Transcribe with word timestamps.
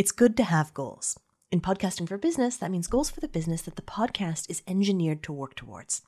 It's 0.00 0.12
good 0.12 0.34
to 0.38 0.44
have 0.44 0.72
goals. 0.72 1.18
In 1.52 1.60
podcasting 1.60 2.08
for 2.08 2.16
business, 2.16 2.56
that 2.56 2.70
means 2.70 2.86
goals 2.86 3.10
for 3.10 3.20
the 3.20 3.28
business 3.28 3.60
that 3.60 3.76
the 3.76 3.82
podcast 3.82 4.48
is 4.48 4.62
engineered 4.66 5.22
to 5.24 5.32
work 5.34 5.54
towards. 5.54 6.00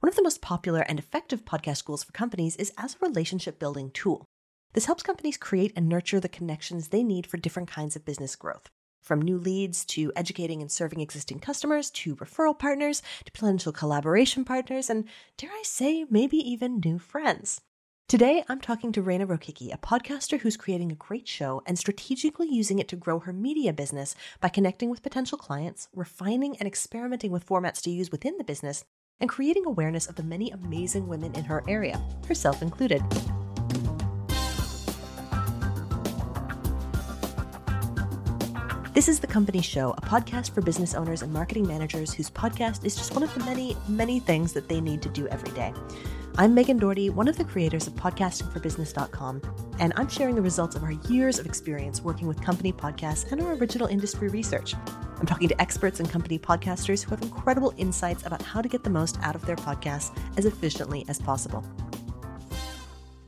One 0.00 0.10
of 0.10 0.16
the 0.16 0.22
most 0.22 0.42
popular 0.42 0.80
and 0.80 0.98
effective 0.98 1.46
podcast 1.46 1.86
goals 1.86 2.04
for 2.04 2.12
companies 2.12 2.56
is 2.56 2.74
as 2.76 2.94
a 2.94 3.06
relationship 3.06 3.58
building 3.58 3.90
tool. 3.90 4.26
This 4.74 4.84
helps 4.84 5.02
companies 5.02 5.38
create 5.38 5.72
and 5.74 5.88
nurture 5.88 6.20
the 6.20 6.28
connections 6.28 6.88
they 6.88 7.02
need 7.02 7.26
for 7.26 7.38
different 7.38 7.70
kinds 7.70 7.96
of 7.96 8.04
business 8.04 8.36
growth. 8.36 8.68
From 9.00 9.22
new 9.22 9.38
leads 9.38 9.86
to 9.86 10.12
educating 10.14 10.60
and 10.60 10.70
serving 10.70 11.00
existing 11.00 11.38
customers 11.38 11.88
to 11.92 12.16
referral 12.16 12.58
partners 12.58 13.02
to 13.24 13.32
potential 13.32 13.72
collaboration 13.72 14.44
partners 14.44 14.90
and, 14.90 15.06
dare 15.38 15.52
I 15.52 15.62
say, 15.64 16.04
maybe 16.10 16.36
even 16.36 16.82
new 16.84 16.98
friends. 16.98 17.62
Today, 18.12 18.44
I'm 18.46 18.60
talking 18.60 18.92
to 18.92 19.02
Rayna 19.02 19.26
Rokicki, 19.26 19.72
a 19.72 19.78
podcaster 19.78 20.38
who's 20.38 20.58
creating 20.58 20.92
a 20.92 20.96
great 20.96 21.26
show 21.26 21.62
and 21.64 21.78
strategically 21.78 22.46
using 22.46 22.78
it 22.78 22.86
to 22.88 22.94
grow 22.94 23.20
her 23.20 23.32
media 23.32 23.72
business 23.72 24.14
by 24.38 24.50
connecting 24.50 24.90
with 24.90 25.02
potential 25.02 25.38
clients, 25.38 25.88
refining 25.94 26.54
and 26.58 26.66
experimenting 26.68 27.32
with 27.32 27.46
formats 27.46 27.80
to 27.80 27.90
use 27.90 28.12
within 28.12 28.36
the 28.36 28.44
business, 28.44 28.84
and 29.18 29.30
creating 29.30 29.64
awareness 29.64 30.06
of 30.06 30.16
the 30.16 30.22
many 30.22 30.50
amazing 30.50 31.08
women 31.08 31.34
in 31.34 31.44
her 31.44 31.64
area, 31.66 32.02
herself 32.28 32.60
included. 32.60 33.02
This 38.92 39.08
is 39.08 39.20
The 39.20 39.26
Company 39.26 39.62
Show, 39.62 39.92
a 39.92 40.02
podcast 40.02 40.50
for 40.50 40.60
business 40.60 40.92
owners 40.92 41.22
and 41.22 41.32
marketing 41.32 41.66
managers 41.66 42.12
whose 42.12 42.28
podcast 42.28 42.84
is 42.84 42.94
just 42.94 43.14
one 43.14 43.22
of 43.22 43.32
the 43.32 43.42
many, 43.46 43.74
many 43.88 44.20
things 44.20 44.52
that 44.52 44.68
they 44.68 44.82
need 44.82 45.00
to 45.00 45.08
do 45.08 45.26
every 45.28 45.50
day. 45.52 45.72
I'm 46.38 46.54
Megan 46.54 46.78
Doherty, 46.78 47.10
one 47.10 47.28
of 47.28 47.36
the 47.36 47.44
creators 47.44 47.86
of 47.86 47.92
podcastingforbusiness.com, 47.92 49.42
and 49.78 49.92
I'm 49.96 50.08
sharing 50.08 50.34
the 50.34 50.40
results 50.40 50.74
of 50.74 50.82
our 50.82 50.92
years 50.92 51.38
of 51.38 51.44
experience 51.44 52.00
working 52.00 52.26
with 52.26 52.40
company 52.40 52.72
podcasts 52.72 53.30
and 53.30 53.42
our 53.42 53.52
original 53.52 53.86
industry 53.86 54.28
research. 54.28 54.74
I'm 55.18 55.26
talking 55.26 55.48
to 55.48 55.60
experts 55.60 56.00
and 56.00 56.08
company 56.08 56.38
podcasters 56.38 57.04
who 57.04 57.10
have 57.10 57.20
incredible 57.20 57.74
insights 57.76 58.24
about 58.24 58.40
how 58.40 58.62
to 58.62 58.68
get 58.68 58.82
the 58.82 58.88
most 58.88 59.18
out 59.20 59.34
of 59.34 59.44
their 59.44 59.56
podcasts 59.56 60.16
as 60.38 60.46
efficiently 60.46 61.04
as 61.06 61.18
possible. 61.20 61.62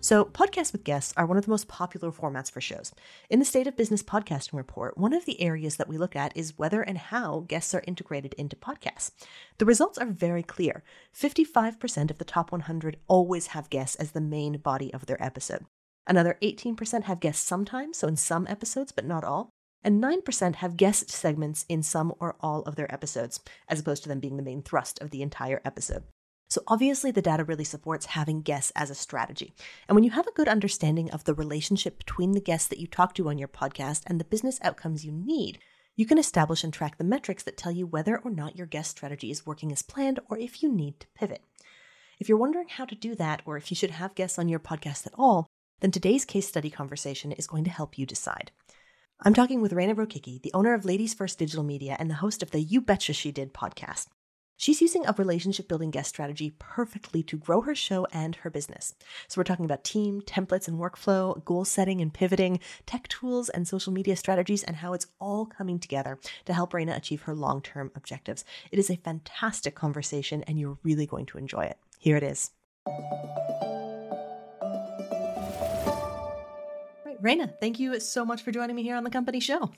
So, 0.04 0.26
podcasts 0.26 0.70
with 0.70 0.84
guests 0.84 1.14
are 1.16 1.24
one 1.24 1.38
of 1.38 1.46
the 1.46 1.50
most 1.50 1.66
popular 1.66 2.12
formats 2.12 2.50
for 2.50 2.60
shows. 2.60 2.92
In 3.30 3.38
the 3.38 3.44
State 3.46 3.66
of 3.66 3.74
Business 3.74 4.02
Podcasting 4.02 4.52
Report, 4.52 4.98
one 4.98 5.14
of 5.14 5.24
the 5.24 5.40
areas 5.40 5.76
that 5.76 5.88
we 5.88 5.96
look 5.96 6.14
at 6.14 6.36
is 6.36 6.58
whether 6.58 6.82
and 6.82 6.98
how 6.98 7.46
guests 7.48 7.74
are 7.74 7.82
integrated 7.86 8.34
into 8.34 8.54
podcasts. 8.54 9.12
The 9.56 9.64
results 9.64 9.96
are 9.96 10.04
very 10.04 10.42
clear 10.42 10.84
55% 11.18 12.10
of 12.10 12.18
the 12.18 12.24
top 12.26 12.52
100 12.52 12.98
always 13.08 13.46
have 13.46 13.70
guests 13.70 13.96
as 13.96 14.10
the 14.10 14.20
main 14.20 14.58
body 14.58 14.92
of 14.92 15.06
their 15.06 15.22
episode. 15.24 15.64
Another 16.06 16.36
18% 16.42 17.04
have 17.04 17.18
guests 17.18 17.42
sometimes, 17.42 17.96
so 17.96 18.06
in 18.06 18.16
some 18.16 18.46
episodes, 18.46 18.92
but 18.92 19.06
not 19.06 19.24
all. 19.24 19.48
And 19.82 20.04
9% 20.04 20.56
have 20.56 20.76
guest 20.76 21.08
segments 21.08 21.64
in 21.66 21.82
some 21.82 22.12
or 22.20 22.36
all 22.40 22.60
of 22.64 22.76
their 22.76 22.92
episodes, 22.92 23.40
as 23.70 23.80
opposed 23.80 24.02
to 24.02 24.10
them 24.10 24.20
being 24.20 24.36
the 24.36 24.42
main 24.42 24.60
thrust 24.60 25.00
of 25.00 25.08
the 25.08 25.22
entire 25.22 25.62
episode. 25.64 26.02
So, 26.48 26.62
obviously, 26.68 27.10
the 27.10 27.22
data 27.22 27.44
really 27.44 27.64
supports 27.64 28.06
having 28.06 28.42
guests 28.42 28.72
as 28.76 28.90
a 28.90 28.94
strategy. 28.94 29.54
And 29.88 29.94
when 29.94 30.04
you 30.04 30.10
have 30.10 30.26
a 30.26 30.32
good 30.32 30.48
understanding 30.48 31.10
of 31.10 31.24
the 31.24 31.34
relationship 31.34 31.98
between 31.98 32.32
the 32.32 32.40
guests 32.40 32.68
that 32.68 32.78
you 32.78 32.86
talk 32.86 33.14
to 33.14 33.28
on 33.28 33.38
your 33.38 33.48
podcast 33.48 34.02
and 34.06 34.20
the 34.20 34.24
business 34.24 34.58
outcomes 34.62 35.04
you 35.04 35.12
need, 35.12 35.58
you 35.96 36.06
can 36.06 36.18
establish 36.18 36.64
and 36.64 36.72
track 36.72 36.98
the 36.98 37.04
metrics 37.04 37.42
that 37.44 37.56
tell 37.56 37.72
you 37.72 37.86
whether 37.86 38.18
or 38.18 38.30
not 38.30 38.56
your 38.56 38.66
guest 38.66 38.90
strategy 38.90 39.30
is 39.30 39.46
working 39.46 39.72
as 39.72 39.82
planned 39.82 40.20
or 40.28 40.38
if 40.38 40.62
you 40.62 40.70
need 40.70 41.00
to 41.00 41.06
pivot. 41.14 41.42
If 42.18 42.28
you're 42.28 42.38
wondering 42.38 42.68
how 42.68 42.84
to 42.84 42.94
do 42.94 43.14
that 43.14 43.42
or 43.44 43.56
if 43.56 43.70
you 43.70 43.76
should 43.76 43.92
have 43.92 44.14
guests 44.14 44.38
on 44.38 44.48
your 44.48 44.58
podcast 44.58 45.06
at 45.06 45.14
all, 45.16 45.46
then 45.80 45.90
today's 45.90 46.24
case 46.24 46.48
study 46.48 46.70
conversation 46.70 47.32
is 47.32 47.46
going 47.46 47.64
to 47.64 47.70
help 47.70 47.98
you 47.98 48.06
decide. 48.06 48.50
I'm 49.20 49.34
talking 49.34 49.60
with 49.60 49.72
Rayna 49.72 49.94
Rokicki, 49.94 50.42
the 50.42 50.52
owner 50.52 50.74
of 50.74 50.84
Ladies 50.84 51.14
First 51.14 51.38
Digital 51.38 51.64
Media 51.64 51.96
and 51.98 52.10
the 52.10 52.14
host 52.14 52.42
of 52.42 52.50
the 52.50 52.60
You 52.60 52.80
Betcha 52.80 53.12
She 53.12 53.30
Did 53.30 53.54
podcast. 53.54 54.06
She's 54.56 54.80
using 54.80 55.04
a 55.06 55.14
relationship 55.16 55.68
building 55.68 55.90
guest 55.90 56.10
strategy 56.10 56.54
perfectly 56.58 57.22
to 57.24 57.36
grow 57.36 57.62
her 57.62 57.74
show 57.74 58.06
and 58.12 58.36
her 58.36 58.50
business. 58.50 58.94
So, 59.28 59.38
we're 59.38 59.44
talking 59.44 59.64
about 59.64 59.84
team, 59.84 60.20
templates 60.22 60.68
and 60.68 60.78
workflow, 60.78 61.44
goal 61.44 61.64
setting 61.64 62.00
and 62.00 62.14
pivoting, 62.14 62.60
tech 62.86 63.08
tools 63.08 63.48
and 63.48 63.66
social 63.66 63.92
media 63.92 64.16
strategies, 64.16 64.62
and 64.62 64.76
how 64.76 64.92
it's 64.92 65.06
all 65.20 65.46
coming 65.46 65.78
together 65.78 66.18
to 66.44 66.54
help 66.54 66.72
Rayna 66.72 66.96
achieve 66.96 67.22
her 67.22 67.34
long 67.34 67.62
term 67.62 67.90
objectives. 67.96 68.44
It 68.70 68.78
is 68.78 68.90
a 68.90 68.96
fantastic 68.96 69.74
conversation, 69.74 70.44
and 70.44 70.58
you're 70.58 70.78
really 70.82 71.06
going 71.06 71.26
to 71.26 71.38
enjoy 71.38 71.64
it. 71.64 71.78
Here 71.98 72.16
it 72.16 72.22
is. 72.22 72.50
Rayna, 77.20 77.58
thank 77.58 77.80
you 77.80 77.98
so 78.00 78.24
much 78.24 78.42
for 78.42 78.52
joining 78.52 78.76
me 78.76 78.82
here 78.82 78.96
on 78.96 79.04
the 79.04 79.10
company 79.10 79.40
show. 79.40 79.70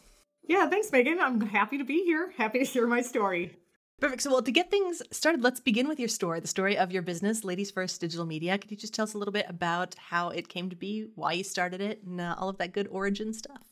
Yeah, 0.49 0.69
thanks, 0.69 0.91
Megan. 0.91 1.21
I'm 1.21 1.41
happy 1.41 1.79
to 1.79 1.85
be 1.85 2.03
here. 2.03 2.33
Happy 2.37 2.59
to 2.59 2.65
share 2.65 2.87
my 2.87 3.03
story. 3.03 3.57
Perfect. 3.99 4.23
So, 4.23 4.31
well, 4.31 4.43
to 4.43 4.53
get 4.53 4.71
things 4.71 5.01
started, 5.11 5.43
let's 5.43 5.59
begin 5.59 5.89
with 5.89 5.99
your 5.99 6.11
story, 6.11 6.39
the 6.39 6.47
story 6.47 6.77
of 6.77 6.93
your 6.93 7.01
business, 7.01 7.45
Ladies 7.45 7.71
First 7.71 7.99
Digital 7.99 8.27
Media. 8.27 8.59
Could 8.59 8.71
you 8.71 8.77
just 8.77 8.93
tell 8.93 9.05
us 9.05 9.15
a 9.15 9.19
little 9.19 9.33
bit 9.33 9.47
about 9.49 9.95
how 9.95 10.29
it 10.29 10.49
came 10.49 10.69
to 10.69 10.77
be, 10.77 11.07
why 11.15 11.33
you 11.33 11.43
started 11.43 11.81
it, 11.81 12.03
and 12.05 12.21
uh, 12.21 12.35
all 12.37 12.51
of 12.51 12.59
that 12.59 12.73
good 12.73 12.89
origin 12.91 13.33
stuff? 13.33 13.63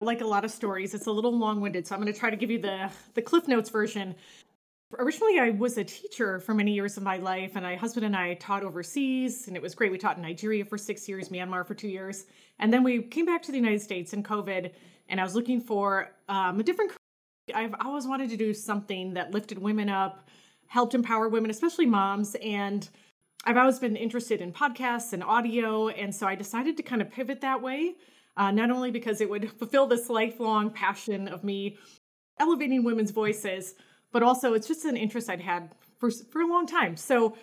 Like 0.00 0.22
a 0.22 0.26
lot 0.26 0.42
of 0.42 0.50
stories, 0.50 0.94
it's 0.94 1.06
a 1.06 1.12
little 1.12 1.38
long-winded, 1.38 1.86
so 1.86 1.94
I'm 1.94 2.00
going 2.00 2.10
to 2.10 2.18
try 2.18 2.30
to 2.30 2.36
give 2.36 2.50
you 2.50 2.58
the 2.58 2.90
the 3.12 3.20
Cliff 3.20 3.46
Notes 3.46 3.68
version. 3.68 4.14
Originally, 4.98 5.38
I 5.38 5.50
was 5.50 5.76
a 5.76 5.84
teacher 5.84 6.40
for 6.40 6.54
many 6.54 6.72
years 6.72 6.96
of 6.96 7.02
my 7.02 7.18
life, 7.18 7.52
and 7.54 7.64
my 7.64 7.76
husband 7.76 8.06
and 8.06 8.16
I 8.16 8.34
taught 8.34 8.64
overseas, 8.64 9.48
and 9.48 9.56
it 9.56 9.62
was 9.62 9.74
great. 9.74 9.92
We 9.92 9.98
taught 9.98 10.16
in 10.16 10.22
Nigeria 10.22 10.64
for 10.64 10.78
six 10.78 11.06
years, 11.06 11.28
Myanmar 11.28 11.66
for 11.66 11.74
two 11.74 11.88
years, 11.88 12.24
and 12.58 12.72
then 12.72 12.84
we 12.84 13.02
came 13.02 13.26
back 13.26 13.42
to 13.42 13.52
the 13.52 13.58
United 13.58 13.82
States 13.82 14.14
in 14.14 14.22
COVID, 14.22 14.70
and 15.10 15.20
I 15.20 15.24
was 15.24 15.34
looking 15.34 15.60
for 15.60 16.10
um, 16.30 16.58
a 16.58 16.62
different 16.62 16.92
I've 17.52 17.74
always 17.80 18.06
wanted 18.06 18.30
to 18.30 18.36
do 18.36 18.54
something 18.54 19.14
that 19.14 19.32
lifted 19.32 19.58
women 19.58 19.88
up, 19.88 20.28
helped 20.66 20.94
empower 20.94 21.28
women, 21.28 21.50
especially 21.50 21.86
moms. 21.86 22.36
And 22.36 22.88
I've 23.44 23.56
always 23.56 23.78
been 23.78 23.96
interested 23.96 24.40
in 24.40 24.52
podcasts 24.52 25.12
and 25.12 25.22
audio. 25.22 25.88
And 25.88 26.14
so 26.14 26.26
I 26.26 26.34
decided 26.34 26.76
to 26.78 26.82
kind 26.82 27.02
of 27.02 27.10
pivot 27.10 27.40
that 27.42 27.60
way, 27.60 27.96
uh, 28.36 28.50
not 28.50 28.70
only 28.70 28.90
because 28.90 29.20
it 29.20 29.28
would 29.28 29.52
fulfill 29.58 29.86
this 29.86 30.08
lifelong 30.08 30.70
passion 30.70 31.28
of 31.28 31.44
me 31.44 31.76
elevating 32.40 32.82
women's 32.82 33.10
voices, 33.10 33.74
but 34.12 34.22
also 34.22 34.54
it's 34.54 34.66
just 34.66 34.84
an 34.84 34.96
interest 34.96 35.28
I'd 35.28 35.40
had 35.40 35.70
for, 35.98 36.10
for 36.10 36.40
a 36.40 36.46
long 36.46 36.66
time. 36.66 36.96
So 36.96 37.36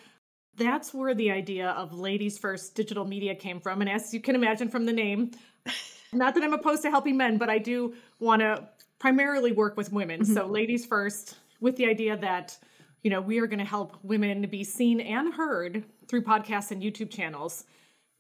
that's 0.58 0.94
where 0.94 1.14
the 1.14 1.32
idea 1.32 1.70
of 1.72 1.94
Ladies 1.94 2.38
First 2.38 2.76
Digital 2.76 3.06
Media 3.06 3.36
came 3.36 3.60
from. 3.60 3.82
And 3.82 3.90
as 3.90 4.14
you 4.14 4.20
can 4.20 4.36
imagine 4.36 4.68
from 4.68 4.86
the 4.86 4.94
name, 4.94 5.32
not 6.14 6.34
that 6.34 6.44
I'm 6.44 6.54
opposed 6.54 6.82
to 6.84 6.90
helping 6.90 7.18
men, 7.18 7.38
but 7.38 7.50
I 7.50 7.58
do 7.58 7.94
want 8.20 8.42
to 8.42 8.68
primarily 9.02 9.52
work 9.52 9.76
with 9.76 9.92
women. 9.92 10.22
Mm-hmm. 10.22 10.34
So 10.36 10.46
ladies 10.46 10.86
first, 10.86 11.40
with 11.60 11.76
the 11.76 11.88
idea 11.88 12.16
that 12.18 12.58
you 13.02 13.10
know 13.10 13.20
we 13.20 13.40
are 13.40 13.48
going 13.48 13.60
to 13.60 13.66
help 13.66 13.98
women 14.04 14.48
be 14.50 14.64
seen 14.64 15.02
and 15.02 15.34
heard 15.34 15.84
through 16.08 16.22
podcasts 16.22 16.70
and 16.70 16.84
YouTube 16.84 17.10
channels. 17.10 17.66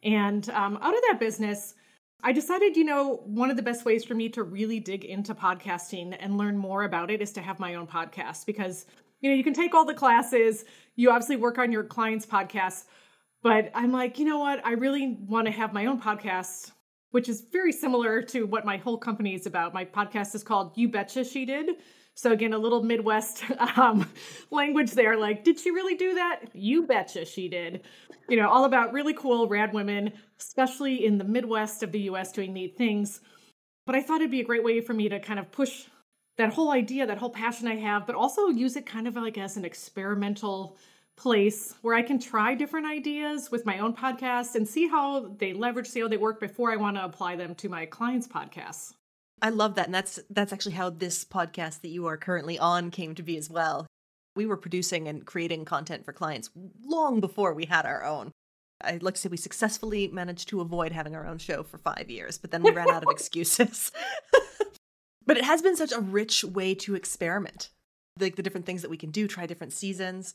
And 0.03 0.50
um, 0.50 0.80
out 0.81 0.96
of 0.96 1.02
that 1.09 1.20
business, 1.20 1.75
I 2.24 2.31
decided, 2.31 2.75
you 2.75 2.84
know, 2.84 3.22
one 3.25 3.52
of 3.52 3.58
the 3.58 3.62
best 3.62 3.86
ways 3.86 4.03
for 4.03 4.16
me 4.16 4.28
to 4.30 4.41
really 4.41 4.80
dig 4.80 5.06
into 5.06 5.36
podcasting 5.36 6.18
and 6.20 6.40
learn 6.40 6.58
more 6.58 6.84
about 6.84 7.12
it 7.12 7.22
is 7.22 7.31
to 7.34 7.41
have 7.41 7.59
my 7.59 7.75
own 7.75 7.86
podcast 7.86 8.47
because, 8.47 8.88
you 9.20 9.30
know, 9.30 9.36
you 9.36 9.44
can 9.44 9.53
take 9.53 9.75
all 9.75 9.86
the 9.86 9.94
classes, 9.94 10.66
you 10.96 11.12
obviously 11.12 11.36
work 11.36 11.59
on 11.59 11.72
your 11.72 11.84
clients' 11.84 12.25
podcasts, 12.25 12.86
but 13.44 13.70
I'm 13.75 13.91
like, 13.91 14.18
you 14.18 14.25
know 14.25 14.40
what? 14.40 14.66
I 14.66 14.72
really 14.72 15.18
want 15.28 15.46
to 15.46 15.52
have 15.52 15.74
my 15.74 15.86
own 15.86 16.02
podcast 16.02 16.72
which 17.11 17.29
is 17.29 17.45
very 17.51 17.72
similar 17.72 18.22
to 18.22 18.45
what 18.45 18.66
my 18.66 18.77
whole 18.77 18.97
company 18.97 19.35
is 19.35 19.45
about. 19.45 19.73
My 19.73 19.85
podcast 19.85 20.33
is 20.35 20.44
called 20.44 20.72
You 20.75 20.89
Betcha 20.89 21.23
She 21.23 21.45
Did. 21.45 21.77
So 22.16 22.31
again, 22.31 22.53
a 22.53 22.57
little 22.57 22.83
Midwest 22.83 23.44
um, 23.77 24.09
language 24.51 24.91
there. 24.91 25.17
Like, 25.17 25.44
did 25.44 25.59
she 25.59 25.72
really 25.72 25.95
do 25.95 26.13
that? 26.16 26.41
You 26.53 26.85
betcha 26.85 27.25
she 27.25 27.47
did. 27.47 27.81
You 28.29 28.38
know, 28.38 28.49
all 28.49 28.66
about 28.66 28.94
really 28.94 29.13
cool, 29.13 29.47
rad 29.47 29.73
women, 29.73 30.11
especially 30.39 31.05
in 31.05 31.17
the 31.17 31.23
Midwest 31.23 31.83
of 31.83 31.91
the 31.91 32.01
U.S. 32.01 32.31
doing 32.31 32.53
neat 32.53 32.77
things. 32.77 33.22
But 33.85 33.95
I 33.95 34.01
thought 34.01 34.22
it'd 34.22 34.31
be 34.31 34.41
a 34.41 34.45
great 34.45 34.63
way 34.63 34.81
for 34.81 34.93
me 34.93 35.09
to 35.09 35.19
kind 35.19 35.39
of 35.39 35.51
push 35.51 35.85
that 36.38 36.53
whole 36.53 36.72
idea, 36.72 37.05
that 37.05 37.17
whole 37.17 37.29
passion 37.29 37.67
I 37.67 37.75
have, 37.75 38.05
but 38.05 38.16
also 38.16 38.47
use 38.47 38.75
it 38.75 38.85
kind 38.85 39.07
of 39.07 39.16
like 39.16 39.37
as 39.37 39.57
an 39.57 39.66
experimental 39.66 40.78
place 41.17 41.75
where 41.81 41.96
I 41.96 42.02
can 42.02 42.19
try 42.19 42.55
different 42.55 42.87
ideas 42.87 43.52
with 43.52 43.66
my 43.66 43.79
own 43.79 43.93
podcast 43.96 44.55
and 44.55 44.67
see 44.67 44.87
how 44.87 45.35
they 45.37 45.53
leverage, 45.53 45.87
see 45.87 46.02
how 46.02 46.08
they 46.08 46.17
work 46.17 46.40
before 46.40 46.72
I 46.72 46.78
want 46.78 46.97
to 46.97 47.05
apply 47.05 47.35
them 47.35 47.55
to 47.55 47.69
my 47.69 47.85
clients' 47.85 48.28
podcasts. 48.28 48.93
I 49.41 49.49
love 49.49 49.75
that. 49.75 49.85
And 49.85 49.96
that's 49.96 50.19
that's 50.29 50.53
actually 50.53 50.73
how 50.73 50.90
this 50.90 51.25
podcast 51.25 51.81
that 51.81 51.90
you 51.90 52.05
are 52.08 52.17
currently 52.17 52.59
on 52.59 52.91
came 52.91 53.16
to 53.16 53.23
be 53.23 53.37
as 53.37 53.49
well. 53.49 53.87
We 54.35 54.46
were 54.46 54.58
producing 54.58 55.08
and 55.08 55.25
creating 55.25 55.66
content 55.66 56.05
for 56.05 56.13
clients 56.13 56.49
long 56.85 57.19
before 57.19 57.53
we 57.53 57.66
had 57.66 57.85
our 57.85 58.03
own. 58.03 58.31
I'd 58.84 59.03
like 59.03 59.16
to 59.16 59.22
say 59.22 59.29
we 59.29 59.37
successfully 59.37 60.07
managed 60.07 60.49
to 60.49 60.61
avoid 60.61 60.91
having 60.91 61.16
our 61.16 61.28
own 61.28 61.37
show 61.37 61.64
for 61.64 61.78
five 61.78 62.09
years, 62.09 62.37
but 62.37 62.52
then 62.52 62.64
we 62.64 62.72
ran 62.72 62.90
out 62.90 63.03
of 63.03 63.09
excuses. 63.11 63.91
but 65.25 65.37
it 65.37 65.43
has 65.43 65.61
been 65.61 65.75
such 65.75 65.91
a 65.91 65.99
rich 65.99 66.43
way 66.43 66.73
to 66.75 66.96
experiment. 66.96 67.69
Like 68.19 68.35
the 68.35 68.43
different 68.43 68.66
things 68.66 68.81
that 68.81 68.90
we 68.90 68.97
can 68.97 69.11
do, 69.11 69.28
try 69.28 69.46
different 69.46 69.73
seasons, 69.73 70.34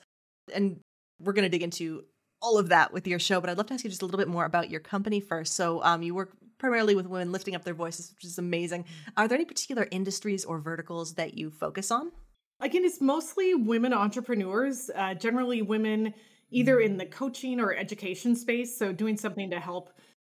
and 0.54 0.80
we're 1.20 1.32
going 1.32 1.44
to 1.44 1.48
dig 1.48 1.62
into 1.62 2.04
all 2.42 2.58
of 2.58 2.68
that 2.68 2.92
with 2.92 3.06
your 3.06 3.18
show, 3.18 3.40
but 3.40 3.50
I'd 3.50 3.56
love 3.56 3.66
to 3.66 3.74
ask 3.74 3.84
you 3.84 3.90
just 3.90 4.02
a 4.02 4.04
little 4.04 4.18
bit 4.18 4.28
more 4.28 4.44
about 4.44 4.70
your 4.70 4.80
company 4.80 5.20
first. 5.20 5.54
So, 5.54 5.82
um, 5.82 6.02
you 6.02 6.14
work 6.14 6.32
primarily 6.58 6.94
with 6.94 7.06
women 7.06 7.32
lifting 7.32 7.54
up 7.54 7.64
their 7.64 7.74
voices, 7.74 8.12
which 8.14 8.24
is 8.24 8.38
amazing. 8.38 8.84
Are 9.16 9.28
there 9.28 9.36
any 9.36 9.44
particular 9.44 9.88
industries 9.90 10.44
or 10.44 10.58
verticals 10.58 11.14
that 11.14 11.34
you 11.34 11.50
focus 11.50 11.90
on? 11.90 12.12
Again, 12.60 12.84
it's 12.84 13.00
mostly 13.00 13.54
women 13.54 13.92
entrepreneurs, 13.92 14.90
uh, 14.94 15.14
generally 15.14 15.62
women 15.62 16.14
either 16.50 16.80
in 16.80 16.96
the 16.96 17.06
coaching 17.06 17.60
or 17.60 17.74
education 17.74 18.36
space. 18.36 18.76
So, 18.76 18.92
doing 18.92 19.16
something 19.16 19.50
to 19.50 19.60
help 19.60 19.90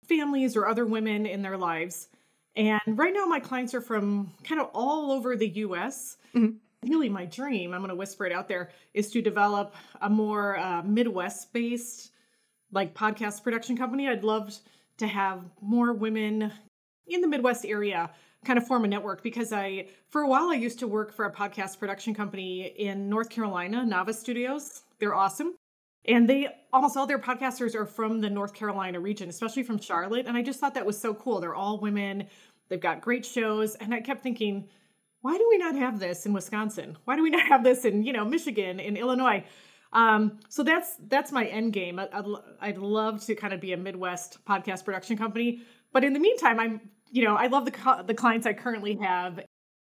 families 0.08 0.56
or 0.56 0.66
other 0.66 0.84
women 0.84 1.26
in 1.26 1.42
their 1.42 1.56
lives. 1.56 2.08
And 2.54 2.80
right 2.86 3.14
now, 3.14 3.24
my 3.24 3.40
clients 3.40 3.74
are 3.74 3.80
from 3.80 4.32
kind 4.44 4.60
of 4.60 4.68
all 4.74 5.10
over 5.10 5.36
the 5.36 5.48
US. 5.48 6.16
Mm-hmm. 6.34 6.56
Really, 6.86 7.08
my 7.08 7.26
dream, 7.26 7.72
I'm 7.72 7.80
going 7.80 7.90
to 7.90 7.94
whisper 7.94 8.26
it 8.26 8.32
out 8.32 8.48
there, 8.48 8.70
is 8.92 9.10
to 9.12 9.22
develop 9.22 9.74
a 10.00 10.10
more 10.10 10.58
uh, 10.58 10.82
Midwest 10.82 11.52
based 11.52 12.10
like 12.72 12.94
podcast 12.94 13.44
production 13.44 13.76
company. 13.76 14.08
I'd 14.08 14.24
love 14.24 14.52
to 14.98 15.06
have 15.06 15.44
more 15.60 15.92
women 15.92 16.52
in 17.06 17.20
the 17.20 17.28
Midwest 17.28 17.64
area 17.64 18.10
kind 18.44 18.58
of 18.58 18.66
form 18.66 18.84
a 18.84 18.88
network 18.88 19.22
because 19.22 19.52
I, 19.52 19.88
for 20.08 20.22
a 20.22 20.28
while, 20.28 20.48
I 20.50 20.54
used 20.54 20.80
to 20.80 20.88
work 20.88 21.12
for 21.12 21.26
a 21.26 21.32
podcast 21.32 21.78
production 21.78 22.14
company 22.14 22.66
in 22.76 23.08
North 23.08 23.30
Carolina, 23.30 23.86
Nava 23.88 24.14
Studios. 24.14 24.82
They're 24.98 25.14
awesome. 25.14 25.54
And 26.06 26.28
they 26.28 26.48
almost 26.72 26.96
all 26.96 27.06
their 27.06 27.20
podcasters 27.20 27.76
are 27.76 27.86
from 27.86 28.20
the 28.20 28.28
North 28.28 28.54
Carolina 28.54 28.98
region, 28.98 29.28
especially 29.28 29.62
from 29.62 29.78
Charlotte. 29.78 30.26
And 30.26 30.36
I 30.36 30.42
just 30.42 30.58
thought 30.58 30.74
that 30.74 30.84
was 30.84 30.98
so 30.98 31.14
cool. 31.14 31.40
They're 31.40 31.54
all 31.54 31.78
women, 31.78 32.26
they've 32.68 32.80
got 32.80 33.00
great 33.00 33.24
shows. 33.24 33.76
And 33.76 33.94
I 33.94 34.00
kept 34.00 34.22
thinking, 34.22 34.68
why 35.22 35.38
do 35.38 35.46
we 35.48 35.56
not 35.56 35.76
have 35.76 35.98
this 35.98 36.26
in 36.26 36.32
Wisconsin? 36.32 36.98
Why 37.04 37.16
do 37.16 37.22
we 37.22 37.30
not 37.30 37.46
have 37.46 37.64
this 37.64 37.84
in, 37.84 38.04
you 38.04 38.12
know, 38.12 38.24
Michigan, 38.24 38.78
in 38.78 38.96
Illinois? 38.96 39.44
Um, 39.92 40.40
so 40.48 40.62
that's 40.62 40.96
that's 41.08 41.32
my 41.32 41.44
end 41.46 41.72
game. 41.72 41.98
I'd, 41.98 42.24
I'd 42.60 42.78
love 42.78 43.24
to 43.26 43.34
kind 43.34 43.52
of 43.52 43.60
be 43.60 43.72
a 43.72 43.76
Midwest 43.76 44.44
podcast 44.44 44.84
production 44.84 45.16
company, 45.16 45.62
but 45.92 46.02
in 46.02 46.12
the 46.12 46.18
meantime, 46.18 46.58
I'm 46.58 46.80
you 47.10 47.24
know 47.24 47.36
I 47.36 47.48
love 47.48 47.66
the 47.66 48.04
the 48.06 48.14
clients 48.14 48.46
I 48.46 48.54
currently 48.54 48.96
have. 48.96 49.40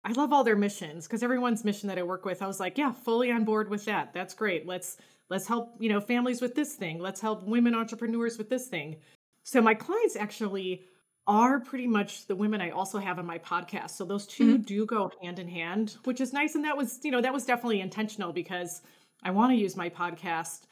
I 0.03 0.13
love 0.13 0.33
all 0.33 0.43
their 0.43 0.57
missions 0.57 1.07
because 1.07 1.23
everyone's 1.23 1.65
mission 1.65 1.87
that 1.89 1.99
I 1.99 2.03
work 2.03 2.25
with, 2.25 2.41
I 2.41 2.47
was 2.47 2.59
like, 2.59 2.79
yeah, 2.79 2.93
fully 2.93 3.31
on 3.31 3.45
board 3.45 3.69
with 3.69 3.85
that. 3.85 4.15
That's 4.15 4.33
great. 4.33 4.67
Let's 4.67 4.97
let's 5.29 5.47
help 5.47 5.75
you 5.79 5.91
know 5.91 6.01
families 6.01 6.41
with 6.41 6.55
this 6.55 6.75
thing. 6.75 6.99
Let's 6.99 7.21
help 7.21 7.43
women 7.45 7.75
entrepreneurs 7.75 8.39
with 8.39 8.49
this 8.49 8.69
thing. 8.69 8.97
So 9.43 9.61
my 9.61 9.75
clients 9.75 10.17
actually 10.17 10.87
are 11.31 11.61
pretty 11.61 11.87
much 11.87 12.27
the 12.27 12.35
women 12.35 12.61
I 12.61 12.71
also 12.71 12.99
have 12.99 13.21
on 13.21 13.25
my 13.25 13.39
podcast. 13.39 13.91
So 13.91 14.05
those 14.05 14.27
2 14.27 14.45
mm-hmm. 14.45 14.63
do 14.63 14.85
go 14.85 15.13
hand 15.23 15.39
in 15.39 15.47
hand, 15.47 15.97
which 16.03 16.21
is 16.21 16.33
nice. 16.33 16.57
And 16.57 16.65
that 16.65 16.77
was, 16.77 16.99
you 17.05 17.13
know, 17.13 17.21
that 17.21 17.33
was 17.33 17.47
definitely 17.47 17.81
intentional 17.81 18.33
because 18.33 18.83
I 19.23 19.31
want 19.31 19.53
to 19.53 19.57
use 19.57 19.77
my 19.77 19.89
podcast 19.89 20.63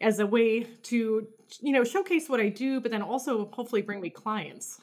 as 0.00 0.18
a 0.18 0.26
way 0.26 0.62
to, 0.62 1.28
you 1.60 1.72
know, 1.72 1.84
showcase 1.84 2.26
what 2.26 2.40
I 2.40 2.48
do, 2.48 2.80
but 2.80 2.90
then 2.90 3.02
also 3.02 3.50
hopefully 3.52 3.82
bring 3.82 4.00
me 4.00 4.08
clients. 4.08 4.80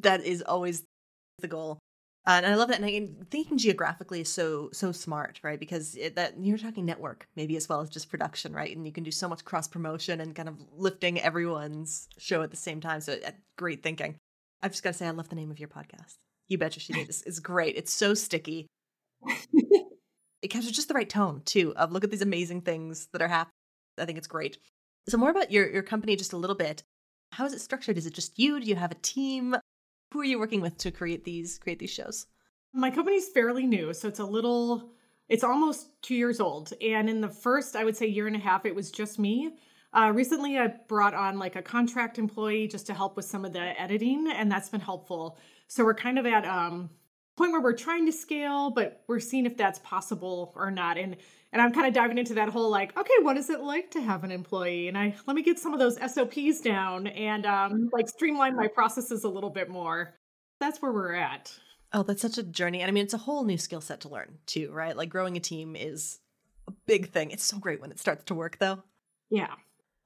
That 0.00 0.24
is 0.24 0.40
always 0.40 0.84
the 1.40 1.48
goal. 1.48 1.78
Uh, 2.26 2.40
and 2.42 2.46
I 2.46 2.54
love 2.54 2.68
that. 2.68 2.80
And 2.80 3.30
thinking 3.30 3.58
geographically 3.58 4.22
is 4.22 4.32
so 4.32 4.70
so 4.72 4.92
smart, 4.92 5.40
right? 5.42 5.60
Because 5.60 5.94
it, 5.94 6.16
that 6.16 6.40
you're 6.40 6.56
talking 6.56 6.86
network 6.86 7.28
maybe 7.36 7.54
as 7.58 7.68
well 7.68 7.82
as 7.82 7.90
just 7.90 8.08
production, 8.08 8.54
right? 8.54 8.74
And 8.74 8.86
you 8.86 8.94
can 8.94 9.04
do 9.04 9.10
so 9.10 9.28
much 9.28 9.44
cross 9.44 9.68
promotion 9.68 10.22
and 10.22 10.34
kind 10.34 10.48
of 10.48 10.56
lifting 10.74 11.20
everyone's 11.20 12.08
show 12.16 12.40
at 12.40 12.50
the 12.50 12.56
same 12.56 12.80
time. 12.80 13.02
So 13.02 13.12
uh, 13.12 13.32
great 13.58 13.82
thinking. 13.82 14.16
I've 14.64 14.70
just 14.70 14.82
got 14.82 14.90
to 14.90 14.98
say, 14.98 15.06
I 15.06 15.10
love 15.10 15.28
the 15.28 15.36
name 15.36 15.50
of 15.50 15.58
your 15.58 15.68
podcast. 15.68 16.16
You 16.48 16.56
betcha 16.56 16.80
she 16.80 16.94
did. 16.94 17.08
It's, 17.10 17.22
it's 17.22 17.38
great. 17.38 17.76
It's 17.76 17.92
so 17.92 18.14
sticky. 18.14 18.66
it 20.42 20.48
captures 20.48 20.72
just 20.72 20.88
the 20.88 20.94
right 20.94 21.08
tone 21.08 21.42
too 21.44 21.74
of 21.76 21.92
look 21.92 22.02
at 22.02 22.10
these 22.10 22.22
amazing 22.22 22.62
things 22.62 23.08
that 23.12 23.20
are 23.20 23.28
happening. 23.28 23.52
I 23.98 24.06
think 24.06 24.16
it's 24.16 24.26
great. 24.26 24.56
So 25.08 25.18
more 25.18 25.30
about 25.30 25.52
your 25.52 25.70
your 25.70 25.82
company 25.82 26.16
just 26.16 26.32
a 26.32 26.38
little 26.38 26.56
bit. 26.56 26.82
How 27.32 27.44
is 27.44 27.52
it 27.52 27.60
structured? 27.60 27.98
Is 27.98 28.06
it 28.06 28.14
just 28.14 28.38
you? 28.38 28.58
Do 28.58 28.66
you 28.66 28.74
have 28.76 28.90
a 28.90 28.96
team? 28.96 29.54
Who 30.12 30.20
are 30.20 30.24
you 30.24 30.38
working 30.38 30.62
with 30.62 30.78
to 30.78 30.90
create 30.90 31.24
these 31.24 31.58
create 31.58 31.78
these 31.78 31.90
shows? 31.90 32.26
My 32.72 32.90
company's 32.90 33.28
fairly 33.28 33.66
new, 33.66 33.92
so 33.92 34.08
it's 34.08 34.18
a 34.18 34.24
little 34.24 34.92
it's 35.28 35.44
almost 35.44 35.88
2 36.02 36.14
years 36.14 36.40
old. 36.40 36.72
And 36.80 37.08
in 37.08 37.20
the 37.20 37.28
first, 37.28 37.76
I 37.76 37.84
would 37.84 37.96
say 37.96 38.06
year 38.06 38.26
and 38.26 38.36
a 38.36 38.38
half 38.38 38.64
it 38.64 38.74
was 38.74 38.90
just 38.90 39.18
me. 39.18 39.56
Uh, 39.94 40.10
recently, 40.12 40.58
I 40.58 40.74
brought 40.88 41.14
on 41.14 41.38
like 41.38 41.54
a 41.54 41.62
contract 41.62 42.18
employee 42.18 42.66
just 42.66 42.86
to 42.88 42.94
help 42.94 43.16
with 43.16 43.24
some 43.24 43.44
of 43.44 43.52
the 43.52 43.80
editing, 43.80 44.28
and 44.30 44.50
that's 44.50 44.68
been 44.68 44.80
helpful. 44.80 45.38
So 45.68 45.84
we're 45.84 45.94
kind 45.94 46.18
of 46.18 46.26
at 46.26 46.44
um, 46.44 46.90
point 47.36 47.52
where 47.52 47.60
we're 47.60 47.76
trying 47.76 48.04
to 48.06 48.12
scale, 48.12 48.70
but 48.70 49.04
we're 49.06 49.20
seeing 49.20 49.46
if 49.46 49.56
that's 49.56 49.78
possible 49.80 50.52
or 50.56 50.70
not. 50.70 50.98
And 50.98 51.16
and 51.52 51.62
I'm 51.62 51.72
kind 51.72 51.86
of 51.86 51.94
diving 51.94 52.18
into 52.18 52.34
that 52.34 52.48
whole 52.48 52.68
like, 52.68 52.96
okay, 52.98 53.14
what 53.20 53.36
is 53.36 53.48
it 53.48 53.60
like 53.60 53.92
to 53.92 54.00
have 54.00 54.24
an 54.24 54.32
employee? 54.32 54.88
And 54.88 54.98
I 54.98 55.14
let 55.26 55.36
me 55.36 55.42
get 55.42 55.60
some 55.60 55.72
of 55.72 55.78
those 55.78 55.96
SOPs 56.12 56.60
down 56.60 57.06
and 57.06 57.46
um, 57.46 57.88
like 57.92 58.08
streamline 58.08 58.56
my 58.56 58.66
processes 58.66 59.22
a 59.22 59.28
little 59.28 59.50
bit 59.50 59.68
more. 59.68 60.14
That's 60.58 60.82
where 60.82 60.92
we're 60.92 61.14
at. 61.14 61.52
Oh, 61.92 62.02
that's 62.02 62.22
such 62.22 62.38
a 62.38 62.42
journey. 62.42 62.80
And 62.80 62.88
I 62.88 62.92
mean, 62.92 63.04
it's 63.04 63.14
a 63.14 63.18
whole 63.18 63.44
new 63.44 63.58
skill 63.58 63.80
set 63.80 64.00
to 64.00 64.08
learn 64.08 64.38
too, 64.46 64.72
right? 64.72 64.96
Like 64.96 65.08
growing 65.08 65.36
a 65.36 65.40
team 65.40 65.76
is 65.76 66.18
a 66.66 66.72
big 66.86 67.12
thing. 67.12 67.30
It's 67.30 67.44
so 67.44 67.58
great 67.58 67.80
when 67.80 67.92
it 67.92 68.00
starts 68.00 68.24
to 68.24 68.34
work 68.34 68.58
though. 68.58 68.82
Yeah. 69.30 69.54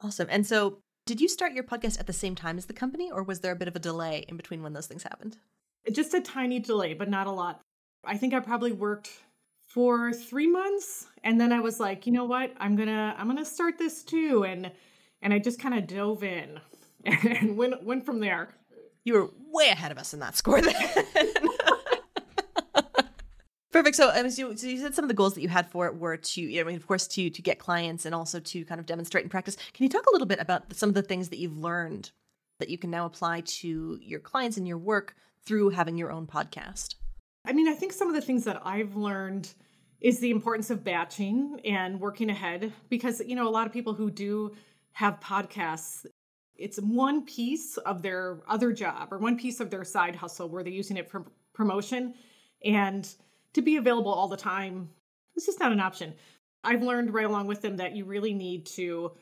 Awesome. 0.01 0.29
And 0.31 0.47
so, 0.47 0.79
did 1.07 1.21
you 1.21 1.29
start 1.29 1.53
your 1.55 1.65
podcast 1.65 1.99
at 1.99 2.07
the 2.07 2.13
same 2.13 2.35
time 2.35 2.59
as 2.59 2.67
the 2.67 2.75
company, 2.75 3.11
or 3.11 3.23
was 3.23 3.41
there 3.41 3.53
a 3.53 3.57
bit 3.57 3.69
of 3.69 3.75
a 3.75 3.81
delay 3.81 4.25
in 4.29 4.37
between 4.37 4.63
when 4.63 4.75
those 4.75 4.87
things 4.87 5.03
happened? 5.03 5.39
just 5.93 6.15
a 6.15 6.21
tiny 6.21 6.59
delay, 6.59 6.95
but 6.95 7.09
not 7.09 7.27
a 7.27 7.31
lot. 7.31 7.61
I 8.05 8.17
think 8.17 8.35
I 8.35 8.41
probably 8.41 8.73
worked 8.73 9.11
for 9.67 10.13
three 10.13 10.47
months 10.47 11.07
and 11.25 11.41
then 11.41 11.53
I 11.53 11.61
was 11.61 11.79
like, 11.79 12.07
you 12.07 12.13
know 12.13 12.25
what? 12.25 12.53
I'm 12.59 12.77
gonna 12.77 13.15
I'm 13.19 13.27
gonna 13.27 13.45
start 13.45 13.79
this 13.79 14.03
too. 14.03 14.45
And 14.45 14.71
and 15.23 15.33
I 15.33 15.39
just 15.39 15.61
kind 15.61 15.75
of 15.75 15.87
dove 15.87 16.23
in 16.23 16.61
and 17.05 17.57
went 17.57 17.83
went 17.85 18.05
from 18.07 18.21
there. 18.21 18.55
You 19.05 19.15
were 19.15 19.31
way 19.53 19.69
ahead 19.69 19.93
of 19.93 19.99
us 19.99 20.15
in 20.15 20.21
that 20.21 20.37
score 20.37 20.61
then. 20.61 20.75
Perfect. 23.71 23.97
So, 23.97 24.11
so, 24.31 24.55
so 24.55 24.67
you 24.67 24.81
said 24.81 24.95
some 24.95 25.05
of 25.05 25.09
the 25.09 25.15
goals 25.15 25.35
that 25.35 25.43
you 25.43 25.49
had 25.49 25.71
for 25.71 25.87
it 25.87 25.97
were 25.97 26.17
to, 26.17 26.59
I 26.59 26.65
mean, 26.65 26.77
of 26.77 26.87
course, 26.87 27.07
to 27.09 27.29
to 27.29 27.43
get 27.43 27.59
clients 27.59 28.07
and 28.07 28.15
also 28.15 28.41
to 28.41 28.65
kind 28.65 28.81
of 28.81 28.87
demonstrate 28.87 29.25
and 29.25 29.31
practice. 29.31 29.57
Can 29.75 29.85
you 29.85 29.91
talk 29.91 30.07
a 30.07 30.13
little 30.13 30.27
bit 30.27 30.41
about 30.41 30.75
some 30.75 30.89
of 30.89 30.95
the 30.95 31.03
things 31.03 31.29
that 31.29 31.39
you've 31.39 31.59
learned 31.59 32.11
that 32.61 32.71
you 32.71 32.79
can 32.79 32.91
now 32.91 33.05
apply 33.05 33.43
to 33.43 33.99
your 34.03 34.21
clients 34.21 34.57
and 34.57 34.67
your 34.67 34.79
work 34.79 35.17
through 35.45 35.71
having 35.71 35.99
your 35.99 36.11
own 36.11 36.27
podcast? 36.27 36.95
I 37.45 37.53
mean, 37.53 37.69
I 37.69 37.75
think 37.75 37.93
some 37.93 38.09
of 38.09 38.15
the 38.15 38.21
things 38.21 38.45
that 38.45 38.61
I've 38.65 38.97
learned 38.97 39.53
is 40.01 40.19
the 40.21 40.31
importance 40.31 40.71
of 40.71 40.85
batching 40.85 41.61
and 41.65 42.01
working 42.01 42.31
ahead 42.31 42.73
because, 42.89 43.21
you 43.27 43.35
know, 43.35 43.49
a 43.49 43.51
lot 43.51 43.67
of 43.67 43.73
people 43.73 43.95
who 43.95 44.11
do 44.11 44.55
have 44.93 45.21
podcasts, 45.21 46.07
it's 46.57 46.79
one 46.79 47.25
piece 47.25 47.77
of 47.79 48.03
their 48.03 48.41
other 48.49 48.73
job 48.73 49.09
or 49.13 49.19
one 49.19 49.37
piece 49.37 49.61
of 49.61 49.71
their 49.71 49.85
side 49.85 50.15
hustle 50.15 50.49
where 50.49 50.63
they're 50.63 50.73
using 50.73 50.97
it 50.97 51.11
for 51.11 51.25
promotion. 51.53 52.15
And 52.65 53.09
to 53.55 53.63
be 53.63 53.77
available 53.77 54.13
all 54.13 54.29
the 54.29 54.37
time, 54.37 54.91
it's 55.35 55.47
just 55.47 55.61
not 55.61 55.73
an 55.73 55.81
option. 55.81 56.15
I've 56.65 56.83
learned 56.83 57.15
right 57.15 57.27
along 57.27 57.47
with 57.47 57.63
them 57.63 57.77
that 57.77 57.95
you 57.95 58.05
really 58.05 58.35
need 58.35 58.67
to, 58.67 59.13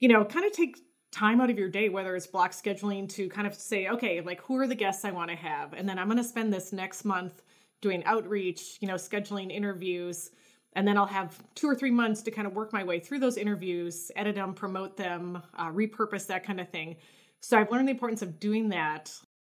you 0.00 0.08
know, 0.08 0.24
kind 0.24 0.44
of 0.44 0.52
take 0.52 0.76
time 1.10 1.40
out 1.40 1.48
of 1.48 1.58
your 1.58 1.68
day, 1.68 1.88
whether 1.88 2.14
it's 2.16 2.26
block 2.26 2.52
scheduling, 2.52 3.08
to 3.08 3.28
kind 3.28 3.46
of 3.46 3.54
say, 3.54 3.88
okay, 3.88 4.20
like 4.20 4.40
who 4.42 4.56
are 4.58 4.66
the 4.66 4.74
guests 4.74 5.04
I 5.04 5.10
want 5.10 5.30
to 5.30 5.36
have? 5.36 5.72
And 5.72 5.88
then 5.88 5.98
I'm 5.98 6.08
going 6.08 6.18
to 6.18 6.24
spend 6.24 6.52
this 6.52 6.72
next 6.72 7.04
month 7.04 7.42
doing 7.80 8.04
outreach, 8.04 8.78
you 8.80 8.88
know, 8.88 8.94
scheduling 8.94 9.50
interviews. 9.52 10.30
And 10.74 10.86
then 10.86 10.98
I'll 10.98 11.06
have 11.06 11.38
two 11.54 11.68
or 11.68 11.74
three 11.74 11.90
months 11.90 12.22
to 12.22 12.30
kind 12.30 12.46
of 12.46 12.54
work 12.54 12.72
my 12.72 12.82
way 12.82 12.98
through 12.98 13.20
those 13.20 13.36
interviews, 13.36 14.10
edit 14.16 14.34
them, 14.34 14.54
promote 14.54 14.96
them, 14.96 15.40
uh, 15.56 15.70
repurpose 15.70 16.26
that 16.26 16.44
kind 16.44 16.60
of 16.60 16.68
thing. 16.68 16.96
So 17.40 17.58
I've 17.58 17.70
learned 17.70 17.86
the 17.88 17.92
importance 17.92 18.22
of 18.22 18.40
doing 18.40 18.70
that. 18.70 19.12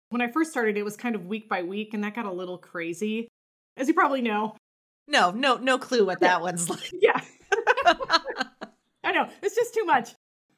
When 0.10 0.22
I 0.22 0.27
first 0.27 0.51
started, 0.51 0.77
it 0.77 0.84
was 0.84 0.98
kind 0.98 1.15
of 1.15 1.27
week 1.27 1.48
by 1.48 1.63
week, 1.63 1.93
and 1.93 2.03
that 2.03 2.15
got 2.15 2.25
a 2.25 2.31
little 2.31 2.57
crazy, 2.57 3.27
as 3.77 3.88
you 3.88 3.94
probably 3.94 4.22
know. 4.22 4.55
No, 5.08 5.32
no, 5.32 5.58
no 5.58 5.77
clue 5.77 6.05
what 6.05 6.20
that 6.22 6.41
one's 6.41 6.70
like. 6.70 6.91
Yeah. 6.94 7.22
I 9.03 9.12
know. 9.12 9.29
It's 9.44 9.55
just 9.55 9.74
too 9.74 9.86
much. 9.86 10.13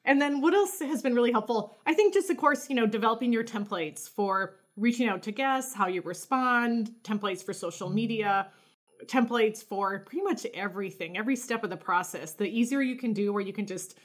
And 0.06 0.22
then 0.22 0.40
what 0.40 0.54
else 0.54 0.80
has 0.80 1.02
been 1.02 1.14
really 1.14 1.34
helpful? 1.34 1.76
I 1.86 1.94
think 1.94 2.14
just, 2.14 2.30
of 2.30 2.38
course, 2.38 2.70
you 2.70 2.76
know, 2.76 2.88
developing 2.88 3.34
your 3.34 3.44
templates 3.44 4.10
for 4.10 4.56
reaching 4.78 5.10
out 5.10 5.22
to 5.24 5.32
guests, 5.34 5.76
how 5.76 5.88
you 5.88 6.02
respond, 6.02 6.92
templates 7.04 7.44
for 7.44 7.52
social 7.52 7.90
media, 7.90 8.48
templates 9.06 9.64
for 9.64 10.00
pretty 10.00 10.24
much 10.24 10.46
everything, 10.54 11.18
every 11.18 11.36
step 11.36 11.64
of 11.64 11.70
the 11.70 11.78
process. 11.78 12.34
The 12.34 12.46
easier 12.46 12.82
you 12.82 12.96
can 12.96 13.12
do, 13.12 13.34
where 13.34 13.44
you 13.44 13.52
can 13.52 13.66
just 13.66 13.98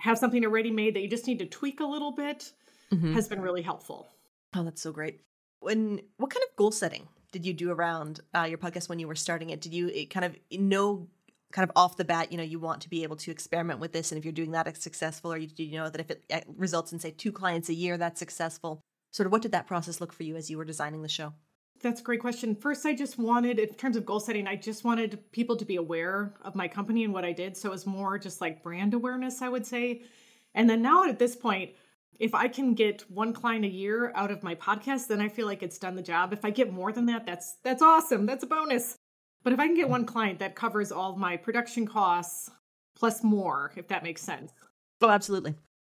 have 0.00 0.18
something 0.18 0.44
already 0.44 0.72
made 0.72 0.94
that 0.94 1.00
you 1.00 1.08
just 1.08 1.26
need 1.26 1.38
to 1.38 1.46
tweak 1.46 1.80
a 1.80 1.86
little 1.86 2.12
bit, 2.12 2.50
mm-hmm. 2.92 3.14
has 3.14 3.28
been 3.28 3.40
really 3.40 3.62
helpful. 3.62 4.08
Oh, 4.56 4.64
that's 4.64 4.82
so 4.82 4.92
great. 4.92 5.20
When 5.60 6.00
what 6.16 6.30
kind 6.30 6.42
of 6.48 6.56
goal 6.56 6.72
setting 6.72 7.06
did 7.32 7.46
you 7.46 7.52
do 7.52 7.70
around 7.70 8.20
uh, 8.34 8.44
your 8.44 8.58
podcast 8.58 8.88
when 8.88 8.98
you 8.98 9.08
were 9.08 9.14
starting 9.14 9.50
it? 9.50 9.60
Did 9.60 9.74
you 9.74 10.06
kind 10.08 10.24
of 10.24 10.36
know 10.50 11.08
kind 11.52 11.68
of 11.68 11.72
off 11.76 11.96
the 11.96 12.04
bat, 12.04 12.30
you 12.30 12.36
know, 12.36 12.44
you 12.44 12.58
want 12.58 12.82
to 12.82 12.90
be 12.90 13.02
able 13.02 13.16
to 13.16 13.30
experiment 13.30 13.80
with 13.80 13.92
this. 13.92 14.12
And 14.12 14.18
if 14.18 14.24
you're 14.24 14.32
doing 14.32 14.50
that, 14.52 14.66
it's 14.66 14.82
successful, 14.82 15.32
or 15.32 15.38
you, 15.38 15.48
you 15.56 15.78
know 15.78 15.88
that 15.88 16.00
if 16.00 16.10
it 16.10 16.44
results 16.56 16.92
in, 16.92 16.98
say, 16.98 17.10
two 17.10 17.32
clients 17.32 17.68
a 17.68 17.74
year, 17.74 17.96
that's 17.96 18.18
successful. 18.18 18.80
Sort 19.12 19.26
of 19.26 19.32
what 19.32 19.42
did 19.42 19.52
that 19.52 19.66
process 19.66 20.00
look 20.00 20.12
for 20.12 20.24
you 20.24 20.36
as 20.36 20.50
you 20.50 20.58
were 20.58 20.64
designing 20.64 21.02
the 21.02 21.08
show? 21.08 21.32
That's 21.80 22.00
a 22.00 22.04
great 22.04 22.20
question. 22.20 22.54
First, 22.54 22.84
I 22.84 22.94
just 22.94 23.18
wanted, 23.18 23.58
in 23.58 23.72
terms 23.74 23.96
of 23.96 24.04
goal 24.04 24.20
setting, 24.20 24.46
I 24.46 24.56
just 24.56 24.84
wanted 24.84 25.18
people 25.32 25.56
to 25.56 25.64
be 25.64 25.76
aware 25.76 26.34
of 26.42 26.54
my 26.54 26.68
company 26.68 27.04
and 27.04 27.14
what 27.14 27.24
I 27.24 27.32
did. 27.32 27.56
So 27.56 27.68
it 27.68 27.72
was 27.72 27.86
more 27.86 28.18
just 28.18 28.40
like 28.40 28.62
brand 28.62 28.94
awareness, 28.94 29.40
I 29.40 29.48
would 29.48 29.64
say. 29.64 30.02
And 30.54 30.68
then 30.68 30.82
now 30.82 31.08
at 31.08 31.18
this 31.18 31.36
point, 31.36 31.70
if 32.18 32.34
I 32.34 32.48
can 32.48 32.74
get 32.74 33.08
one 33.10 33.32
client 33.32 33.64
a 33.64 33.68
year 33.68 34.12
out 34.14 34.30
of 34.30 34.42
my 34.42 34.54
podcast, 34.54 35.06
then 35.06 35.20
I 35.20 35.28
feel 35.28 35.46
like 35.46 35.62
it's 35.62 35.78
done 35.78 35.94
the 35.94 36.02
job. 36.02 36.32
If 36.32 36.44
I 36.44 36.50
get 36.50 36.72
more 36.72 36.92
than 36.92 37.06
that, 37.06 37.26
that's 37.26 37.56
that's 37.62 37.82
awesome. 37.82 38.26
That's 38.26 38.44
a 38.44 38.46
bonus. 38.48 38.96
But 39.44 39.52
if 39.52 39.60
I 39.60 39.66
can 39.66 39.76
get 39.76 39.88
one 39.88 40.04
client 40.04 40.40
that 40.40 40.56
covers 40.56 40.90
all 40.90 41.16
my 41.16 41.36
production 41.36 41.86
costs 41.86 42.50
plus 42.96 43.22
more, 43.22 43.72
if 43.76 43.88
that 43.88 44.02
makes 44.02 44.20
sense. 44.22 44.52
Oh, 45.00 45.10
absolutely. 45.10 45.54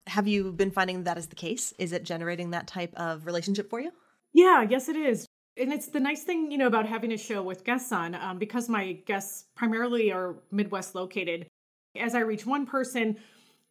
Have 0.07 0.29
you 0.29 0.53
been 0.53 0.71
finding 0.71 1.05
that 1.05 1.17
is 1.17 1.29
the 1.29 1.37
case? 1.37 1.73
Is 1.79 1.93
it 1.93 2.05
generating 2.05 2.51
that 2.51 2.67
type 2.67 2.93
of 2.97 3.27
relationship 3.27 3.71
for 3.71 3.81
you? 3.81 3.91
Yeah, 4.33 4.63
yes, 4.69 4.89
it 4.89 4.97
is. 4.97 5.27
And 5.57 5.73
it's 5.73 5.89
the 5.89 6.01
nice 6.01 6.23
thing, 6.23 6.51
you 6.51 6.59
know, 6.59 6.67
about 6.67 6.87
having 6.87 7.13
a 7.13 7.19
show 7.19 7.43
with 7.43 7.65
guests 7.65 7.93
on, 7.93 8.15
um, 8.15 8.39
because 8.39 8.69
my 8.69 8.93
guests 8.93 9.47
primarily 9.57 10.13
are 10.13 10.37
Midwest 10.51 10.95
located. 10.95 11.47
As 11.97 12.15
I 12.15 12.21
reach 12.21 12.47
one 12.47 12.67
person, 12.67 13.17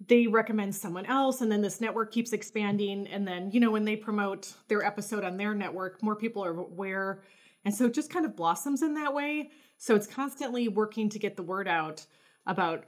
they 0.07 0.27
recommend 0.27 0.73
someone 0.73 1.05
else 1.05 1.41
and 1.41 1.51
then 1.51 1.61
this 1.61 1.81
network 1.81 2.11
keeps 2.11 2.31
expanding 2.31 3.07
and 3.07 3.27
then 3.27 3.51
you 3.51 3.59
know 3.59 3.71
when 3.71 3.83
they 3.83 3.95
promote 3.95 4.53
their 4.67 4.83
episode 4.83 5.23
on 5.23 5.35
their 5.37 5.53
network 5.53 6.01
more 6.01 6.15
people 6.15 6.43
are 6.43 6.57
aware. 6.57 7.21
And 7.65 7.75
so 7.75 7.85
it 7.85 7.93
just 7.93 8.09
kind 8.09 8.25
of 8.25 8.37
blossoms 8.37 8.81
in 8.81 8.93
that 8.93 9.13
way. 9.13 9.51
So 9.77 9.95
it's 9.95 10.07
constantly 10.07 10.69
working 10.69 11.09
to 11.09 11.19
get 11.19 11.35
the 11.35 11.43
word 11.43 11.67
out 11.67 12.05
about 12.45 12.85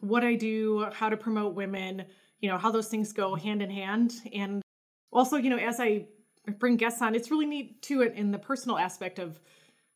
what 0.00 0.24
i 0.24 0.34
do 0.34 0.86
how 0.92 1.08
to 1.08 1.16
promote 1.16 1.54
women 1.54 2.04
you 2.40 2.50
know 2.50 2.58
how 2.58 2.70
those 2.70 2.88
things 2.88 3.12
go 3.12 3.34
hand 3.34 3.62
in 3.62 3.70
hand. 3.70 4.14
And 4.32 4.62
also 5.12 5.36
you 5.36 5.50
know 5.50 5.56
as 5.58 5.80
i 5.80 6.06
bring 6.58 6.76
guests 6.76 7.02
on 7.02 7.14
it's 7.14 7.30
really 7.30 7.46
neat 7.46 7.82
too 7.82 8.02
in 8.02 8.30
the 8.30 8.38
personal 8.38 8.78
aspect 8.78 9.18
of 9.18 9.40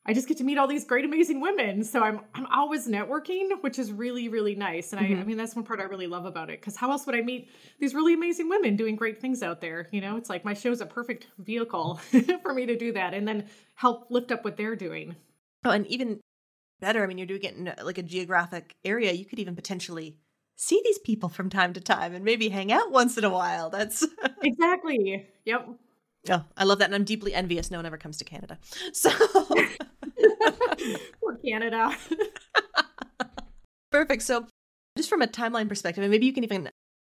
I 0.07 0.15
just 0.15 0.29
get 0.29 0.39
to 0.39 0.45
meet 0.45 0.57
all 0.57 0.67
these 0.67 0.85
great, 0.85 1.05
amazing 1.05 1.41
women. 1.41 1.85
So 1.85 2.03
I'm 2.03 2.21
I'm 2.35 2.47
always 2.47 2.89
networking, 2.89 3.51
which 3.61 3.79
is 3.79 3.93
really, 3.93 4.29
really 4.29 4.55
nice. 4.55 4.93
And 4.93 5.01
mm-hmm. 5.01 5.13
I, 5.13 5.17
I 5.17 5.19
mm-hmm. 5.21 5.29
mean, 5.29 5.37
that's 5.37 5.55
one 5.55 5.65
part 5.65 5.81
I 5.81 5.85
really 5.85 6.07
love 6.07 6.25
about 6.25 6.51
it. 6.51 6.61
Because 6.61 6.77
how 6.77 6.91
else 6.91 7.07
would 7.07 7.15
I 7.15 7.21
meet 7.21 7.51
these 7.79 7.95
really 7.95 8.15
amazing 8.15 8.49
women 8.49 8.77
doing 8.77 8.97
great 8.97 9.21
things 9.21 9.43
out 9.43 9.61
there? 9.61 9.89
You 9.93 10.01
know, 10.01 10.17
it's 10.17 10.31
like 10.31 10.45
my 10.45 10.55
show's 10.55 10.81
a 10.81 10.87
perfect 10.87 11.27
vehicle 11.39 12.01
for 12.43 12.55
me 12.55 12.67
to 12.67 12.77
do 12.77 12.93
that, 12.93 13.15
and 13.15 13.29
then 13.29 13.47
help 13.75 14.11
lift 14.11 14.33
up 14.33 14.45
what 14.45 14.57
they're 14.57 14.77
doing. 14.77 15.17
Oh, 15.65 15.71
and 15.71 15.87
even 15.89 16.21
better, 16.81 17.03
I 17.03 17.07
mean, 17.07 17.19
you're 17.19 17.27
doing 17.27 17.43
it 17.43 17.57
in 17.57 17.73
like 17.85 17.99
a 17.99 18.03
geographic 18.03 18.75
area. 18.85 19.13
You 19.13 19.27
could 19.27 19.39
even 19.39 19.55
potentially 19.55 20.19
see 20.57 20.81
these 20.85 20.99
people 20.99 21.29
from 21.29 21.49
time 21.49 21.73
to 21.73 21.81
time 21.81 22.15
and 22.15 22.25
maybe 22.25 22.49
hang 22.49 22.71
out 22.73 22.91
once 22.91 23.17
in 23.17 23.25
a 23.25 23.31
while. 23.31 23.71
That's 23.71 24.07
exactly. 24.43 25.27
Yep. 25.45 25.69
Oh, 26.29 26.45
I 26.55 26.65
love 26.65 26.81
that. 26.81 26.87
And 26.87 26.95
I'm 26.95 27.05
deeply 27.05 27.33
envious. 27.33 27.71
No 27.71 27.79
one 27.79 27.87
ever 27.87 27.97
comes 27.97 28.19
to 28.19 28.25
Canada. 28.25 28.59
So 28.93 29.11
Poor 31.21 31.39
Canada. 31.45 31.97
Perfect. 33.91 34.23
So 34.23 34.47
just 34.97 35.09
from 35.09 35.23
a 35.23 35.27
timeline 35.27 35.69
perspective, 35.69 36.03
and 36.03 36.11
maybe 36.11 36.27
you 36.27 36.33
can 36.33 36.45
even 36.45 36.71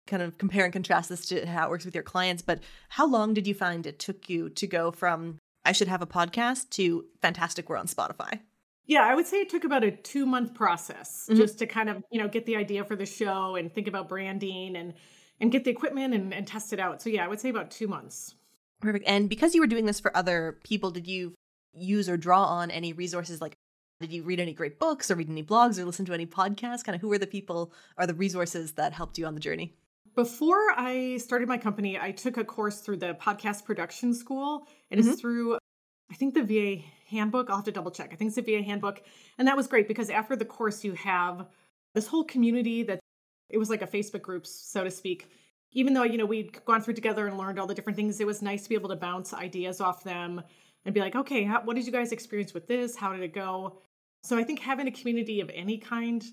kind 0.07 0.21
of 0.21 0.37
compare 0.37 0.65
and 0.65 0.73
contrast 0.73 1.09
this 1.09 1.25
to 1.27 1.45
how 1.45 1.67
it 1.67 1.69
works 1.69 1.85
with 1.85 1.95
your 1.95 2.03
clients, 2.03 2.41
but 2.41 2.59
how 2.89 3.07
long 3.07 3.33
did 3.33 3.47
you 3.47 3.53
find 3.53 3.85
it 3.85 3.99
took 3.99 4.29
you 4.29 4.49
to 4.49 4.67
go 4.67 4.91
from 4.91 5.39
I 5.63 5.71
should 5.71 5.87
have 5.87 6.01
a 6.01 6.07
podcast 6.07 6.69
to 6.71 7.05
fantastic 7.21 7.69
we're 7.69 7.77
on 7.77 7.87
Spotify? 7.87 8.39
Yeah, 8.85 9.03
I 9.03 9.15
would 9.15 9.25
say 9.25 9.37
it 9.37 9.49
took 9.49 9.63
about 9.63 9.83
a 9.83 9.91
two 9.91 10.25
month 10.25 10.53
process 10.53 11.25
mm-hmm. 11.27 11.39
just 11.39 11.57
to 11.59 11.65
kind 11.65 11.89
of, 11.89 12.03
you 12.11 12.21
know, 12.21 12.27
get 12.27 12.45
the 12.45 12.55
idea 12.55 12.83
for 12.83 12.95
the 12.95 13.05
show 13.05 13.55
and 13.55 13.73
think 13.73 13.87
about 13.87 14.07
branding 14.07 14.75
and 14.75 14.93
and 15.41 15.51
get 15.51 15.65
the 15.65 15.71
equipment 15.71 16.13
and, 16.13 16.33
and 16.33 16.47
test 16.47 16.71
it 16.71 16.79
out. 16.79 17.01
So 17.01 17.09
yeah, 17.09 17.25
I 17.25 17.27
would 17.27 17.39
say 17.39 17.49
about 17.49 17.71
two 17.71 17.87
months. 17.87 18.35
Perfect. 18.81 19.05
And 19.07 19.29
because 19.29 19.55
you 19.55 19.61
were 19.61 19.67
doing 19.67 19.85
this 19.85 19.99
for 19.99 20.15
other 20.15 20.59
people, 20.63 20.91
did 20.91 21.07
you 21.07 21.33
use 21.75 22.09
or 22.09 22.17
draw 22.17 22.43
on 22.43 22.71
any 22.71 22.93
resources 22.93 23.41
like 23.41 23.57
did 24.01 24.11
you 24.11 24.23
read 24.23 24.39
any 24.39 24.53
great 24.53 24.77
books 24.77 25.09
or 25.09 25.15
read 25.15 25.29
any 25.29 25.43
blogs 25.43 25.79
or 25.79 25.85
listen 25.85 26.05
to 26.05 26.13
any 26.13 26.25
podcasts? 26.25 26.83
Kind 26.83 26.95
of 26.95 27.01
who 27.01 27.07
were 27.07 27.17
the 27.17 27.27
people 27.27 27.71
or 27.97 28.05
the 28.05 28.13
resources 28.13 28.73
that 28.73 28.91
helped 28.91 29.17
you 29.17 29.25
on 29.25 29.35
the 29.35 29.39
journey? 29.39 29.73
Before 30.15 30.71
I 30.75 31.17
started 31.17 31.47
my 31.47 31.57
company, 31.57 31.97
I 31.97 32.11
took 32.11 32.37
a 32.37 32.43
course 32.43 32.81
through 32.81 32.97
the 32.97 33.13
podcast 33.13 33.63
production 33.63 34.13
school. 34.13 34.67
and 34.91 34.99
mm-hmm. 34.99 35.09
It's 35.09 35.21
through, 35.21 35.57
I 36.11 36.15
think, 36.15 36.33
the 36.33 36.43
VA 36.43 36.83
handbook. 37.07 37.49
I'll 37.49 37.57
have 37.57 37.65
to 37.65 37.71
double 37.71 37.91
check. 37.91 38.09
I 38.11 38.15
think 38.15 38.29
it's 38.29 38.35
the 38.35 38.41
VA 38.41 38.61
handbook. 38.63 39.01
And 39.37 39.47
that 39.47 39.55
was 39.55 39.67
great 39.67 39.87
because 39.87 40.09
after 40.09 40.35
the 40.35 40.45
course, 40.45 40.83
you 40.83 40.93
have 40.93 41.47
this 41.93 42.07
whole 42.07 42.25
community 42.25 42.83
that 42.83 42.99
it 43.49 43.57
was 43.57 43.69
like 43.69 43.81
a 43.81 43.87
Facebook 43.87 44.21
group, 44.21 44.45
so 44.45 44.83
to 44.83 44.91
speak 44.91 45.29
even 45.75 45.93
though 45.93 46.03
you 46.03 46.17
know 46.17 46.25
we'd 46.25 46.63
gone 46.65 46.81
through 46.81 46.93
together 46.93 47.27
and 47.27 47.37
learned 47.37 47.59
all 47.59 47.67
the 47.67 47.75
different 47.75 47.95
things 47.97 48.19
it 48.19 48.25
was 48.25 48.41
nice 48.41 48.63
to 48.63 48.69
be 48.69 48.75
able 48.75 48.89
to 48.89 48.95
bounce 48.95 49.33
ideas 49.33 49.79
off 49.79 50.03
them 50.03 50.41
and 50.85 50.93
be 50.93 51.01
like 51.01 51.15
okay 51.15 51.43
how, 51.43 51.61
what 51.63 51.75
did 51.75 51.85
you 51.85 51.91
guys 51.91 52.11
experience 52.11 52.53
with 52.53 52.67
this 52.67 52.95
how 52.95 53.11
did 53.11 53.21
it 53.21 53.33
go 53.33 53.79
so 54.23 54.37
i 54.37 54.43
think 54.43 54.59
having 54.59 54.87
a 54.87 54.91
community 54.91 55.41
of 55.41 55.49
any 55.53 55.77
kind 55.77 56.23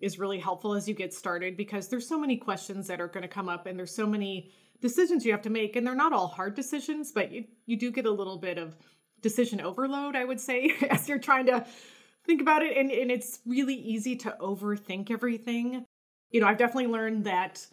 is 0.00 0.18
really 0.18 0.38
helpful 0.38 0.74
as 0.74 0.88
you 0.88 0.94
get 0.94 1.12
started 1.12 1.56
because 1.56 1.88
there's 1.88 2.06
so 2.06 2.18
many 2.18 2.36
questions 2.36 2.86
that 2.86 3.00
are 3.00 3.08
going 3.08 3.22
to 3.22 3.28
come 3.28 3.48
up 3.48 3.66
and 3.66 3.78
there's 3.78 3.94
so 3.94 4.06
many 4.06 4.50
decisions 4.80 5.24
you 5.24 5.32
have 5.32 5.42
to 5.42 5.50
make 5.50 5.76
and 5.76 5.86
they're 5.86 5.94
not 5.94 6.12
all 6.12 6.28
hard 6.28 6.54
decisions 6.54 7.12
but 7.12 7.32
you, 7.32 7.44
you 7.66 7.76
do 7.76 7.90
get 7.90 8.06
a 8.06 8.10
little 8.10 8.38
bit 8.38 8.58
of 8.58 8.76
decision 9.20 9.60
overload 9.60 10.14
i 10.16 10.24
would 10.24 10.40
say 10.40 10.72
as 10.90 11.08
you're 11.08 11.18
trying 11.18 11.46
to 11.46 11.64
think 12.26 12.40
about 12.40 12.62
it 12.62 12.76
and, 12.76 12.90
and 12.90 13.10
it's 13.10 13.40
really 13.46 13.74
easy 13.74 14.14
to 14.14 14.36
overthink 14.40 15.10
everything 15.10 15.84
you 16.30 16.40
know 16.40 16.46
i've 16.46 16.58
definitely 16.58 16.86
learned 16.86 17.24
that 17.24 17.66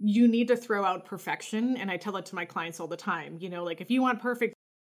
you 0.00 0.26
need 0.26 0.48
to 0.48 0.56
throw 0.56 0.84
out 0.84 1.04
perfection. 1.04 1.76
And 1.76 1.90
I 1.90 1.96
tell 1.96 2.16
it 2.16 2.26
to 2.26 2.34
my 2.34 2.44
clients 2.44 2.80
all 2.80 2.88
the 2.88 2.96
time. 2.96 3.36
You 3.38 3.50
know, 3.50 3.64
like 3.64 3.80
if 3.80 3.90
you 3.90 4.00
want 4.00 4.20
perfect, 4.20 4.54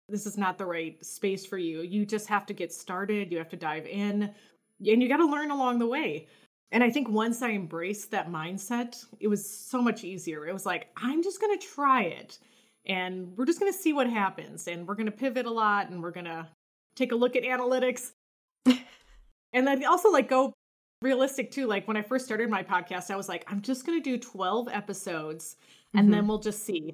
this 0.09 0.25
is 0.25 0.37
not 0.37 0.57
the 0.57 0.65
right 0.65 1.03
space 1.03 1.45
for 1.45 1.57
you. 1.57 1.81
You 1.81 2.05
just 2.05 2.27
have 2.27 2.45
to 2.47 2.53
get 2.53 2.71
started, 2.73 3.31
you 3.31 3.37
have 3.37 3.49
to 3.49 3.57
dive 3.57 3.85
in, 3.87 4.23
and 4.23 5.01
you 5.01 5.07
got 5.07 5.17
to 5.17 5.25
learn 5.25 5.51
along 5.51 5.79
the 5.79 5.87
way. 5.87 6.27
And 6.71 6.83
I 6.83 6.89
think 6.89 7.09
once 7.09 7.41
I 7.41 7.51
embraced 7.51 8.11
that 8.11 8.29
mindset, 8.29 9.03
it 9.19 9.27
was 9.27 9.49
so 9.49 9.81
much 9.81 10.03
easier. 10.03 10.47
It 10.47 10.53
was 10.53 10.65
like, 10.65 10.87
I'm 10.97 11.23
just 11.23 11.39
going 11.39 11.57
to 11.57 11.65
try 11.65 12.03
it 12.03 12.39
and 12.87 13.35
we're 13.37 13.45
just 13.45 13.59
going 13.59 13.71
to 13.71 13.77
see 13.77 13.93
what 13.93 14.09
happens. 14.09 14.67
And 14.67 14.87
we're 14.87 14.95
going 14.95 15.05
to 15.05 15.11
pivot 15.11 15.45
a 15.45 15.51
lot 15.51 15.89
and 15.89 16.01
we're 16.01 16.11
going 16.11 16.25
to 16.25 16.47
take 16.95 17.11
a 17.11 17.15
look 17.15 17.35
at 17.35 17.43
analytics. 17.43 18.11
and 18.65 19.67
then 19.67 19.85
also 19.85 20.11
like 20.11 20.29
go 20.29 20.53
realistic 21.01 21.51
too. 21.51 21.67
Like 21.67 21.87
when 21.87 21.97
I 21.97 22.01
first 22.01 22.25
started 22.25 22.49
my 22.49 22.63
podcast, 22.63 23.11
I 23.11 23.15
was 23.15 23.29
like, 23.29 23.45
I'm 23.47 23.61
just 23.61 23.85
going 23.85 24.01
to 24.01 24.03
do 24.03 24.17
12 24.17 24.67
episodes 24.71 25.55
and 25.93 26.03
mm-hmm. 26.03 26.11
then 26.11 26.27
we'll 26.27 26.39
just 26.39 26.65
see. 26.65 26.93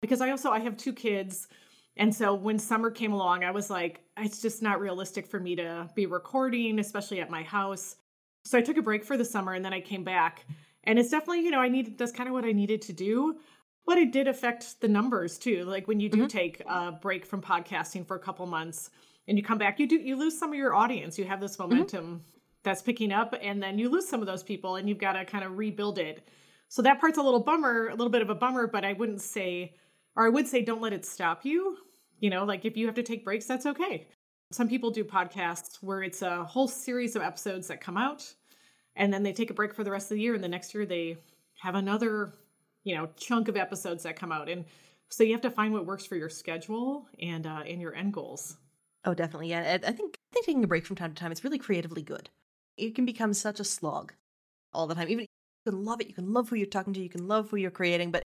Because 0.00 0.20
I 0.20 0.30
also 0.30 0.50
I 0.50 0.60
have 0.60 0.76
two 0.76 0.92
kids. 0.92 1.48
And 1.98 2.14
so 2.14 2.32
when 2.34 2.58
summer 2.58 2.90
came 2.90 3.12
along, 3.12 3.44
I 3.44 3.50
was 3.50 3.70
like, 3.70 4.02
it's 4.16 4.40
just 4.40 4.62
not 4.62 4.80
realistic 4.80 5.26
for 5.26 5.40
me 5.40 5.56
to 5.56 5.88
be 5.94 6.06
recording, 6.06 6.78
especially 6.78 7.20
at 7.20 7.30
my 7.30 7.42
house. 7.42 7.96
So 8.44 8.56
I 8.56 8.62
took 8.62 8.76
a 8.76 8.82
break 8.82 9.04
for 9.04 9.16
the 9.16 9.24
summer 9.24 9.54
and 9.54 9.64
then 9.64 9.72
I 9.72 9.80
came 9.80 10.04
back. 10.04 10.46
And 10.84 10.98
it's 10.98 11.10
definitely, 11.10 11.44
you 11.44 11.50
know, 11.50 11.60
I 11.60 11.68
needed 11.68 11.98
that's 11.98 12.12
kind 12.12 12.28
of 12.28 12.32
what 12.32 12.44
I 12.44 12.52
needed 12.52 12.82
to 12.82 12.92
do. 12.92 13.38
But 13.84 13.98
it 13.98 14.12
did 14.12 14.28
affect 14.28 14.80
the 14.80 14.88
numbers 14.88 15.38
too. 15.38 15.64
Like 15.64 15.88
when 15.88 15.98
you 15.98 16.08
do 16.08 16.18
mm-hmm. 16.18 16.26
take 16.26 16.62
a 16.66 16.92
break 16.92 17.26
from 17.26 17.42
podcasting 17.42 18.06
for 18.06 18.16
a 18.16 18.20
couple 18.20 18.46
months 18.46 18.90
and 19.26 19.36
you 19.36 19.42
come 19.42 19.58
back, 19.58 19.80
you 19.80 19.86
do 19.86 19.96
you 19.96 20.16
lose 20.16 20.38
some 20.38 20.50
of 20.50 20.56
your 20.56 20.74
audience. 20.74 21.18
You 21.18 21.24
have 21.24 21.40
this 21.40 21.56
mm-hmm. 21.56 21.70
momentum 21.70 22.04
mm-hmm 22.04 22.38
that's 22.62 22.82
picking 22.82 23.12
up 23.12 23.34
and 23.40 23.62
then 23.62 23.78
you 23.78 23.88
lose 23.88 24.06
some 24.06 24.20
of 24.20 24.26
those 24.26 24.42
people 24.42 24.76
and 24.76 24.88
you've 24.88 24.98
got 24.98 25.12
to 25.12 25.24
kind 25.24 25.44
of 25.44 25.56
rebuild 25.56 25.98
it. 25.98 26.28
So 26.68 26.82
that 26.82 27.00
part's 27.00 27.18
a 27.18 27.22
little 27.22 27.40
bummer, 27.40 27.88
a 27.88 27.94
little 27.94 28.10
bit 28.10 28.20
of 28.20 28.30
a 28.30 28.34
bummer, 28.34 28.66
but 28.66 28.84
I 28.84 28.92
wouldn't 28.92 29.22
say 29.22 29.74
or 30.16 30.26
I 30.26 30.28
would 30.28 30.48
say 30.48 30.62
don't 30.62 30.82
let 30.82 30.92
it 30.92 31.04
stop 31.04 31.44
you. 31.44 31.78
You 32.20 32.30
know, 32.30 32.44
like 32.44 32.64
if 32.64 32.76
you 32.76 32.86
have 32.86 32.94
to 32.96 33.02
take 33.02 33.24
breaks, 33.24 33.46
that's 33.46 33.66
okay. 33.66 34.08
Some 34.50 34.68
people 34.68 34.90
do 34.90 35.04
podcasts 35.04 35.76
where 35.82 36.02
it's 36.02 36.22
a 36.22 36.44
whole 36.44 36.68
series 36.68 37.16
of 37.16 37.22
episodes 37.22 37.68
that 37.68 37.80
come 37.80 37.96
out 37.96 38.32
and 38.96 39.12
then 39.12 39.22
they 39.22 39.32
take 39.32 39.50
a 39.50 39.54
break 39.54 39.74
for 39.74 39.84
the 39.84 39.90
rest 39.90 40.10
of 40.10 40.16
the 40.16 40.22
year 40.22 40.34
and 40.34 40.42
the 40.42 40.48
next 40.48 40.74
year 40.74 40.86
they 40.86 41.18
have 41.60 41.74
another, 41.74 42.32
you 42.84 42.94
know, 42.96 43.08
chunk 43.16 43.48
of 43.48 43.56
episodes 43.56 44.02
that 44.04 44.16
come 44.16 44.32
out 44.32 44.48
and 44.48 44.64
so 45.10 45.22
you 45.22 45.32
have 45.32 45.40
to 45.42 45.50
find 45.50 45.72
what 45.72 45.86
works 45.86 46.04
for 46.04 46.16
your 46.16 46.28
schedule 46.28 47.06
and 47.20 47.46
uh 47.46 47.62
and 47.66 47.80
your 47.80 47.94
end 47.94 48.12
goals. 48.12 48.56
Oh, 49.04 49.14
definitely. 49.14 49.50
Yeah, 49.50 49.78
I 49.82 49.92
think 49.92 50.18
I 50.32 50.36
think 50.36 50.46
taking 50.46 50.64
a 50.64 50.66
break 50.66 50.86
from 50.86 50.96
time 50.96 51.14
to 51.14 51.20
time 51.20 51.32
is 51.32 51.44
really 51.44 51.58
creatively 51.58 52.02
good 52.02 52.30
it 52.78 52.94
can 52.94 53.04
become 53.04 53.34
such 53.34 53.60
a 53.60 53.64
slog 53.64 54.14
all 54.72 54.86
the 54.86 54.94
time. 54.94 55.08
Even 55.08 55.26
you 55.66 55.72
can 55.72 55.84
love 55.84 56.00
it, 56.00 56.08
you 56.08 56.14
can 56.14 56.32
love 56.32 56.48
who 56.48 56.56
you're 56.56 56.66
talking 56.66 56.94
to, 56.94 57.00
you 57.00 57.08
can 57.08 57.26
love 57.26 57.50
who 57.50 57.56
you're 57.56 57.70
creating, 57.70 58.10
but 58.10 58.22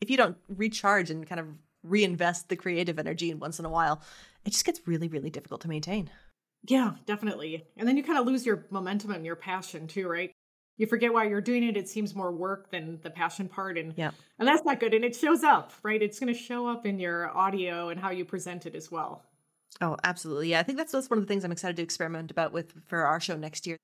if 0.00 0.08
you 0.08 0.16
don't 0.16 0.36
recharge 0.48 1.10
and 1.10 1.26
kind 1.26 1.40
of 1.40 1.48
reinvest 1.88 2.48
the 2.48 2.56
creative 2.56 2.98
energy 2.98 3.30
in 3.30 3.38
once 3.38 3.58
in 3.58 3.64
a 3.64 3.70
while, 3.70 4.02
it 4.44 4.50
just 4.50 4.64
gets 4.64 4.80
really, 4.86 5.08
really 5.08 5.30
difficult 5.30 5.60
to 5.62 5.68
maintain. 5.68 6.10
Yeah, 6.64 6.92
definitely. 7.06 7.66
And 7.76 7.86
then 7.86 7.96
you 7.96 8.02
kind 8.02 8.18
of 8.18 8.26
lose 8.26 8.44
your 8.44 8.66
momentum 8.70 9.12
and 9.12 9.24
your 9.24 9.36
passion 9.36 9.86
too, 9.86 10.08
right? 10.08 10.32
You 10.78 10.86
forget 10.86 11.12
why 11.12 11.24
you're 11.24 11.40
doing 11.40 11.62
it. 11.62 11.76
It 11.76 11.88
seems 11.88 12.14
more 12.14 12.32
work 12.32 12.70
than 12.70 12.98
the 13.02 13.10
passion 13.10 13.48
part. 13.48 13.78
And 13.78 13.94
yeah. 13.96 14.10
and 14.38 14.46
that's 14.46 14.64
not 14.64 14.80
good. 14.80 14.92
And 14.92 15.04
it 15.04 15.16
shows 15.16 15.42
up, 15.42 15.72
right? 15.82 16.02
It's 16.02 16.18
gonna 16.18 16.34
show 16.34 16.66
up 16.66 16.84
in 16.84 16.98
your 16.98 17.34
audio 17.36 17.88
and 17.88 18.00
how 18.00 18.10
you 18.10 18.24
present 18.24 18.66
it 18.66 18.74
as 18.74 18.90
well. 18.90 19.24
Oh, 19.80 19.96
absolutely. 20.04 20.50
Yeah. 20.50 20.60
I 20.60 20.62
think 20.62 20.78
that's, 20.78 20.92
that's 20.92 21.10
one 21.10 21.18
of 21.18 21.24
the 21.24 21.28
things 21.28 21.44
I'm 21.44 21.52
excited 21.52 21.76
to 21.76 21.82
experiment 21.82 22.30
about 22.30 22.52
with 22.52 22.72
for 22.86 23.04
our 23.04 23.20
show 23.20 23.36
next 23.36 23.66
year. 23.66 23.76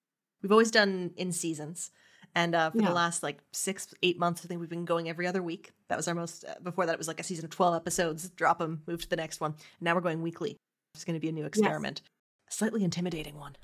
We've 0.42 0.52
always 0.52 0.70
done 0.70 1.12
in 1.16 1.32
seasons. 1.32 1.90
And 2.34 2.54
uh, 2.54 2.70
for 2.70 2.78
yeah. 2.78 2.88
the 2.88 2.94
last 2.94 3.22
like 3.22 3.38
six, 3.52 3.92
eight 4.02 4.18
months, 4.18 4.42
I 4.44 4.48
think 4.48 4.60
we've 4.60 4.70
been 4.70 4.86
going 4.86 5.08
every 5.08 5.26
other 5.26 5.42
week. 5.42 5.72
That 5.92 5.98
was 5.98 6.08
our 6.08 6.14
most, 6.14 6.46
uh, 6.46 6.54
before 6.62 6.86
that, 6.86 6.94
it 6.94 6.98
was 6.98 7.06
like 7.06 7.20
a 7.20 7.22
season 7.22 7.44
of 7.44 7.50
12 7.50 7.74
episodes, 7.74 8.30
drop 8.30 8.58
them, 8.58 8.80
move 8.86 9.02
to 9.02 9.10
the 9.10 9.16
next 9.16 9.42
one. 9.42 9.54
Now 9.78 9.94
we're 9.94 10.00
going 10.00 10.22
weekly. 10.22 10.56
It's 10.94 11.04
going 11.04 11.16
to 11.16 11.20
be 11.20 11.28
a 11.28 11.32
new 11.32 11.44
experiment. 11.44 12.00
Yes. 12.02 12.56
Slightly 12.56 12.82
intimidating 12.82 13.38
one. 13.38 13.56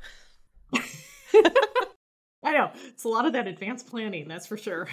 I 0.74 2.52
know. 2.52 2.70
It's 2.88 3.04
a 3.04 3.08
lot 3.08 3.24
of 3.24 3.32
that 3.32 3.46
advanced 3.46 3.86
planning, 3.86 4.28
that's 4.28 4.46
for 4.46 4.58
sure. 4.58 4.90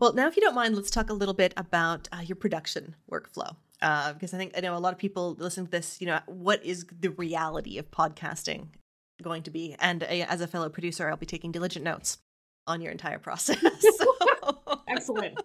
Well, 0.00 0.12
now, 0.12 0.26
if 0.26 0.34
you 0.34 0.42
don't 0.42 0.56
mind, 0.56 0.74
let's 0.74 0.90
talk 0.90 1.08
a 1.08 1.12
little 1.12 1.34
bit 1.34 1.54
about 1.56 2.08
uh, 2.10 2.22
your 2.22 2.34
production 2.34 2.96
workflow. 3.08 3.54
Uh, 3.80 4.14
because 4.14 4.34
I 4.34 4.36
think 4.36 4.54
I 4.56 4.60
know 4.60 4.76
a 4.76 4.80
lot 4.80 4.92
of 4.92 4.98
people 4.98 5.36
listening 5.38 5.66
to 5.66 5.70
this, 5.70 6.00
you 6.00 6.08
know, 6.08 6.18
what 6.26 6.64
is 6.64 6.84
the 7.00 7.10
reality 7.10 7.78
of 7.78 7.92
podcasting 7.92 8.70
going 9.22 9.44
to 9.44 9.52
be? 9.52 9.76
And 9.78 10.02
uh, 10.02 10.06
as 10.06 10.40
a 10.40 10.48
fellow 10.48 10.68
producer, 10.68 11.08
I'll 11.08 11.16
be 11.16 11.26
taking 11.26 11.52
diligent 11.52 11.84
notes 11.84 12.18
on 12.66 12.80
your 12.80 12.90
entire 12.90 13.20
process. 13.20 13.56
Excellent. 14.88 15.38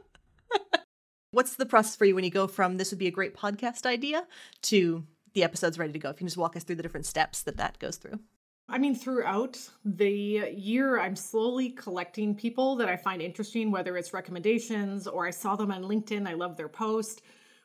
What's 1.33 1.55
the 1.55 1.65
process 1.65 1.95
for 1.95 2.03
you 2.03 2.13
when 2.13 2.25
you 2.25 2.29
go 2.29 2.45
from 2.45 2.75
this 2.75 2.91
would 2.91 2.99
be 2.99 3.07
a 3.07 3.11
great 3.11 3.37
podcast 3.37 3.85
idea 3.85 4.27
to 4.63 5.05
the 5.33 5.43
episode's 5.43 5.79
ready 5.79 5.93
to 5.93 5.99
go? 5.99 6.09
If 6.09 6.15
you 6.15 6.17
can 6.19 6.27
just 6.27 6.35
walk 6.35 6.57
us 6.57 6.63
through 6.65 6.75
the 6.75 6.83
different 6.83 7.05
steps 7.05 7.43
that 7.43 7.55
that 7.55 7.79
goes 7.79 7.95
through. 7.95 8.19
I 8.67 8.77
mean, 8.77 8.93
throughout 8.95 9.57
the 9.85 10.51
year, 10.53 10.99
I'm 10.99 11.15
slowly 11.15 11.69
collecting 11.69 12.35
people 12.35 12.75
that 12.75 12.89
I 12.89 12.97
find 12.97 13.21
interesting, 13.21 13.71
whether 13.71 13.95
it's 13.95 14.13
recommendations 14.13 15.07
or 15.07 15.25
I 15.25 15.31
saw 15.31 15.55
them 15.55 15.71
on 15.71 15.83
LinkedIn, 15.83 16.27
I 16.27 16.33
love 16.33 16.57
their 16.57 16.67
post, 16.67 17.21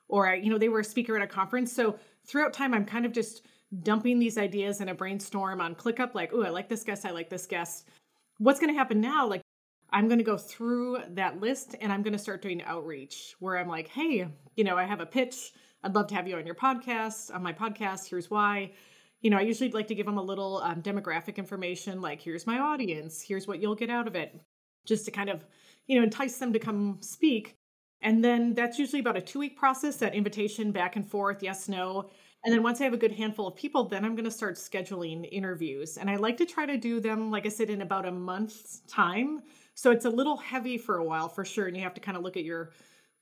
or 0.07 0.29
I, 0.29 0.35
you 0.37 0.49
know, 0.49 0.59
they 0.59 0.69
were 0.69 0.81
a 0.81 0.85
speaker 0.85 1.17
at 1.17 1.23
a 1.23 1.27
conference. 1.27 1.73
So 1.73 1.99
throughout 2.25 2.53
time, 2.53 2.73
I'm 2.73 2.85
kind 2.85 3.05
of 3.05 3.11
just 3.11 3.47
dumping 3.83 4.21
these 4.21 4.39
ideas 4.39 4.81
in 4.81 4.91
a 4.91 4.95
brainstorm 4.95 5.61
on 5.61 5.75
ClickUp, 5.75 6.15
like, 6.15 6.31
oh, 6.33 6.43
I 6.43 6.51
like 6.51 6.69
this 6.69 6.85
guest, 6.85 7.05
I 7.05 7.11
like 7.11 7.31
this 7.31 7.47
guest. 7.47 7.89
What's 8.39 8.61
going 8.61 8.73
to 8.73 8.79
happen 8.79 9.01
now? 9.01 9.27
Like, 9.27 9.43
I'm 9.97 10.09
going 10.09 10.19
to 10.19 10.25
go 10.25 10.37
through 10.37 10.99
that 11.15 11.41
list 11.41 11.75
and 11.81 11.91
I'm 11.91 12.03
going 12.03 12.13
to 12.13 12.19
start 12.19 12.43
doing 12.43 12.63
outreach 12.65 13.35
where 13.41 13.57
I'm 13.57 13.67
like, 13.67 13.89
hey, 13.89 14.29
you 14.55 14.63
know, 14.63 14.77
I 14.77 14.85
have 14.85 15.01
a 15.01 15.07
pitch. 15.07 15.53
I'd 15.83 15.95
love 15.95 16.09
to 16.09 16.15
have 16.15 16.29
you 16.29 16.37
on 16.37 16.45
your 16.45 16.55
podcast, 16.55 17.35
on 17.35 17.43
my 17.43 17.55
podcast. 17.55 18.07
Here's 18.07 18.31
why. 18.31 18.73
You 19.23 19.31
know, 19.31 19.39
I 19.39 19.41
usually 19.41 19.71
like 19.71 19.87
to 19.87 19.95
give 19.95 20.05
them 20.05 20.19
a 20.19 20.23
little 20.23 20.59
um, 20.59 20.83
demographic 20.83 21.37
information 21.37 22.03
like, 22.03 22.21
here's 22.21 22.47
my 22.47 22.59
audience, 22.59 23.23
here's 23.23 23.49
what 23.49 23.59
you'll 23.59 23.75
get 23.75 23.89
out 23.89 24.07
of 24.07 24.15
it, 24.15 24.39
just 24.85 25.07
to 25.07 25.11
kind 25.11 25.31
of, 25.31 25.47
you 25.87 25.97
know, 25.97 26.05
entice 26.05 26.37
them 26.37 26.53
to 26.53 26.59
come 26.59 26.99
speak. 27.01 27.57
And 28.03 28.23
then 28.23 28.53
that's 28.53 28.79
usually 28.79 29.01
about 29.01 29.17
a 29.17 29.23
two 29.23 29.39
week 29.39 29.57
process 29.57 29.97
that 29.97 30.15
invitation 30.15 30.73
back 30.73 30.97
and 30.97 31.11
forth, 31.11 31.43
yes, 31.43 31.71
no. 31.71 32.11
And 32.47 32.55
then 32.55 32.63
once 32.63 32.81
I 32.81 32.85
have 32.85 32.95
a 32.95 32.97
good 32.97 33.13
handful 33.13 33.47
of 33.49 33.57
people, 33.57 33.85
then 33.85 34.05
I'm 34.05 34.15
going 34.15 34.25
to 34.25 34.31
start 34.31 34.55
scheduling 34.55 35.29
interviews. 35.31 35.99
And 35.99 36.09
I 36.09 36.17
like 36.17 36.39
to 36.39 36.47
try 36.47 36.65
to 36.65 36.79
do 36.79 37.01
them, 37.01 37.31
like 37.31 37.45
I 37.45 37.51
said, 37.51 37.69
in 37.69 37.83
about 37.83 38.07
a 38.07 38.13
month's 38.13 38.81
time 38.89 39.43
so 39.77 39.91
it's 39.91 40.07
a 40.07 40.11
little 40.11 40.39
heavy 40.39 40.79
for 40.79 40.97
a 40.97 41.05
while 41.05 41.29
for 41.29 41.45
sure. 41.45 41.67
And 41.67 41.77
you 41.77 41.83
have 41.83 41.95
to 41.95 42.01
kind 42.01 42.17
of 42.17 42.25
look 42.25 42.37
at 42.37 42.45
your 42.45 42.73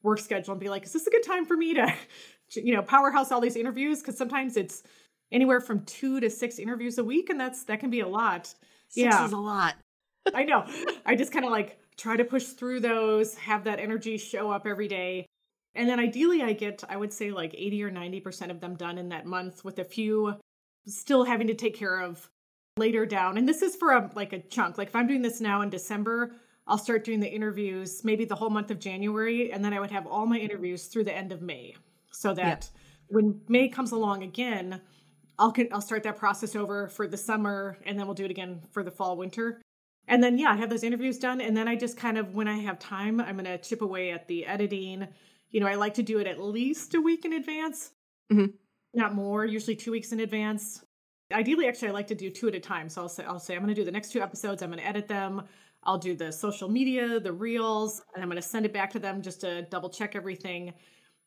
work 0.04 0.20
schedule 0.20 0.52
and 0.52 0.60
be 0.60 0.68
like, 0.68 0.84
is 0.84 0.92
this 0.92 1.06
a 1.06 1.10
good 1.10 1.24
time 1.24 1.44
for 1.44 1.56
me 1.56 1.74
to, 1.74 1.92
you 2.54 2.74
know, 2.74 2.82
powerhouse 2.82 3.32
all 3.32 3.40
these 3.40 3.56
interviews? 3.56 4.00
Because 4.00 4.16
sometimes 4.16 4.56
it's 4.56 4.84
anywhere 5.32 5.60
from 5.60 5.84
two 5.84 6.20
to 6.20 6.30
six 6.30 6.60
interviews 6.60 6.98
a 6.98 7.04
week, 7.04 7.28
and 7.28 7.40
that's 7.40 7.64
that 7.64 7.80
can 7.80 7.90
be 7.90 8.00
a 8.00 8.08
lot. 8.08 8.46
Six 8.88 9.04
yeah. 9.04 9.26
is 9.26 9.32
a 9.32 9.36
lot. 9.36 9.74
I 10.32 10.44
know. 10.44 10.64
I 11.04 11.16
just 11.16 11.32
kind 11.32 11.44
of 11.44 11.50
like 11.50 11.80
try 11.96 12.16
to 12.16 12.24
push 12.24 12.44
through 12.44 12.80
those, 12.80 13.34
have 13.34 13.64
that 13.64 13.80
energy 13.80 14.16
show 14.16 14.52
up 14.52 14.64
every 14.64 14.86
day. 14.86 15.26
And 15.74 15.88
then 15.88 15.98
ideally 15.98 16.42
I 16.42 16.52
get, 16.52 16.84
I 16.88 16.96
would 16.96 17.12
say 17.12 17.30
like 17.30 17.54
80 17.56 17.82
or 17.82 17.90
90% 17.90 18.50
of 18.50 18.60
them 18.60 18.76
done 18.76 18.98
in 18.98 19.08
that 19.08 19.26
month 19.26 19.64
with 19.64 19.78
a 19.78 19.84
few 19.84 20.36
still 20.86 21.24
having 21.24 21.46
to 21.48 21.54
take 21.54 21.76
care 21.76 22.00
of 22.00 22.30
later 22.76 23.06
down. 23.06 23.38
And 23.38 23.48
this 23.48 23.62
is 23.62 23.76
for 23.76 23.92
a 23.92 24.10
like 24.14 24.32
a 24.32 24.40
chunk. 24.40 24.78
Like 24.78 24.88
if 24.88 24.96
I'm 24.96 25.06
doing 25.06 25.22
this 25.22 25.40
now 25.40 25.62
in 25.62 25.70
December, 25.70 26.32
I'll 26.66 26.78
start 26.78 27.04
doing 27.04 27.20
the 27.20 27.30
interviews 27.30 28.04
maybe 28.04 28.24
the 28.24 28.34
whole 28.34 28.50
month 28.50 28.70
of 28.70 28.78
January, 28.78 29.52
and 29.52 29.64
then 29.64 29.72
I 29.72 29.80
would 29.80 29.90
have 29.90 30.06
all 30.06 30.26
my 30.26 30.36
mm-hmm. 30.36 30.44
interviews 30.44 30.86
through 30.86 31.04
the 31.04 31.14
end 31.14 31.32
of 31.32 31.42
May, 31.42 31.76
so 32.10 32.34
that 32.34 32.44
yep. 32.44 32.64
when 33.08 33.40
May 33.48 33.68
comes 33.68 33.92
along 33.92 34.22
again, 34.22 34.80
I'll 35.38 35.54
I'll 35.72 35.80
start 35.80 36.02
that 36.04 36.16
process 36.16 36.56
over 36.56 36.88
for 36.88 37.06
the 37.06 37.16
summer, 37.16 37.78
and 37.84 37.98
then 37.98 38.06
we'll 38.06 38.14
do 38.14 38.24
it 38.24 38.30
again 38.30 38.62
for 38.72 38.82
the 38.82 38.90
fall 38.90 39.16
winter. 39.16 39.60
And 40.06 40.22
then 40.22 40.38
yeah, 40.38 40.50
I 40.50 40.56
have 40.56 40.70
those 40.70 40.84
interviews 40.84 41.18
done, 41.18 41.40
and 41.40 41.56
then 41.56 41.68
I 41.68 41.76
just 41.76 41.96
kind 41.96 42.18
of 42.18 42.34
when 42.34 42.48
I 42.48 42.58
have 42.58 42.78
time, 42.78 43.20
I'm 43.20 43.36
gonna 43.36 43.58
chip 43.58 43.82
away 43.82 44.10
at 44.10 44.26
the 44.26 44.46
editing. 44.46 45.06
You 45.54 45.60
know, 45.60 45.68
I 45.68 45.76
like 45.76 45.94
to 45.94 46.02
do 46.02 46.18
it 46.18 46.26
at 46.26 46.40
least 46.40 46.94
a 46.94 47.00
week 47.00 47.24
in 47.24 47.32
advance, 47.32 47.92
mm-hmm. 48.30 48.46
not 48.92 49.14
more. 49.14 49.44
Usually 49.44 49.76
two 49.76 49.92
weeks 49.92 50.10
in 50.10 50.18
advance. 50.18 50.84
Ideally, 51.32 51.68
actually, 51.68 51.88
I 51.88 51.92
like 51.92 52.08
to 52.08 52.14
do 52.16 52.28
two 52.28 52.48
at 52.48 52.56
a 52.56 52.60
time. 52.60 52.88
So 52.88 53.02
I'll 53.02 53.08
say 53.08 53.24
I'll 53.24 53.38
say 53.38 53.54
I'm 53.54 53.62
gonna 53.62 53.72
do 53.72 53.84
the 53.84 53.92
next 53.92 54.10
two 54.10 54.20
episodes. 54.20 54.62
I'm 54.62 54.70
gonna 54.70 54.82
edit 54.82 55.06
them. 55.06 55.44
I'll 55.84 55.98
do 55.98 56.16
the 56.16 56.32
social 56.32 56.68
media, 56.68 57.20
the 57.20 57.32
reels, 57.32 58.02
and 58.14 58.22
I'm 58.22 58.28
going 58.28 58.40
to 58.40 58.48
send 58.48 58.66
it 58.66 58.72
back 58.72 58.90
to 58.92 58.98
them 58.98 59.22
just 59.22 59.42
to 59.42 59.62
double 59.70 59.90
check 59.90 60.16
everything. 60.16 60.72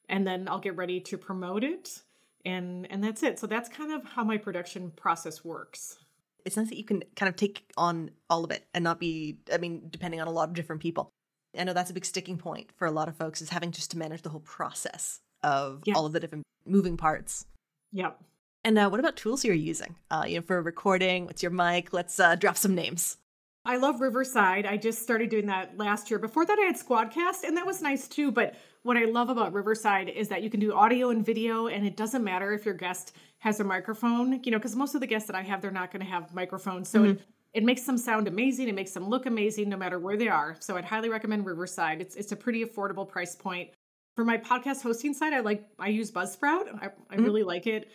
And 0.09 0.25
then 0.25 0.47
I'll 0.49 0.59
get 0.59 0.75
ready 0.75 0.99
to 1.01 1.17
promote 1.17 1.63
it. 1.63 2.01
And 2.45 2.87
and 2.91 3.03
that's 3.03 3.23
it. 3.23 3.39
So 3.39 3.47
that's 3.47 3.69
kind 3.69 3.91
of 3.91 4.03
how 4.03 4.23
my 4.23 4.37
production 4.37 4.91
process 4.91 5.43
works. 5.43 5.97
It's 6.45 6.55
nice 6.55 6.69
that 6.69 6.77
you 6.77 6.85
can 6.85 7.03
kind 7.15 7.29
of 7.29 7.35
take 7.35 7.65
on 7.77 8.11
all 8.29 8.45
of 8.45 8.51
it 8.51 8.65
and 8.73 8.83
not 8.83 8.99
be, 8.99 9.39
I 9.51 9.57
mean, 9.57 9.87
depending 9.89 10.21
on 10.21 10.27
a 10.27 10.31
lot 10.31 10.47
of 10.47 10.55
different 10.55 10.81
people. 10.81 11.11
I 11.57 11.63
know 11.63 11.73
that's 11.73 11.89
a 11.89 11.93
big 11.93 12.05
sticking 12.05 12.37
point 12.37 12.69
for 12.75 12.85
a 12.85 12.91
lot 12.91 13.07
of 13.07 13.15
folks 13.15 13.41
is 13.41 13.49
having 13.49 13.71
just 13.71 13.91
to 13.91 13.97
manage 13.97 14.21
the 14.21 14.29
whole 14.29 14.41
process 14.41 15.19
of 15.43 15.83
all 15.95 16.05
of 16.05 16.13
the 16.13 16.19
different 16.19 16.43
moving 16.65 16.97
parts. 16.97 17.45
Yep. 17.91 18.21
And 18.63 18.77
uh, 18.77 18.89
what 18.89 18.99
about 18.99 19.15
tools 19.15 19.45
you're 19.45 19.55
using? 19.55 19.95
Uh, 20.11 20.25
you 20.27 20.35
know, 20.35 20.41
for 20.41 20.61
recording, 20.61 21.25
what's 21.25 21.41
your 21.41 21.51
mic? 21.51 21.93
Let's 21.93 22.19
uh, 22.19 22.35
drop 22.35 22.57
some 22.57 22.75
names. 22.75 23.17
I 23.63 23.77
love 23.77 23.99
Riverside. 23.99 24.65
I 24.65 24.77
just 24.77 25.01
started 25.01 25.29
doing 25.29 25.47
that 25.47 25.77
last 25.77 26.09
year. 26.09 26.19
Before 26.19 26.45
that, 26.45 26.57
I 26.57 26.63
had 26.63 26.77
Squadcast, 26.77 27.43
and 27.43 27.57
that 27.57 27.65
was 27.65 27.81
nice 27.81 28.07
too. 28.07 28.31
But 28.31 28.55
what 28.83 28.95
I 28.95 29.03
love 29.05 29.29
about 29.29 29.53
Riverside 29.53 30.09
is 30.09 30.29
that 30.29 30.41
you 30.41 30.49
can 30.49 30.61
do 30.61 30.73
audio 30.73 31.09
and 31.09 31.25
video, 31.25 31.67
and 31.67 31.85
it 31.85 31.97
doesn't 31.97 32.23
matter 32.23 32.53
if 32.53 32.65
your 32.65 32.73
guest 32.73 33.13
has 33.39 33.59
a 33.59 33.63
microphone, 33.63 34.41
you 34.43 34.51
know, 34.51 34.57
because 34.57 34.75
most 34.75 34.95
of 34.95 35.01
the 35.01 35.07
guests 35.07 35.27
that 35.27 35.35
I 35.35 35.41
have, 35.41 35.61
they're 35.61 35.69
not 35.69 35.91
going 35.91 36.03
to 36.03 36.09
have 36.09 36.33
microphones. 36.33 36.87
So 36.87 36.99
mm-hmm. 36.99 37.11
it, 37.11 37.21
it 37.53 37.63
makes 37.63 37.83
them 37.83 37.97
sound 37.97 38.27
amazing. 38.27 38.67
It 38.67 38.75
makes 38.75 38.91
them 38.91 39.09
look 39.09 39.25
amazing 39.25 39.69
no 39.69 39.77
matter 39.77 39.99
where 39.99 40.17
they 40.17 40.27
are. 40.27 40.55
So 40.59 40.77
I'd 40.77 40.85
highly 40.85 41.09
recommend 41.09 41.45
Riverside. 41.45 42.01
It's, 42.01 42.15
it's 42.15 42.31
a 42.31 42.35
pretty 42.35 42.63
affordable 42.63 43.07
price 43.07 43.35
point. 43.35 43.69
For 44.15 44.25
my 44.25 44.37
podcast 44.37 44.81
hosting 44.81 45.13
site, 45.13 45.33
I 45.33 45.41
like 45.41 45.63
I 45.77 45.89
use 45.89 46.11
Buzzsprout. 46.11 46.73
I, 46.81 46.85
I 46.85 47.15
mm-hmm. 47.15 47.23
really 47.23 47.43
like 47.43 47.67
it. 47.67 47.89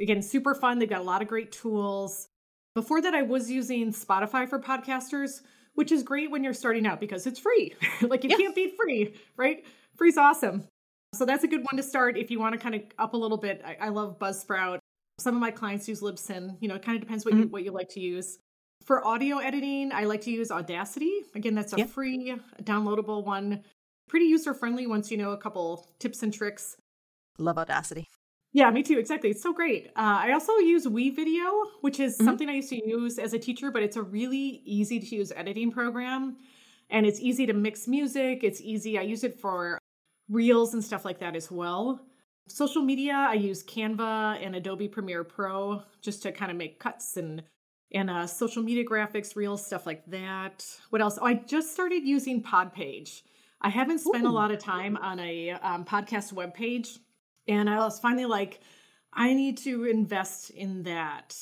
Again, 0.00 0.20
super 0.20 0.54
fun. 0.54 0.78
They've 0.78 0.88
got 0.88 1.00
a 1.00 1.04
lot 1.04 1.22
of 1.22 1.28
great 1.28 1.52
tools. 1.52 2.28
Before 2.74 3.00
that, 3.00 3.14
I 3.14 3.22
was 3.22 3.50
using 3.50 3.92
Spotify 3.92 4.48
for 4.48 4.58
podcasters, 4.58 5.40
which 5.74 5.92
is 5.92 6.02
great 6.02 6.30
when 6.30 6.44
you're 6.44 6.52
starting 6.54 6.86
out 6.86 7.00
because 7.00 7.26
it's 7.26 7.38
free. 7.38 7.74
like 8.02 8.24
you 8.24 8.30
yeah. 8.30 8.36
can't 8.36 8.54
beat 8.54 8.76
free, 8.76 9.14
right? 9.36 9.64
Free's 9.96 10.18
awesome. 10.18 10.64
So 11.14 11.24
that's 11.24 11.44
a 11.44 11.48
good 11.48 11.62
one 11.62 11.76
to 11.76 11.82
start 11.82 12.18
if 12.18 12.30
you 12.30 12.40
want 12.40 12.54
to 12.54 12.58
kind 12.58 12.74
of 12.74 12.82
up 12.98 13.14
a 13.14 13.16
little 13.16 13.38
bit. 13.38 13.62
I, 13.64 13.76
I 13.80 13.88
love 13.90 14.18
Buzzsprout. 14.18 14.80
Some 15.20 15.34
of 15.34 15.40
my 15.40 15.52
clients 15.52 15.88
use 15.88 16.00
Libsyn. 16.00 16.56
You 16.60 16.68
know, 16.68 16.74
it 16.74 16.82
kind 16.82 16.96
of 16.96 17.02
depends 17.02 17.24
what 17.24 17.34
mm-hmm. 17.34 17.44
you 17.44 17.48
what 17.48 17.64
you 17.64 17.70
like 17.70 17.88
to 17.90 18.00
use. 18.00 18.38
For 18.84 19.02
audio 19.06 19.38
editing, 19.38 19.92
I 19.92 20.04
like 20.04 20.20
to 20.22 20.30
use 20.30 20.50
Audacity. 20.50 21.22
Again, 21.34 21.54
that's 21.54 21.72
a 21.72 21.78
yeah. 21.78 21.86
free 21.86 22.36
downloadable 22.62 23.24
one. 23.24 23.64
Pretty 24.08 24.26
user 24.26 24.52
friendly 24.52 24.86
once 24.86 25.10
you 25.10 25.16
know 25.16 25.32
a 25.32 25.38
couple 25.38 25.88
tips 25.98 26.22
and 26.22 26.32
tricks. 26.32 26.76
Love 27.38 27.56
Audacity. 27.56 28.06
Yeah, 28.52 28.70
me 28.70 28.82
too. 28.82 28.98
Exactly. 28.98 29.30
It's 29.30 29.42
so 29.42 29.54
great. 29.54 29.86
Uh, 29.96 30.20
I 30.20 30.32
also 30.32 30.58
use 30.58 30.86
WeVideo, 30.86 31.64
which 31.80 31.98
is 31.98 32.14
mm-hmm. 32.14 32.26
something 32.26 32.48
I 32.50 32.56
used 32.56 32.68
to 32.68 32.86
use 32.86 33.18
as 33.18 33.32
a 33.32 33.38
teacher, 33.38 33.70
but 33.70 33.82
it's 33.82 33.96
a 33.96 34.02
really 34.02 34.60
easy 34.66 35.00
to 35.00 35.16
use 35.16 35.32
editing 35.34 35.70
program. 35.72 36.36
And 36.90 37.06
it's 37.06 37.20
easy 37.20 37.46
to 37.46 37.54
mix 37.54 37.88
music. 37.88 38.44
It's 38.44 38.60
easy. 38.60 38.98
I 38.98 39.02
use 39.02 39.24
it 39.24 39.40
for 39.40 39.78
reels 40.28 40.74
and 40.74 40.84
stuff 40.84 41.06
like 41.06 41.20
that 41.20 41.34
as 41.34 41.50
well. 41.50 42.00
Social 42.48 42.82
media, 42.82 43.14
I 43.14 43.34
use 43.34 43.64
Canva 43.64 44.44
and 44.44 44.54
Adobe 44.54 44.88
Premiere 44.88 45.24
Pro 45.24 45.82
just 46.02 46.22
to 46.24 46.32
kind 46.32 46.50
of 46.50 46.58
make 46.58 46.78
cuts 46.78 47.16
and 47.16 47.42
and 47.94 48.10
uh, 48.10 48.26
social 48.26 48.62
media 48.62 48.84
graphics, 48.84 49.36
reels, 49.36 49.64
stuff 49.64 49.86
like 49.86 50.04
that. 50.06 50.66
What 50.90 51.00
else? 51.00 51.18
Oh, 51.20 51.26
I 51.26 51.34
just 51.34 51.72
started 51.72 52.02
using 52.04 52.42
Podpage. 52.42 53.22
I 53.62 53.70
haven't 53.70 54.00
spent 54.00 54.24
Ooh. 54.24 54.28
a 54.28 54.30
lot 54.30 54.50
of 54.50 54.58
time 54.58 54.98
on 54.98 55.18
a 55.20 55.52
um, 55.52 55.84
podcast 55.86 56.32
web 56.32 56.52
page 56.52 56.98
and 57.48 57.68
I 57.68 57.78
was 57.78 58.00
finally 58.00 58.26
like, 58.26 58.60
I 59.12 59.34
need 59.34 59.58
to 59.58 59.84
invest 59.84 60.50
in 60.50 60.82
that. 60.84 61.36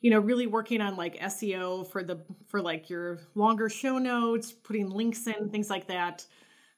You 0.00 0.10
know, 0.10 0.18
really 0.18 0.46
working 0.46 0.80
on 0.80 0.96
like 0.96 1.18
SEO 1.18 1.86
for 1.90 2.02
the 2.02 2.24
for 2.46 2.62
like 2.62 2.88
your 2.88 3.18
longer 3.34 3.68
show 3.68 3.98
notes, 3.98 4.50
putting 4.50 4.88
links 4.88 5.26
in, 5.26 5.50
things 5.50 5.68
like 5.68 5.88
that. 5.88 6.24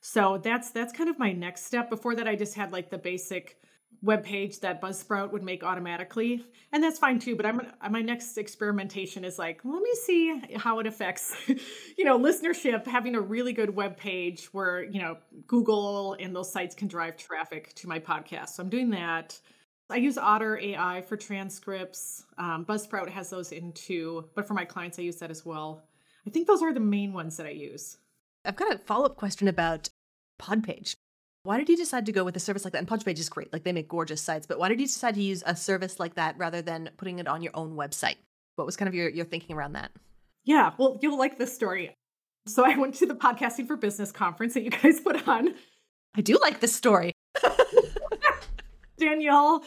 So 0.00 0.38
that's 0.42 0.72
that's 0.72 0.92
kind 0.92 1.08
of 1.08 1.20
my 1.20 1.32
next 1.32 1.64
step. 1.64 1.88
Before 1.88 2.16
that, 2.16 2.26
I 2.26 2.35
just 2.35 2.54
had 2.54 2.72
like 2.72 2.90
the 2.90 2.98
basic 2.98 3.58
web 4.02 4.24
page 4.24 4.60
that 4.60 4.82
Buzzsprout 4.82 5.32
would 5.32 5.42
make 5.42 5.62
automatically, 5.62 6.44
and 6.72 6.82
that's 6.82 6.98
fine 6.98 7.18
too. 7.18 7.36
But 7.36 7.46
I'm 7.46 7.62
my 7.90 8.02
next 8.02 8.36
experimentation 8.36 9.24
is 9.24 9.38
like, 9.38 9.60
let 9.64 9.82
me 9.82 9.94
see 10.04 10.40
how 10.56 10.80
it 10.80 10.86
affects, 10.86 11.34
you 11.46 12.04
know, 12.04 12.18
listenership. 12.18 12.86
Having 12.86 13.14
a 13.14 13.20
really 13.20 13.52
good 13.52 13.74
web 13.74 13.96
page 13.96 14.46
where 14.46 14.82
you 14.82 15.00
know 15.00 15.16
Google 15.46 16.16
and 16.18 16.34
those 16.34 16.52
sites 16.52 16.74
can 16.74 16.88
drive 16.88 17.16
traffic 17.16 17.74
to 17.76 17.88
my 17.88 17.98
podcast. 17.98 18.50
So 18.50 18.62
I'm 18.62 18.68
doing 18.68 18.90
that. 18.90 19.38
I 19.90 19.96
use 19.96 20.16
Otter 20.16 20.58
AI 20.58 21.02
for 21.02 21.16
transcripts. 21.16 22.24
Um, 22.38 22.64
Buzzsprout 22.64 23.10
has 23.10 23.28
those 23.28 23.52
in 23.52 23.72
too, 23.72 24.28
but 24.34 24.48
for 24.48 24.54
my 24.54 24.64
clients, 24.64 24.98
I 24.98 25.02
use 25.02 25.16
that 25.16 25.30
as 25.30 25.44
well. 25.44 25.82
I 26.26 26.30
think 26.30 26.46
those 26.46 26.62
are 26.62 26.72
the 26.72 26.80
main 26.80 27.12
ones 27.12 27.36
that 27.36 27.46
I 27.46 27.50
use. 27.50 27.98
I've 28.44 28.56
got 28.56 28.74
a 28.74 28.78
follow 28.78 29.04
up 29.04 29.16
question 29.16 29.48
about 29.48 29.90
Podpage. 30.40 30.96
Why 31.44 31.59
did 31.59 31.68
you 31.68 31.76
decide 31.76 32.07
to 32.07 32.12
go 32.12 32.22
with 32.22 32.37
a 32.37 32.40
service 32.40 32.64
like 32.64 32.72
that? 32.72 32.78
And 32.78 32.87
Podpage 32.87 33.18
is 33.18 33.28
great, 33.28 33.52
like 33.52 33.64
they 33.64 33.72
make 33.72 33.88
gorgeous 33.88 34.20
sites, 34.20 34.46
but 34.46 34.59
why 34.61 34.68
did 34.68 34.81
you 34.81 34.87
decide 34.87 35.16
to 35.16 35.22
use 35.22 35.42
a 35.44 35.57
service 35.57 35.98
like 35.98 36.14
that 36.14 36.38
rather 36.38 36.62
than 36.62 36.90
putting 36.96 37.18
it 37.18 37.26
on 37.26 37.42
your 37.42 37.50
own 37.55 37.74
website? 37.74 38.16
What 38.55 38.64
was 38.64 38.76
kind 38.76 38.88
of 38.88 38.94
your, 38.94 39.09
your 39.09 39.24
thinking 39.24 39.57
around 39.57 39.72
that? 39.72 39.90
Yeah, 40.44 40.72
well, 40.78 40.98
you'll 41.02 41.18
like 41.18 41.38
this 41.38 41.52
story. 41.52 41.94
So 42.46 42.64
I 42.64 42.76
went 42.76 42.94
to 42.96 43.07
the 43.07 43.14
Podcasting 43.14 43.66
for 43.66 43.76
Business 43.76 44.12
conference 44.12 44.55
that 44.55 44.62
you 44.62 44.70
guys 44.70 45.00
put 45.00 45.26
on. 45.26 45.55
I 46.14 46.20
do 46.20 46.38
like 46.40 46.61
this 46.61 46.74
story. 46.74 47.12
Danielle 48.98 49.64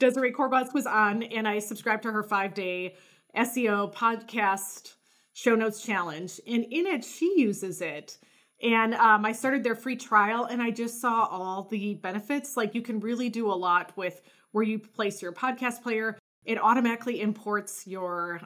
Desir 0.00 0.32
Corbett 0.32 0.74
was 0.74 0.86
on, 0.86 1.22
and 1.22 1.46
I 1.46 1.60
subscribed 1.60 2.02
to 2.02 2.12
her 2.12 2.24
five 2.24 2.52
day 2.52 2.96
SEO 3.36 3.94
podcast 3.94 4.94
show 5.34 5.54
notes 5.54 5.82
challenge. 5.82 6.40
And 6.48 6.64
in 6.64 6.86
it, 6.86 7.04
she 7.04 7.32
uses 7.36 7.80
it. 7.80 8.18
And 8.62 8.94
um, 8.94 9.24
I 9.26 9.32
started 9.32 9.62
their 9.62 9.74
free 9.74 9.96
trial, 9.96 10.46
and 10.46 10.62
I 10.62 10.70
just 10.70 11.00
saw 11.00 11.26
all 11.30 11.64
the 11.64 11.94
benefits. 11.94 12.56
Like 12.56 12.74
you 12.74 12.82
can 12.82 13.00
really 13.00 13.28
do 13.28 13.50
a 13.50 13.54
lot 13.54 13.92
with 13.96 14.22
where 14.52 14.64
you 14.64 14.78
place 14.78 15.20
your 15.20 15.32
podcast 15.32 15.82
player. 15.82 16.18
It 16.44 16.58
automatically 16.58 17.20
imports 17.20 17.86
your 17.86 18.40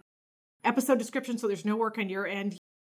episode 0.64 0.98
description, 0.98 1.38
so 1.38 1.46
there's 1.46 1.64
no 1.64 1.76
work 1.76 1.98
on 1.98 2.08
your 2.08 2.26
end. 2.26 2.56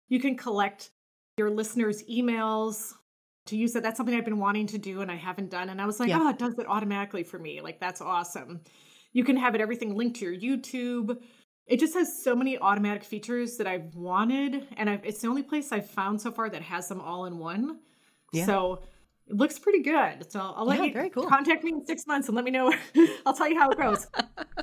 You 0.09 0.20
can 0.20 0.37
collect 0.37 0.90
your 1.37 1.51
listeners' 1.51 2.03
emails 2.05 2.94
to 3.46 3.57
use 3.57 3.75
it. 3.75 3.83
That's 3.83 3.96
something 3.96 4.14
I've 4.14 4.25
been 4.25 4.38
wanting 4.38 4.66
to 4.68 4.79
do 4.79 5.01
and 5.01 5.11
I 5.11 5.16
haven't 5.16 5.51
done. 5.51 5.68
And 5.68 5.81
I 5.81 5.87
was 5.87 5.98
like, 5.98 6.11
yeah. 6.11 6.18
oh, 6.20 6.29
it 6.29 6.38
does 6.38 6.59
it 6.59 6.66
automatically 6.68 7.25
for 7.25 7.38
me. 7.38 7.61
Like, 7.61 7.81
that's 7.81 8.01
awesome. 8.01 8.61
You 9.12 9.25
can 9.25 9.37
have 9.37 9.55
it 9.55 9.61
everything 9.61 9.96
linked 9.96 10.16
to 10.20 10.33
your 10.33 10.59
YouTube. 10.59 11.18
It 11.66 11.79
just 11.79 11.94
has 11.94 12.22
so 12.22 12.35
many 12.35 12.59
automatic 12.59 13.05
features 13.05 13.57
that 13.57 13.66
I've 13.66 13.94
wanted. 13.94 14.66
And 14.77 14.90
I've, 14.90 15.05
it's 15.05 15.20
the 15.20 15.29
only 15.29 15.42
place 15.42 15.72
I've 15.72 15.88
found 15.88 16.20
so 16.20 16.31
far 16.31 16.51
that 16.51 16.62
has 16.62 16.88
them 16.88 17.01
all 17.01 17.27
in 17.27 17.38
one. 17.38 17.79
Yeah. 18.33 18.46
So 18.46 18.83
it 19.27 19.37
looks 19.37 19.59
pretty 19.59 19.83
good. 19.83 20.31
So 20.31 20.40
I'll 20.40 20.66
let 20.66 20.79
yeah, 20.79 20.85
you 20.87 20.92
very 20.92 21.11
cool. 21.11 21.27
contact 21.27 21.64
me 21.64 21.72
in 21.72 21.87
six 21.87 22.07
months 22.07 22.29
and 22.29 22.35
let 22.35 22.44
me 22.44 22.51
know. 22.51 22.75
I'll 23.27 23.35
tell 23.35 23.48
you 23.48 23.59
how 23.59 23.70
it 23.70 23.79
goes. 23.79 24.07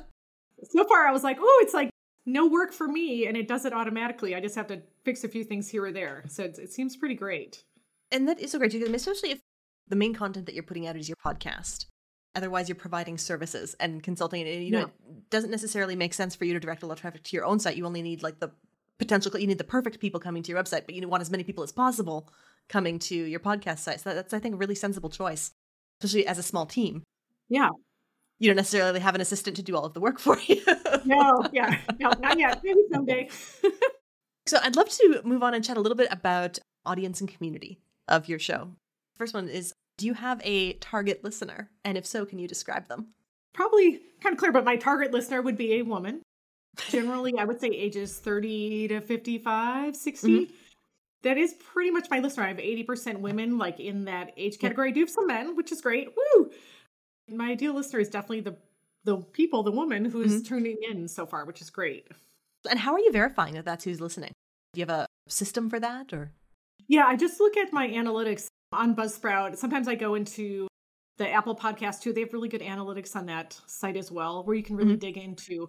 so 0.64 0.84
far, 0.84 1.06
I 1.06 1.12
was 1.12 1.24
like, 1.24 1.38
oh, 1.40 1.60
it's 1.62 1.74
like 1.74 1.90
no 2.26 2.46
work 2.46 2.72
for 2.72 2.86
me 2.86 3.26
and 3.26 3.36
it 3.36 3.48
does 3.48 3.64
it 3.64 3.72
automatically. 3.72 4.34
I 4.34 4.40
just 4.40 4.54
have 4.54 4.66
to 4.68 4.82
fix 5.04 5.24
a 5.24 5.28
few 5.28 5.44
things 5.44 5.68
here 5.68 5.86
or 5.86 5.92
there. 5.92 6.24
So 6.28 6.44
it, 6.44 6.58
it 6.58 6.72
seems 6.72 6.96
pretty 6.96 7.14
great. 7.14 7.64
And 8.12 8.28
that 8.28 8.40
is 8.40 8.50
so 8.50 8.58
great, 8.58 8.74
especially 8.74 9.30
if 9.30 9.40
the 9.88 9.96
main 9.96 10.14
content 10.14 10.46
that 10.46 10.54
you're 10.54 10.64
putting 10.64 10.86
out 10.86 10.96
is 10.96 11.08
your 11.08 11.16
podcast. 11.24 11.86
Otherwise, 12.34 12.68
you're 12.68 12.76
providing 12.76 13.18
services 13.18 13.74
and 13.80 14.02
consulting. 14.02 14.46
And, 14.46 14.64
you 14.64 14.70
know, 14.70 14.84
it 14.84 15.30
doesn't 15.30 15.50
necessarily 15.50 15.96
make 15.96 16.14
sense 16.14 16.34
for 16.34 16.44
you 16.44 16.52
to 16.52 16.60
direct 16.60 16.82
a 16.82 16.86
lot 16.86 16.94
of 16.94 17.00
traffic 17.00 17.24
to 17.24 17.36
your 17.36 17.44
own 17.44 17.58
site. 17.58 17.76
You 17.76 17.86
only 17.86 18.02
need 18.02 18.22
like 18.22 18.38
the 18.38 18.52
potential, 18.98 19.36
you 19.38 19.46
need 19.46 19.58
the 19.58 19.64
perfect 19.64 19.98
people 19.98 20.20
coming 20.20 20.42
to 20.42 20.52
your 20.52 20.62
website, 20.62 20.86
but 20.86 20.94
you 20.94 21.06
want 21.08 21.22
as 21.22 21.30
many 21.30 21.42
people 21.42 21.64
as 21.64 21.72
possible 21.72 22.28
coming 22.68 22.98
to 23.00 23.14
your 23.16 23.40
podcast 23.40 23.78
site. 23.78 24.00
So 24.00 24.14
that's, 24.14 24.32
I 24.32 24.38
think, 24.38 24.54
a 24.54 24.58
really 24.58 24.74
sensible 24.74 25.10
choice, 25.10 25.52
especially 26.00 26.26
as 26.26 26.38
a 26.38 26.42
small 26.42 26.66
team. 26.66 27.02
Yeah 27.48 27.70
you 28.40 28.48
don't 28.48 28.56
necessarily 28.56 29.00
have 29.00 29.14
an 29.14 29.20
assistant 29.20 29.54
to 29.56 29.62
do 29.62 29.76
all 29.76 29.84
of 29.84 29.92
the 29.92 30.00
work 30.00 30.18
for 30.18 30.38
you. 30.40 30.62
no, 31.04 31.44
yeah, 31.52 31.78
no, 32.00 32.10
not 32.18 32.38
yet. 32.38 32.60
Maybe 32.64 32.80
someday. 32.90 33.28
so 34.46 34.58
I'd 34.62 34.76
love 34.76 34.88
to 34.88 35.20
move 35.24 35.42
on 35.42 35.54
and 35.54 35.62
chat 35.62 35.76
a 35.76 35.80
little 35.80 35.96
bit 35.96 36.08
about 36.10 36.58
audience 36.84 37.20
and 37.20 37.32
community 37.32 37.78
of 38.08 38.28
your 38.28 38.38
show. 38.38 38.72
First 39.16 39.34
one 39.34 39.48
is 39.48 39.74
Do 40.00 40.06
you 40.06 40.14
have 40.14 40.40
a 40.44 40.72
target 40.74 41.22
listener? 41.22 41.68
And 41.84 41.98
if 41.98 42.06
so, 42.06 42.24
can 42.24 42.38
you 42.38 42.48
describe 42.48 42.88
them? 42.88 43.08
Probably 43.52 44.00
kind 44.22 44.32
of 44.32 44.38
clear, 44.38 44.50
but 44.50 44.64
my 44.64 44.76
target 44.76 45.12
listener 45.12 45.42
would 45.42 45.58
be 45.58 45.74
a 45.74 45.82
woman. 45.82 46.22
Generally, 46.88 47.34
I 47.38 47.44
would 47.44 47.60
say 47.60 47.66
ages 47.66 48.16
30 48.18 48.88
to 48.88 49.00
55, 49.02 49.94
60. 49.94 50.28
Mm-hmm. 50.28 50.54
That 51.22 51.36
is 51.36 51.52
pretty 51.52 51.90
much 51.90 52.08
my 52.10 52.20
listener. 52.20 52.44
I 52.44 52.48
have 52.48 52.56
80% 52.56 53.18
women, 53.18 53.58
like 53.58 53.78
in 53.78 54.06
that 54.06 54.32
age 54.38 54.58
category. 54.58 54.88
I 54.88 54.92
do 54.92 55.00
have 55.00 55.10
some 55.10 55.26
men, 55.26 55.54
which 55.54 55.70
is 55.70 55.82
great. 55.82 56.08
Woo! 56.16 56.50
my 57.28 57.50
ideal 57.50 57.74
listener 57.74 58.00
is 58.00 58.08
definitely 58.08 58.40
the 58.40 58.56
the 59.04 59.18
people, 59.18 59.62
the 59.62 59.70
woman 59.70 60.06
who's 60.06 60.32
mm-hmm. 60.32 60.54
tuning 60.54 60.78
in 60.90 61.08
so 61.08 61.26
far, 61.26 61.44
which 61.44 61.60
is 61.60 61.68
great. 61.68 62.08
And 62.70 62.78
how 62.78 62.94
are 62.94 62.98
you 62.98 63.12
verifying 63.12 63.52
that 63.54 63.66
that's 63.66 63.84
who's 63.84 64.00
listening? 64.00 64.32
Do 64.72 64.80
you 64.80 64.86
have 64.86 64.98
a 65.00 65.06
system 65.28 65.68
for 65.68 65.78
that 65.78 66.14
or? 66.14 66.32
Yeah, 66.88 67.04
I 67.06 67.16
just 67.16 67.38
look 67.38 67.58
at 67.58 67.70
my 67.70 67.86
analytics 67.86 68.48
on 68.72 68.94
Buzzsprout. 68.94 69.56
Sometimes 69.56 69.88
I 69.88 69.94
go 69.94 70.14
into 70.14 70.68
the 71.18 71.30
Apple 71.30 71.54
podcast 71.54 72.00
too. 72.00 72.12
They 72.12 72.20
have 72.20 72.32
really 72.32 72.48
good 72.48 72.62
analytics 72.62 73.16
on 73.16 73.26
that 73.26 73.58
site 73.66 73.96
as 73.96 74.10
well, 74.10 74.42
where 74.44 74.56
you 74.56 74.62
can 74.62 74.76
really 74.76 74.92
mm-hmm. 74.92 74.98
dig 75.00 75.18
into 75.18 75.68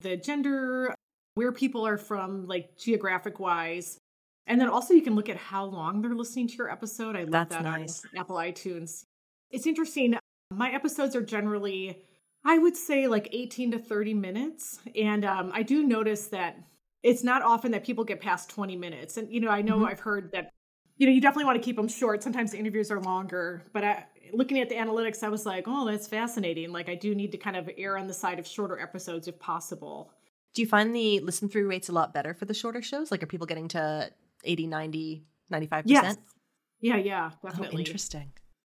the 0.00 0.16
gender, 0.16 0.94
where 1.34 1.52
people 1.52 1.86
are 1.86 1.98
from, 1.98 2.46
like 2.46 2.76
geographic 2.78 3.38
wise. 3.38 3.98
And 4.46 4.60
then 4.60 4.68
also 4.68 4.94
you 4.94 5.02
can 5.02 5.14
look 5.14 5.28
at 5.28 5.36
how 5.36 5.64
long 5.64 6.02
they're 6.02 6.14
listening 6.14 6.48
to 6.48 6.54
your 6.54 6.70
episode. 6.70 7.14
I 7.14 7.20
love 7.20 7.30
That's 7.30 7.56
that 7.56 7.62
nice. 7.62 8.02
on 8.04 8.20
Apple 8.20 8.36
iTunes. 8.36 9.04
It's 9.50 9.66
interesting. 9.66 10.16
My 10.52 10.72
episodes 10.72 11.14
are 11.14 11.22
generally, 11.22 12.02
I 12.44 12.58
would 12.58 12.76
say, 12.76 13.06
like 13.06 13.28
18 13.32 13.72
to 13.72 13.78
30 13.78 14.14
minutes. 14.14 14.80
And 14.96 15.24
um, 15.24 15.52
I 15.54 15.62
do 15.62 15.84
notice 15.84 16.26
that 16.28 16.58
it's 17.02 17.22
not 17.22 17.42
often 17.42 17.70
that 17.72 17.84
people 17.84 18.04
get 18.04 18.20
past 18.20 18.50
20 18.50 18.76
minutes. 18.76 19.16
And, 19.16 19.30
you 19.32 19.40
know, 19.40 19.50
I 19.50 19.62
know 19.62 19.76
mm-hmm. 19.76 19.86
I've 19.86 20.00
heard 20.00 20.32
that, 20.32 20.50
you 21.00 21.06
know, 21.06 21.12
you 21.12 21.20
definitely 21.22 21.46
want 21.46 21.56
to 21.56 21.64
keep 21.64 21.76
them 21.76 21.88
short. 21.88 22.22
Sometimes 22.22 22.52
the 22.52 22.58
interviews 22.58 22.90
are 22.90 23.00
longer. 23.00 23.62
But 23.72 23.84
I, 23.84 24.04
looking 24.34 24.60
at 24.60 24.68
the 24.68 24.74
analytics, 24.74 25.22
I 25.22 25.30
was 25.30 25.46
like, 25.46 25.64
oh, 25.66 25.90
that's 25.90 26.06
fascinating. 26.06 26.72
Like, 26.72 26.90
I 26.90 26.94
do 26.94 27.14
need 27.14 27.32
to 27.32 27.38
kind 27.38 27.56
of 27.56 27.70
err 27.78 27.96
on 27.96 28.06
the 28.06 28.12
side 28.12 28.38
of 28.38 28.46
shorter 28.46 28.78
episodes 28.78 29.26
if 29.26 29.38
possible. 29.38 30.12
Do 30.52 30.60
you 30.60 30.68
find 30.68 30.94
the 30.94 31.20
listen 31.20 31.48
through 31.48 31.70
rates 31.70 31.88
a 31.88 31.92
lot 31.92 32.12
better 32.12 32.34
for 32.34 32.44
the 32.44 32.52
shorter 32.52 32.82
shows? 32.82 33.10
Like, 33.10 33.22
are 33.22 33.26
people 33.26 33.46
getting 33.46 33.66
to 33.68 34.10
80, 34.44 34.66
90, 34.66 35.24
95%? 35.50 35.82
Yes. 35.86 36.18
Yeah, 36.82 36.96
yeah, 36.96 37.30
definitely. 37.42 37.76
Oh, 37.76 37.78
interesting. 37.78 38.32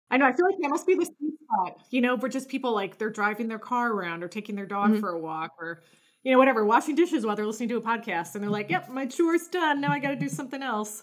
I 0.08 0.16
know. 0.16 0.26
I 0.26 0.32
feel 0.32 0.46
like 0.46 0.54
that 0.62 0.68
must 0.68 0.86
be 0.86 0.94
the 0.94 1.06
sweet 1.06 1.34
spot, 1.42 1.80
you 1.90 2.00
know, 2.00 2.16
for 2.16 2.28
just 2.28 2.48
people 2.48 2.72
like 2.72 2.98
they're 2.98 3.10
driving 3.10 3.48
their 3.48 3.58
car 3.58 3.90
around 3.90 4.22
or 4.22 4.28
taking 4.28 4.54
their 4.54 4.66
dog 4.66 4.90
mm-hmm. 4.90 5.00
for 5.00 5.10
a 5.10 5.18
walk 5.18 5.54
or, 5.58 5.82
you 6.22 6.30
know, 6.30 6.38
whatever, 6.38 6.64
washing 6.64 6.94
dishes 6.94 7.26
while 7.26 7.34
they're 7.34 7.46
listening 7.46 7.70
to 7.70 7.78
a 7.78 7.82
podcast. 7.82 8.36
And 8.36 8.44
they're 8.44 8.50
like, 8.50 8.70
yep, 8.70 8.88
my 8.90 9.06
chore's 9.06 9.48
done. 9.48 9.80
Now 9.80 9.90
I 9.90 9.98
got 9.98 10.10
to 10.10 10.16
do 10.16 10.28
something 10.28 10.62
else. 10.62 11.02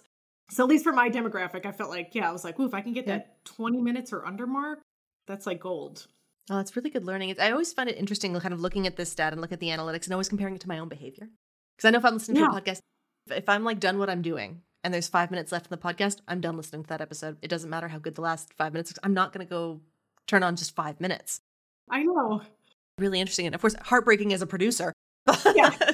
So, 0.52 0.64
at 0.64 0.70
least 0.70 0.84
for 0.84 0.94
my 0.94 1.10
demographic, 1.10 1.66
I 1.66 1.72
felt 1.72 1.90
like, 1.90 2.16
yeah, 2.16 2.28
I 2.28 2.32
was 2.32 2.44
like, 2.44 2.60
ooh, 2.60 2.66
if 2.66 2.74
I 2.74 2.82
can 2.82 2.94
get 2.94 3.08
yeah. 3.08 3.18
that 3.18 3.46
20 3.46 3.82
minutes 3.82 4.12
or 4.12 4.26
under 4.26 4.48
mark, 4.48 4.80
that's 5.28 5.46
like 5.46 5.60
gold. 5.60 6.08
Oh, 6.50 6.60
it's 6.60 6.76
really 6.76 6.90
good 6.90 7.06
learning. 7.06 7.36
I 7.40 7.52
always 7.52 7.72
find 7.72 7.90
it 7.90 7.98
interesting 7.98 8.38
kind 8.40 8.54
of 8.54 8.60
looking 8.60 8.88
at 8.88 8.96
this 8.96 9.12
stat 9.12 9.34
and 9.34 9.42
look 9.42 9.52
at 9.52 9.60
the 9.60 9.68
analytics 9.68 10.06
and 10.06 10.14
always 10.14 10.30
comparing 10.30 10.56
it 10.56 10.62
to 10.62 10.68
my 10.68 10.80
own 10.80 10.90
behavior. 10.90 11.30
Because 11.78 11.88
I 11.88 11.92
know 11.92 12.00
if 12.00 12.06
I'm 12.06 12.14
listening 12.14 12.42
yeah. 12.42 12.48
to 12.48 12.58
a 12.58 12.62
podcast, 12.62 12.80
if 13.30 13.48
I'm 13.48 13.64
like 13.64 13.80
done 13.80 14.00
what 14.00 14.10
I'm 14.10 14.24
doing 14.24 14.62
and 14.84 14.92
there's 14.92 15.08
five 15.08 15.30
minutes 15.30 15.52
left 15.52 15.68
in 15.68 15.70
the 15.70 15.78
podcast, 15.78 16.22
I'm 16.28 16.42
done 16.42 16.58
listening 16.58 16.84
to 16.84 16.90
that 16.90 17.02
episode. 17.02 17.38
It 17.44 17.50
doesn't 17.50 17.70
matter 17.70 17.88
how 17.88 18.00
good 18.00 18.16
the 18.16 18.22
last 18.22 18.52
five 18.58 18.74
minutes. 18.74 18.94
I'm 19.04 19.14
not 19.14 19.32
going 19.32 19.46
to 19.46 19.50
go 19.50 19.82
turn 20.26 20.42
on 20.42 20.56
just 20.56 20.76
five 20.76 21.00
minutes. 21.00 21.42
I 21.92 22.04
know. 22.04 22.42
Really 22.98 23.20
interesting, 23.20 23.46
and 23.46 23.56
of 23.56 23.62
course, 23.62 23.76
heartbreaking 23.82 24.34
as 24.34 24.42
a 24.42 24.48
producer. 24.48 24.94
Yeah. 25.56 25.70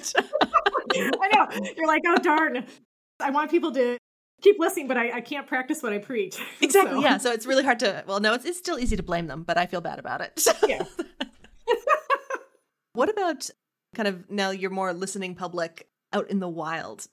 I 0.95 1.29
know. 1.33 1.71
You're 1.75 1.87
like, 1.87 2.03
oh 2.07 2.15
darn. 2.17 2.65
I 3.19 3.31
want 3.31 3.51
people 3.51 3.73
to 3.73 3.97
keep 4.45 4.59
listening, 4.59 4.87
but 4.87 4.97
I, 4.97 5.17
I 5.17 5.21
can't 5.21 5.47
practice 5.47 5.83
what 5.83 5.91
I 5.93 5.97
preach. 5.97 6.37
Exactly. 6.61 6.93
So. 6.93 7.01
Yeah. 7.01 7.17
So 7.17 7.31
it's 7.31 7.45
really 7.45 7.63
hard 7.63 7.79
to. 7.79 8.03
Well, 8.07 8.19
no, 8.19 8.33
it's 8.33 8.45
it's 8.45 8.57
still 8.57 8.79
easy 8.79 8.95
to 8.95 9.03
blame 9.03 9.27
them, 9.27 9.43
but 9.43 9.57
I 9.57 9.65
feel 9.65 9.81
bad 9.81 9.99
about 9.99 10.21
it. 10.21 10.47
Yeah. 10.67 10.83
what 12.93 13.09
about 13.09 13.49
kind 13.95 14.07
of 14.07 14.29
now 14.29 14.51
you're 14.51 14.71
more 14.71 14.93
listening 14.93 15.35
public 15.35 15.87
out 16.13 16.29
in 16.29 16.39
the 16.39 16.49
wild? 16.49 17.07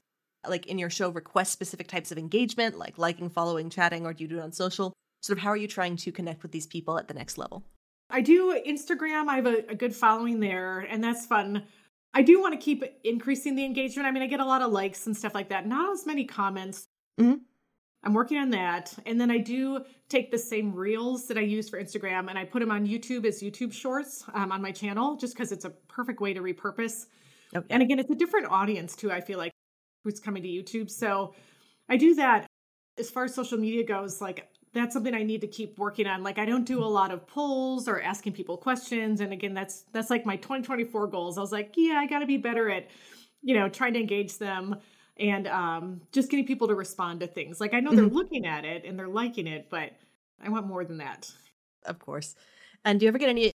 like 0.48 0.66
in 0.66 0.78
your 0.78 0.90
show 0.90 1.10
request 1.10 1.52
specific 1.52 1.88
types 1.88 2.10
of 2.10 2.18
engagement, 2.18 2.78
like 2.78 2.98
liking, 2.98 3.30
following, 3.30 3.70
chatting, 3.70 4.06
or 4.06 4.12
do 4.12 4.24
you 4.24 4.28
do 4.28 4.38
it 4.38 4.42
on 4.42 4.52
social? 4.52 4.92
Sort 5.22 5.38
of 5.38 5.42
how 5.42 5.50
are 5.50 5.56
you 5.56 5.68
trying 5.68 5.96
to 5.98 6.12
connect 6.12 6.42
with 6.42 6.52
these 6.52 6.66
people 6.66 6.98
at 6.98 7.08
the 7.08 7.14
next 7.14 7.38
level? 7.38 7.64
I 8.10 8.20
do 8.20 8.60
Instagram. 8.66 9.28
I 9.28 9.36
have 9.36 9.46
a, 9.46 9.64
a 9.70 9.74
good 9.74 9.94
following 9.94 10.40
there, 10.40 10.80
and 10.80 11.02
that's 11.02 11.26
fun. 11.26 11.62
I 12.12 12.22
do 12.22 12.40
want 12.40 12.52
to 12.54 12.62
keep 12.62 12.84
increasing 13.04 13.54
the 13.54 13.64
engagement. 13.64 14.06
I 14.06 14.10
mean, 14.10 14.22
I 14.22 14.26
get 14.26 14.40
a 14.40 14.44
lot 14.44 14.62
of 14.62 14.72
likes 14.72 15.06
and 15.06 15.16
stuff 15.16 15.34
like 15.34 15.48
that, 15.48 15.66
not 15.66 15.92
as 15.92 16.04
many 16.04 16.24
comments. 16.24 16.88
Mm-hmm. 17.20 17.34
I'm 18.04 18.14
working 18.14 18.38
on 18.38 18.50
that. 18.50 18.92
And 19.06 19.20
then 19.20 19.30
I 19.30 19.38
do 19.38 19.84
take 20.08 20.30
the 20.30 20.38
same 20.38 20.74
reels 20.74 21.28
that 21.28 21.38
I 21.38 21.42
use 21.42 21.68
for 21.68 21.80
Instagram 21.80 22.28
and 22.28 22.38
I 22.38 22.44
put 22.44 22.60
them 22.60 22.70
on 22.70 22.86
YouTube 22.86 23.24
as 23.24 23.42
YouTube 23.42 23.72
shorts 23.72 24.24
um, 24.34 24.50
on 24.50 24.60
my 24.60 24.72
channel 24.72 25.16
just 25.16 25.34
because 25.34 25.52
it's 25.52 25.64
a 25.64 25.70
perfect 25.70 26.20
way 26.20 26.34
to 26.34 26.40
repurpose. 26.40 27.06
Okay. 27.54 27.66
And 27.70 27.82
again, 27.82 27.98
it's 27.98 28.10
a 28.10 28.14
different 28.14 28.46
audience 28.50 28.96
too, 28.96 29.12
I 29.12 29.20
feel 29.20 29.38
like 29.38 29.52
who's 30.02 30.18
coming 30.18 30.42
to 30.42 30.48
YouTube. 30.48 30.90
So 30.90 31.34
I 31.88 31.96
do 31.96 32.14
that 32.16 32.46
as 32.98 33.10
far 33.10 33.24
as 33.24 33.34
social 33.34 33.58
media 33.58 33.84
goes, 33.84 34.20
like 34.20 34.48
that's 34.74 34.94
something 34.94 35.14
I 35.14 35.22
need 35.22 35.42
to 35.42 35.46
keep 35.46 35.78
working 35.78 36.06
on. 36.06 36.22
Like 36.22 36.38
I 36.38 36.44
don't 36.44 36.64
do 36.64 36.82
a 36.82 36.86
lot 36.86 37.10
of 37.10 37.26
polls 37.26 37.88
or 37.88 38.00
asking 38.00 38.32
people 38.32 38.56
questions. 38.56 39.20
And 39.20 39.32
again, 39.32 39.54
that's 39.54 39.84
that's 39.92 40.10
like 40.10 40.26
my 40.26 40.36
2024 40.36 41.06
goals. 41.08 41.38
I 41.38 41.40
was 41.40 41.52
like, 41.52 41.74
yeah, 41.76 41.98
I 41.98 42.06
gotta 42.06 42.26
be 42.26 42.36
better 42.36 42.70
at, 42.70 42.88
you 43.42 43.54
know, 43.54 43.68
trying 43.68 43.94
to 43.94 44.00
engage 44.00 44.38
them 44.38 44.76
and 45.18 45.46
um 45.46 46.00
just 46.12 46.30
getting 46.30 46.46
people 46.46 46.68
to 46.68 46.74
respond 46.74 47.20
to 47.20 47.26
things. 47.26 47.60
Like 47.60 47.74
I 47.74 47.80
know 47.80 47.94
they're 47.94 48.04
mm-hmm. 48.06 48.16
looking 48.16 48.46
at 48.46 48.64
it 48.64 48.84
and 48.84 48.98
they're 48.98 49.08
liking 49.08 49.46
it, 49.46 49.68
but 49.70 49.90
I 50.42 50.48
want 50.48 50.66
more 50.66 50.84
than 50.84 50.98
that. 50.98 51.30
Of 51.84 51.98
course. 51.98 52.34
And 52.84 52.98
do 52.98 53.04
you 53.04 53.08
ever 53.08 53.18
get 53.18 53.28
any 53.28 53.52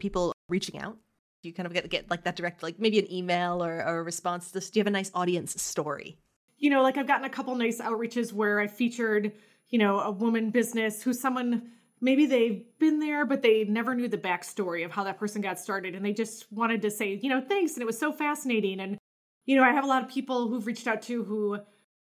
people 0.00 0.34
reaching 0.48 0.78
out 0.80 0.96
Do 1.42 1.48
you 1.48 1.54
kind 1.54 1.66
of 1.66 1.72
get 1.72 1.88
get 1.88 2.10
like 2.10 2.24
that 2.24 2.34
direct 2.34 2.62
like 2.62 2.80
maybe 2.80 2.98
an 2.98 3.12
email 3.12 3.62
or, 3.64 3.84
or 3.84 3.98
a 3.98 4.02
response 4.02 4.48
to 4.48 4.54
this 4.54 4.70
do 4.70 4.78
you 4.78 4.80
have 4.80 4.88
a 4.88 4.90
nice 4.90 5.10
audience 5.14 5.62
story 5.62 6.18
you 6.58 6.70
know 6.70 6.82
like 6.82 6.96
i've 6.96 7.06
gotten 7.06 7.24
a 7.24 7.30
couple 7.30 7.54
nice 7.54 7.80
outreaches 7.80 8.32
where 8.32 8.58
i 8.58 8.66
featured 8.66 9.32
you 9.68 9.78
know 9.78 10.00
a 10.00 10.10
woman 10.10 10.50
business 10.50 11.02
who's 11.02 11.20
someone 11.20 11.70
maybe 12.00 12.26
they've 12.26 12.64
been 12.78 12.98
there 12.98 13.24
but 13.24 13.42
they 13.42 13.64
never 13.64 13.94
knew 13.94 14.08
the 14.08 14.18
backstory 14.18 14.84
of 14.84 14.90
how 14.90 15.04
that 15.04 15.18
person 15.18 15.40
got 15.40 15.58
started 15.58 15.94
and 15.94 16.04
they 16.04 16.12
just 16.12 16.50
wanted 16.52 16.82
to 16.82 16.90
say 16.90 17.20
you 17.22 17.28
know 17.28 17.40
thanks 17.40 17.74
and 17.74 17.82
it 17.82 17.86
was 17.86 17.98
so 17.98 18.12
fascinating 18.12 18.80
and 18.80 18.98
you 19.46 19.56
know 19.56 19.62
i 19.62 19.70
have 19.70 19.84
a 19.84 19.86
lot 19.86 20.02
of 20.02 20.08
people 20.08 20.48
who've 20.48 20.66
reached 20.66 20.86
out 20.86 21.02
to 21.02 21.24
who 21.24 21.58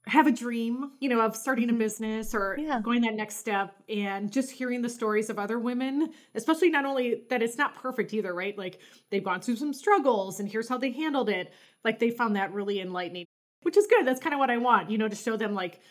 have 0.07 0.25
a 0.25 0.31
dream, 0.31 0.91
you 0.99 1.09
know, 1.09 1.21
of 1.21 1.35
starting 1.35 1.65
a 1.65 1.67
mm-hmm. 1.67 1.79
business 1.79 2.33
or 2.33 2.57
Yeah. 2.59 2.81
going 2.81 3.01
that 3.01 3.13
next 3.13 3.37
step 3.37 3.75
and 3.87 4.31
just 4.31 4.51
hearing 4.51 4.81
the 4.81 4.89
stories 4.89 5.29
of 5.29 5.37
other 5.37 5.59
women, 5.59 6.11
especially 6.33 6.69
not 6.69 6.85
only 6.85 7.23
that 7.29 7.43
it's 7.43 7.57
not 7.57 7.75
perfect 7.75 8.13
either, 8.13 8.33
right? 8.33 8.57
Like 8.57 8.79
they've 9.09 9.23
gone 9.23 9.41
through 9.41 9.57
some 9.57 9.73
struggles 9.73 10.39
and 10.39 10.49
here's 10.49 10.67
how 10.67 10.77
they 10.77 10.91
handled 10.91 11.29
it. 11.29 11.53
Like 11.83 11.99
they 11.99 12.09
found 12.09 12.35
that 12.35 12.51
really 12.51 12.81
enlightening, 12.81 13.25
which 13.61 13.77
is 13.77 13.85
good. 13.87 14.07
That's 14.07 14.19
kind 14.19 14.33
of 14.33 14.39
what 14.39 14.49
I 14.49 14.57
want, 14.57 14.89
you 14.89 14.97
know, 14.97 15.07
to 15.07 15.15
show 15.15 15.37
them 15.37 15.53
like 15.53 15.81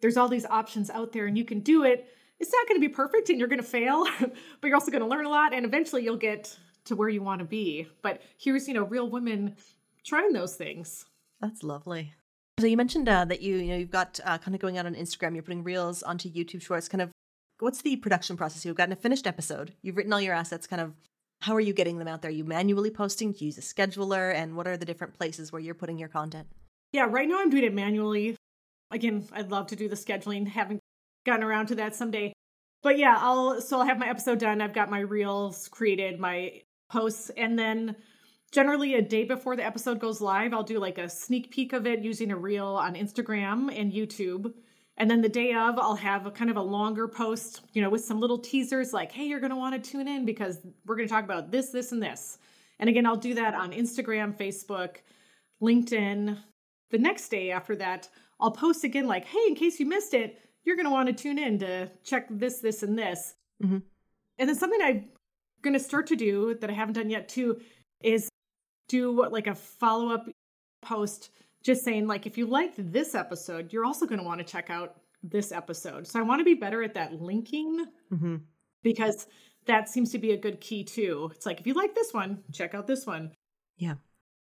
there's 0.00 0.16
all 0.16 0.28
these 0.28 0.46
options 0.46 0.90
out 0.90 1.12
there 1.12 1.26
and 1.26 1.38
you 1.38 1.44
can 1.44 1.60
do 1.60 1.84
it. 1.84 2.08
It's 2.40 2.52
not 2.52 2.66
going 2.66 2.80
to 2.80 2.86
be 2.86 2.92
perfect 2.92 3.28
and 3.28 3.38
you're 3.38 3.48
going 3.48 3.60
to 3.60 3.66
fail, 3.66 4.04
but 4.18 4.66
you're 4.66 4.74
also 4.74 4.90
going 4.90 5.02
to 5.02 5.08
learn 5.08 5.26
a 5.26 5.30
lot 5.30 5.54
and 5.54 5.64
eventually 5.64 6.02
you'll 6.02 6.16
get 6.16 6.56
to 6.86 6.96
where 6.96 7.08
you 7.08 7.22
want 7.22 7.38
to 7.38 7.44
be. 7.44 7.86
But 8.02 8.22
here's, 8.36 8.66
you 8.66 8.74
know, 8.74 8.84
real 8.84 9.08
women 9.08 9.54
trying 10.04 10.32
those 10.32 10.56
things. 10.56 11.06
That's 11.40 11.62
lovely. 11.62 12.14
So 12.58 12.66
you 12.66 12.76
mentioned 12.76 13.08
uh, 13.08 13.24
that 13.24 13.40
you 13.40 13.56
you 13.56 13.68
know 13.68 13.76
you've 13.76 13.90
got 13.90 14.20
uh, 14.24 14.38
kind 14.38 14.54
of 14.54 14.60
going 14.60 14.76
out 14.76 14.86
on 14.86 14.94
Instagram. 14.94 15.34
You're 15.34 15.42
putting 15.42 15.64
reels 15.64 16.02
onto 16.02 16.30
YouTube 16.30 16.62
Shorts. 16.62 16.88
Kind 16.88 17.02
of, 17.02 17.10
what's 17.58 17.82
the 17.82 17.96
production 17.96 18.36
process? 18.36 18.64
You've 18.64 18.76
gotten 18.76 18.92
a 18.92 18.96
finished 18.96 19.26
episode. 19.26 19.72
You've 19.82 19.96
written 19.96 20.12
all 20.12 20.20
your 20.20 20.34
assets. 20.34 20.66
Kind 20.66 20.82
of, 20.82 20.92
how 21.40 21.54
are 21.54 21.60
you 21.60 21.72
getting 21.72 21.98
them 21.98 22.08
out 22.08 22.20
there? 22.20 22.30
Are 22.30 22.34
you 22.34 22.44
manually 22.44 22.90
posting? 22.90 23.32
Do 23.32 23.38
you 23.40 23.46
use 23.46 23.58
a 23.58 23.62
scheduler? 23.62 24.34
And 24.34 24.56
what 24.56 24.66
are 24.66 24.76
the 24.76 24.84
different 24.84 25.16
places 25.16 25.52
where 25.52 25.60
you're 25.60 25.74
putting 25.74 25.98
your 25.98 26.08
content? 26.08 26.48
Yeah, 26.92 27.06
right 27.08 27.28
now 27.28 27.40
I'm 27.40 27.50
doing 27.50 27.64
it 27.64 27.72
manually. 27.72 28.36
Again, 28.90 29.26
I'd 29.32 29.50
love 29.50 29.68
to 29.68 29.76
do 29.76 29.88
the 29.88 29.96
scheduling. 29.96 30.46
Haven't 30.48 30.80
gotten 31.24 31.44
around 31.44 31.66
to 31.66 31.76
that 31.76 31.94
someday. 31.94 32.32
But 32.82 32.98
yeah, 32.98 33.16
I'll 33.18 33.60
so 33.60 33.78
I'll 33.78 33.86
have 33.86 33.98
my 33.98 34.08
episode 34.08 34.38
done. 34.38 34.60
I've 34.60 34.72
got 34.72 34.90
my 34.90 35.00
reels 35.00 35.68
created, 35.68 36.18
my 36.18 36.62
posts, 36.90 37.30
and 37.36 37.58
then 37.58 37.96
generally 38.52 38.94
a 38.94 39.02
day 39.02 39.24
before 39.24 39.56
the 39.56 39.64
episode 39.64 40.00
goes 40.00 40.20
live, 40.20 40.52
I'll 40.52 40.62
do 40.62 40.78
like 40.78 40.98
a 40.98 41.08
sneak 41.08 41.50
peek 41.50 41.72
of 41.72 41.86
it 41.86 42.00
using 42.00 42.30
a 42.30 42.36
reel 42.36 42.66
on 42.66 42.94
Instagram 42.94 43.76
and 43.76 43.92
YouTube. 43.92 44.52
And 44.96 45.10
then 45.10 45.22
the 45.22 45.28
day 45.28 45.54
of, 45.54 45.78
I'll 45.78 45.94
have 45.94 46.26
a 46.26 46.30
kind 46.30 46.50
of 46.50 46.56
a 46.56 46.62
longer 46.62 47.08
post, 47.08 47.62
you 47.72 47.80
know, 47.80 47.88
with 47.88 48.04
some 48.04 48.20
little 48.20 48.38
teasers 48.38 48.92
like, 48.92 49.12
hey, 49.12 49.24
you're 49.24 49.40
going 49.40 49.50
to 49.50 49.56
want 49.56 49.82
to 49.82 49.90
tune 49.90 50.08
in 50.08 50.26
because 50.26 50.58
we're 50.84 50.96
going 50.96 51.08
to 51.08 51.12
talk 51.12 51.24
about 51.24 51.50
this, 51.50 51.70
this, 51.70 51.92
and 51.92 52.02
this. 52.02 52.38
And 52.78 52.88
again, 52.88 53.06
I'll 53.06 53.16
do 53.16 53.34
that 53.34 53.54
on 53.54 53.72
Instagram, 53.72 54.36
Facebook, 54.36 54.96
LinkedIn. 55.62 56.36
The 56.90 56.98
next 56.98 57.28
day 57.28 57.50
after 57.50 57.76
that, 57.76 58.08
I'll 58.40 58.50
post 58.50 58.84
again 58.84 59.06
like, 59.06 59.24
hey, 59.24 59.44
in 59.48 59.54
case 59.54 59.78
you 59.78 59.86
missed 59.86 60.12
it, 60.12 60.38
you're 60.64 60.76
going 60.76 60.86
to 60.86 60.90
want 60.90 61.08
to 61.08 61.14
tune 61.14 61.38
in 61.38 61.58
to 61.60 61.90
check 62.04 62.26
this, 62.30 62.58
this, 62.58 62.82
and 62.82 62.98
this. 62.98 63.34
Mhm. 63.62 63.82
And 64.38 64.48
then 64.48 64.56
something 64.56 64.80
I'm 64.82 65.08
going 65.62 65.74
to 65.74 65.80
start 65.80 66.06
to 66.08 66.16
do 66.16 66.54
that 66.60 66.70
I 66.70 66.72
haven't 66.72 66.94
done 66.94 67.10
yet 67.10 67.28
too 67.28 67.60
is 68.02 68.29
do 68.90 69.12
what 69.12 69.32
like 69.32 69.46
a 69.46 69.54
follow 69.54 70.12
up 70.12 70.26
post 70.82 71.30
just 71.62 71.84
saying 71.84 72.06
like 72.06 72.26
if 72.26 72.36
you 72.38 72.46
liked 72.46 72.74
this 72.92 73.14
episode, 73.14 73.72
you're 73.72 73.84
also 73.84 74.06
going 74.06 74.18
to 74.18 74.26
want 74.26 74.38
to 74.38 74.44
check 74.52 74.70
out 74.70 74.96
this 75.22 75.52
episode. 75.52 76.06
So 76.06 76.18
I 76.18 76.22
want 76.22 76.40
to 76.40 76.44
be 76.44 76.54
better 76.54 76.82
at 76.82 76.94
that 76.94 77.20
linking 77.20 77.86
Mm-hmm. 78.12 78.36
because 78.82 79.26
that 79.66 79.88
seems 79.88 80.10
to 80.12 80.18
be 80.18 80.32
a 80.32 80.36
good 80.36 80.60
key 80.60 80.82
too. 80.82 81.30
It's 81.34 81.46
like 81.46 81.60
if 81.60 81.66
you 81.66 81.74
like 81.74 81.94
this 81.94 82.12
one, 82.12 82.42
check 82.52 82.74
out 82.74 82.86
this 82.86 83.06
one. 83.06 83.30
Yeah. 83.76 83.94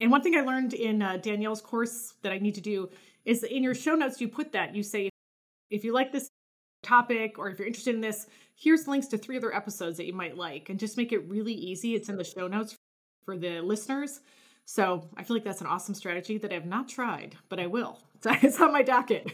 And 0.01 0.11
one 0.11 0.23
thing 0.23 0.35
I 0.37 0.41
learned 0.41 0.75
in 0.75 1.01
uh, 1.01 1.17
Danielle's 1.19 1.63
course 1.63 2.15
that 2.23 2.33
I 2.33 2.39
need 2.39 2.57
to 2.57 2.61
do 2.61 2.91
is 3.25 3.43
in 3.45 3.63
your 3.63 3.75
show 3.75 3.95
notes 3.95 4.21
you 4.21 4.29
put 4.29 4.53
that 4.53 4.75
you 4.75 4.83
say 4.83 5.09
if 5.71 5.85
you 5.85 5.93
like 5.95 6.13
this 6.13 6.29
topic 6.83 7.39
or 7.39 7.49
if 7.49 7.59
you're 7.59 7.67
interested 7.67 7.95
in 7.95 8.01
this, 8.01 8.27
here's 8.57 8.87
links 8.87 9.07
to 9.09 9.17
three 9.19 9.37
other 9.39 9.55
episodes 9.55 9.97
that 9.97 10.07
you 10.07 10.13
might 10.13 10.37
like 10.37 10.69
and 10.69 10.79
just 10.79 10.97
make 10.97 11.13
it 11.13 11.27
really 11.29 11.55
easy. 11.55 11.95
It's 11.95 12.09
in 12.09 12.17
the 12.17 12.25
show 12.25 12.49
notes 12.49 12.77
for 13.25 13.37
the 13.37 13.61
listeners. 13.61 14.21
So 14.67 15.09
I 15.17 15.23
feel 15.25 15.37
like 15.37 15.45
that's 15.45 15.61
an 15.61 15.67
awesome 15.67 15.95
strategy 15.95 16.39
that 16.39 16.51
I 16.51 16.55
have 16.55 16.67
not 16.67 16.89
tried, 16.89 17.37
but 17.49 17.59
I 17.61 17.67
will. 17.67 17.99
It's 18.27 18.59
on 18.61 18.73
my 18.73 18.83
docket. 18.83 19.31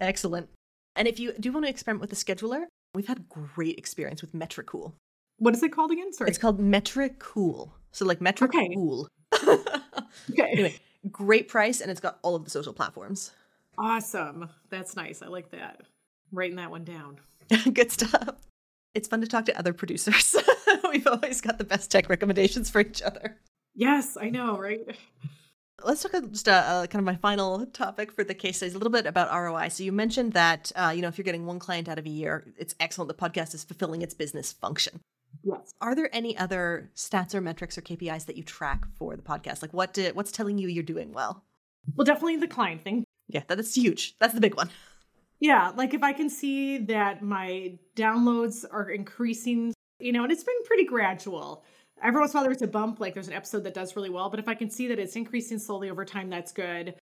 Excellent. 0.00 0.48
And 0.96 1.06
if 1.06 1.20
you 1.20 1.32
do 1.38 1.52
want 1.52 1.64
to 1.66 1.70
experiment 1.70 2.00
with 2.00 2.12
a 2.12 2.16
scheduler, 2.16 2.64
we've 2.94 3.06
had 3.06 3.28
great 3.28 3.78
experience 3.78 4.20
with 4.22 4.32
Metricool. 4.32 4.94
what 5.38 5.54
is 5.54 5.62
it 5.62 5.70
called 5.72 5.92
again? 5.92 6.12
Sorry. 6.12 6.28
It's 6.28 6.38
called 6.38 6.58
Metricool. 6.60 7.70
So 7.92 8.04
like 8.04 8.20
Okay. 8.20 8.32
Metricool. 8.74 9.06
okay. 10.30 10.50
anyway, 10.50 10.76
great 11.12 11.46
price, 11.48 11.80
and 11.80 11.90
it's 11.92 12.00
got 12.00 12.18
all 12.22 12.34
of 12.34 12.42
the 12.44 12.50
social 12.50 12.72
platforms. 12.72 13.30
Awesome. 13.78 14.48
That's 14.70 14.96
nice. 14.96 15.22
I 15.22 15.28
like 15.28 15.50
that. 15.52 15.82
Writing 16.32 16.56
that 16.56 16.70
one 16.72 16.82
down. 16.84 17.20
Good 17.72 17.92
stuff. 17.92 18.30
It's 18.94 19.06
fun 19.06 19.20
to 19.20 19.28
talk 19.28 19.44
to 19.46 19.56
other 19.58 19.72
producers. 19.72 20.34
We've 20.92 21.06
always 21.06 21.40
got 21.40 21.58
the 21.58 21.64
best 21.64 21.90
tech 21.90 22.08
recommendations 22.08 22.70
for 22.70 22.80
each 22.80 23.02
other. 23.02 23.36
Yes, 23.74 24.16
I 24.20 24.30
know, 24.30 24.58
right? 24.58 24.80
Let's 25.84 26.02
talk 26.02 26.14
about 26.14 26.32
just 26.32 26.48
uh, 26.48 26.52
uh, 26.52 26.86
kind 26.86 27.00
of 27.00 27.04
my 27.04 27.16
final 27.16 27.64
topic 27.66 28.10
for 28.10 28.24
the 28.24 28.34
case 28.34 28.56
studies, 28.56 28.74
a 28.74 28.78
little 28.78 28.90
bit 28.90 29.06
about 29.06 29.32
ROI. 29.32 29.68
So 29.68 29.84
you 29.84 29.92
mentioned 29.92 30.32
that 30.32 30.72
uh, 30.74 30.92
you 30.94 31.02
know 31.02 31.08
if 31.08 31.18
you're 31.18 31.24
getting 31.24 31.46
one 31.46 31.60
client 31.60 31.88
out 31.88 31.98
of 31.98 32.06
a 32.06 32.10
year, 32.10 32.52
it's 32.58 32.74
excellent. 32.80 33.08
The 33.08 33.14
podcast 33.14 33.54
is 33.54 33.62
fulfilling 33.62 34.02
its 34.02 34.14
business 34.14 34.52
function. 34.52 35.00
Yes. 35.44 35.72
Are 35.80 35.94
there 35.94 36.10
any 36.12 36.36
other 36.36 36.90
stats 36.96 37.34
or 37.34 37.40
metrics 37.40 37.78
or 37.78 37.82
KPIs 37.82 38.26
that 38.26 38.36
you 38.36 38.42
track 38.42 38.86
for 38.98 39.14
the 39.14 39.22
podcast? 39.22 39.62
Like 39.62 39.72
what 39.72 39.92
did, 39.94 40.16
what's 40.16 40.32
telling 40.32 40.58
you 40.58 40.68
you're 40.68 40.82
doing 40.82 41.12
well? 41.12 41.44
Well, 41.94 42.04
definitely 42.04 42.36
the 42.36 42.48
client 42.48 42.82
thing. 42.82 43.04
Yeah, 43.28 43.42
that 43.48 43.58
is 43.58 43.74
huge. 43.74 44.16
That's 44.18 44.34
the 44.34 44.40
big 44.40 44.56
one. 44.56 44.70
Yeah, 45.40 45.72
like 45.76 45.94
if 45.94 46.02
I 46.02 46.12
can 46.12 46.28
see 46.28 46.78
that 46.78 47.22
my 47.22 47.78
downloads 47.94 48.64
are 48.70 48.90
increasing, 48.90 49.72
you 49.98 50.12
know, 50.12 50.22
and 50.22 50.32
it's 50.32 50.44
been 50.44 50.62
pretty 50.64 50.84
gradual. 50.84 51.64
Every 52.02 52.20
once 52.20 52.32
in 52.32 52.36
a 52.36 52.40
while 52.40 52.48
there's 52.48 52.62
a 52.62 52.66
bump, 52.66 53.00
like 53.00 53.14
there's 53.14 53.28
an 53.28 53.34
episode 53.34 53.64
that 53.64 53.74
does 53.74 53.96
really 53.96 54.10
well, 54.10 54.30
but 54.30 54.38
if 54.38 54.48
I 54.48 54.54
can 54.54 54.70
see 54.70 54.86
that 54.88 54.98
it's 54.98 55.16
increasing 55.16 55.58
slowly 55.58 55.90
over 55.90 56.04
time, 56.04 56.30
that's 56.30 56.52
good. 56.52 56.94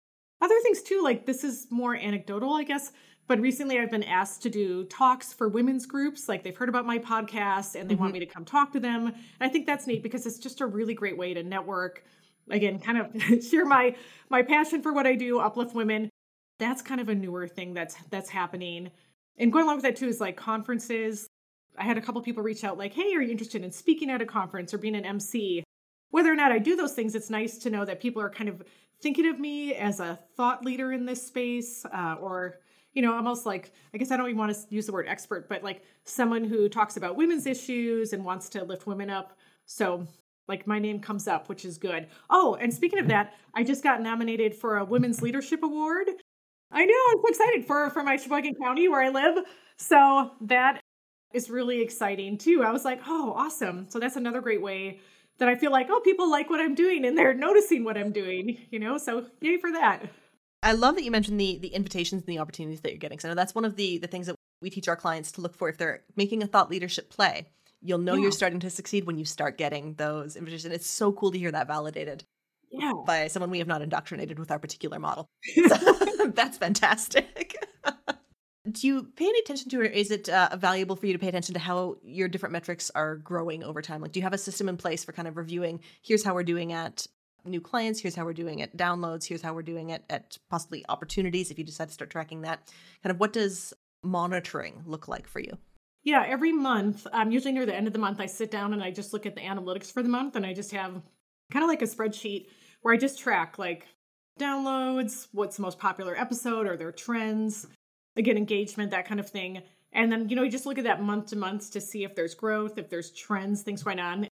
Other 0.40 0.54
things 0.62 0.82
too, 0.82 1.00
like 1.02 1.26
this 1.26 1.42
is 1.42 1.66
more 1.70 1.96
anecdotal, 1.96 2.54
I 2.54 2.64
guess, 2.64 2.92
but 3.26 3.40
recently 3.40 3.78
I've 3.78 3.90
been 3.90 4.02
asked 4.04 4.42
to 4.42 4.50
do 4.50 4.84
talks 4.84 5.32
for 5.32 5.48
women's 5.48 5.86
groups. 5.86 6.28
Like 6.28 6.44
they've 6.44 6.56
heard 6.56 6.68
about 6.68 6.86
my 6.86 6.98
podcast 6.98 7.74
and 7.74 7.88
they 7.88 7.94
want 7.94 8.10
mm-hmm. 8.10 8.20
me 8.20 8.26
to 8.26 8.32
come 8.32 8.44
talk 8.44 8.72
to 8.72 8.80
them. 8.80 9.06
And 9.06 9.14
I 9.40 9.48
think 9.48 9.66
that's 9.66 9.86
neat 9.86 10.02
because 10.02 10.26
it's 10.26 10.38
just 10.38 10.60
a 10.60 10.66
really 10.66 10.94
great 10.94 11.16
way 11.16 11.34
to 11.34 11.42
network. 11.42 12.04
Again, 12.50 12.78
kind 12.78 12.98
of 12.98 13.44
share 13.44 13.64
my 13.64 13.96
my 14.28 14.42
passion 14.42 14.82
for 14.82 14.92
what 14.92 15.06
I 15.06 15.14
do, 15.14 15.38
uplift 15.40 15.74
women, 15.74 16.10
that's 16.58 16.82
kind 16.82 17.00
of 17.00 17.08
a 17.08 17.14
newer 17.14 17.48
thing 17.48 17.74
that's 17.74 17.96
that's 18.10 18.30
happening 18.30 18.90
and 19.38 19.52
going 19.52 19.64
along 19.64 19.76
with 19.76 19.84
that 19.84 19.96
too 19.96 20.06
is 20.06 20.20
like 20.20 20.36
conferences 20.36 21.28
i 21.78 21.84
had 21.84 21.98
a 21.98 22.00
couple 22.00 22.20
people 22.22 22.42
reach 22.42 22.64
out 22.64 22.78
like 22.78 22.92
hey 22.92 23.14
are 23.14 23.22
you 23.22 23.30
interested 23.30 23.62
in 23.62 23.70
speaking 23.70 24.10
at 24.10 24.22
a 24.22 24.26
conference 24.26 24.72
or 24.72 24.78
being 24.78 24.94
an 24.94 25.04
mc 25.04 25.62
whether 26.10 26.30
or 26.30 26.36
not 26.36 26.52
i 26.52 26.58
do 26.58 26.76
those 26.76 26.92
things 26.92 27.14
it's 27.14 27.30
nice 27.30 27.58
to 27.58 27.70
know 27.70 27.84
that 27.84 28.00
people 28.00 28.20
are 28.20 28.30
kind 28.30 28.48
of 28.48 28.62
thinking 29.00 29.26
of 29.26 29.38
me 29.38 29.74
as 29.74 30.00
a 30.00 30.18
thought 30.36 30.64
leader 30.64 30.92
in 30.92 31.04
this 31.04 31.26
space 31.26 31.84
uh, 31.92 32.16
or 32.20 32.60
you 32.92 33.02
know 33.02 33.14
almost 33.14 33.46
like 33.46 33.72
i 33.92 33.98
guess 33.98 34.10
i 34.10 34.16
don't 34.16 34.26
even 34.26 34.38
want 34.38 34.54
to 34.54 34.74
use 34.74 34.86
the 34.86 34.92
word 34.92 35.06
expert 35.08 35.48
but 35.48 35.62
like 35.62 35.82
someone 36.04 36.44
who 36.44 36.68
talks 36.68 36.96
about 36.96 37.16
women's 37.16 37.46
issues 37.46 38.12
and 38.12 38.24
wants 38.24 38.48
to 38.48 38.62
lift 38.64 38.86
women 38.86 39.10
up 39.10 39.36
so 39.66 40.06
like 40.46 40.66
my 40.66 40.78
name 40.78 41.00
comes 41.00 41.26
up 41.26 41.48
which 41.48 41.64
is 41.64 41.78
good 41.78 42.06
oh 42.30 42.56
and 42.60 42.72
speaking 42.72 42.98
of 42.98 43.08
that 43.08 43.34
i 43.54 43.62
just 43.62 43.82
got 43.82 44.00
nominated 44.00 44.54
for 44.54 44.76
a 44.76 44.84
women's 44.84 45.22
leadership 45.22 45.62
award 45.62 46.08
I 46.74 46.84
know. 46.84 46.94
I'm 47.12 47.20
so 47.22 47.28
excited 47.28 47.66
for 47.66 47.88
for 47.90 48.02
my 48.02 48.16
Sheboygan 48.16 48.56
County 48.60 48.88
where 48.88 49.00
I 49.00 49.08
live. 49.08 49.44
So 49.76 50.32
that 50.42 50.80
is 51.34 51.50
really 51.50 51.80
exciting 51.82 52.38
too. 52.38 52.62
I 52.64 52.70
was 52.70 52.84
like, 52.84 53.00
oh, 53.06 53.32
awesome. 53.36 53.86
So 53.90 53.98
that's 53.98 54.16
another 54.16 54.40
great 54.40 54.62
way 54.62 55.00
that 55.38 55.48
I 55.48 55.56
feel 55.56 55.72
like, 55.72 55.88
oh, 55.90 56.00
people 56.00 56.30
like 56.30 56.48
what 56.48 56.60
I'm 56.60 56.74
doing 56.74 57.04
and 57.04 57.18
they're 57.18 57.34
noticing 57.34 57.84
what 57.84 57.96
I'm 57.98 58.12
doing. 58.12 58.58
You 58.70 58.78
know, 58.78 58.98
so 58.98 59.26
yay 59.40 59.58
for 59.58 59.72
that. 59.72 60.06
I 60.62 60.72
love 60.72 60.94
that 60.94 61.04
you 61.04 61.10
mentioned 61.10 61.38
the 61.38 61.58
the 61.60 61.68
invitations 61.68 62.22
and 62.22 62.28
the 62.28 62.38
opportunities 62.38 62.80
that 62.82 62.90
you're 62.90 62.98
getting. 62.98 63.18
So 63.18 63.28
I 63.28 63.30
know 63.32 63.34
that's 63.34 63.54
one 63.54 63.64
of 63.64 63.76
the 63.76 63.98
the 63.98 64.06
things 64.06 64.26
that 64.28 64.36
we 64.62 64.70
teach 64.70 64.88
our 64.88 64.96
clients 64.96 65.32
to 65.32 65.40
look 65.42 65.54
for 65.54 65.68
if 65.68 65.76
they're 65.76 66.02
making 66.16 66.42
a 66.42 66.46
thought 66.46 66.70
leadership 66.70 67.10
play. 67.10 67.46
You'll 67.82 67.98
know 67.98 68.14
Yeah. 68.14 68.22
you're 68.22 68.32
starting 68.32 68.60
to 68.60 68.70
succeed 68.70 69.04
when 69.04 69.18
you 69.18 69.26
start 69.26 69.58
getting 69.58 69.94
those 69.94 70.36
invitations. 70.36 70.72
It's 70.72 70.88
so 70.88 71.12
cool 71.12 71.30
to 71.32 71.38
hear 71.38 71.52
that 71.52 71.66
validated 71.66 72.24
Yeah. 72.70 72.92
by 73.06 73.26
someone 73.26 73.50
we 73.50 73.58
have 73.58 73.68
not 73.68 73.82
indoctrinated 73.82 74.38
with 74.38 74.50
our 74.50 74.58
particular 74.58 74.98
model. 74.98 75.26
that's 76.34 76.56
fantastic. 76.56 77.56
Do 78.70 78.86
you 78.86 79.02
pay 79.16 79.26
any 79.26 79.38
attention 79.40 79.68
to, 79.70 79.80
or 79.80 79.84
is 79.84 80.10
it 80.10 80.28
uh, 80.28 80.56
valuable 80.56 80.96
for 80.96 81.06
you 81.06 81.12
to 81.12 81.18
pay 81.18 81.28
attention 81.28 81.52
to 81.52 81.60
how 81.60 81.96
your 82.02 82.28
different 82.28 82.54
metrics 82.54 82.90
are 82.94 83.16
growing 83.16 83.62
over 83.62 83.82
time? 83.82 84.00
Like, 84.00 84.12
do 84.12 84.20
you 84.20 84.24
have 84.24 84.32
a 84.32 84.38
system 84.38 84.70
in 84.70 84.78
place 84.78 85.04
for 85.04 85.12
kind 85.12 85.28
of 85.28 85.36
reviewing? 85.36 85.80
Here's 86.02 86.24
how 86.24 86.34
we're 86.34 86.44
doing 86.44 86.72
at 86.72 87.06
new 87.44 87.60
clients. 87.60 88.00
Here's 88.00 88.14
how 88.14 88.24
we're 88.24 88.32
doing 88.32 88.60
it 88.60 88.74
downloads. 88.74 89.24
Here's 89.26 89.42
how 89.42 89.52
we're 89.52 89.62
doing 89.62 89.90
it 89.90 90.02
at 90.08 90.38
possibly 90.48 90.82
opportunities. 90.88 91.50
If 91.50 91.58
you 91.58 91.64
decide 91.64 91.88
to 91.88 91.94
start 91.94 92.08
tracking 92.08 92.40
that, 92.42 92.72
kind 93.02 93.10
of 93.10 93.20
what 93.20 93.34
does 93.34 93.74
monitoring 94.02 94.82
look 94.86 95.08
like 95.08 95.26
for 95.26 95.40
you? 95.40 95.58
Yeah, 96.02 96.24
every 96.26 96.52
month, 96.52 97.06
um, 97.12 97.30
usually 97.30 97.52
near 97.52 97.66
the 97.66 97.74
end 97.74 97.86
of 97.86 97.92
the 97.92 97.98
month, 97.98 98.20
I 98.20 98.26
sit 98.26 98.50
down 98.50 98.72
and 98.72 98.82
I 98.82 98.90
just 98.90 99.12
look 99.12 99.26
at 99.26 99.34
the 99.34 99.40
analytics 99.40 99.90
for 99.90 100.02
the 100.02 100.08
month 100.08 100.36
and 100.36 100.44
I 100.44 100.52
just 100.52 100.70
have 100.72 101.02
kind 101.50 101.62
of 101.62 101.68
like 101.68 101.82
a 101.82 101.86
spreadsheet 101.86 102.46
where 102.82 102.92
I 102.92 102.98
just 102.98 103.18
track 103.18 103.58
like 103.58 103.86
downloads, 104.38 105.28
what's 105.32 105.56
the 105.56 105.62
most 105.62 105.78
popular 105.78 106.16
episode, 106.16 106.66
are 106.66 106.76
there 106.76 106.92
trends, 106.92 107.66
again, 108.16 108.36
engagement, 108.36 108.90
that 108.90 109.06
kind 109.06 109.20
of 109.20 109.28
thing. 109.28 109.62
And 109.92 110.10
then, 110.10 110.28
you 110.28 110.36
know, 110.36 110.42
you 110.42 110.50
just 110.50 110.66
look 110.66 110.78
at 110.78 110.84
that 110.84 111.02
month 111.02 111.26
to 111.28 111.36
month 111.36 111.70
to 111.72 111.80
see 111.80 112.04
if 112.04 112.14
there's 112.14 112.34
growth, 112.34 112.78
if 112.78 112.88
there's 112.90 113.10
trends, 113.12 113.62
things 113.62 113.82
going 113.82 114.00
on. 114.00 114.28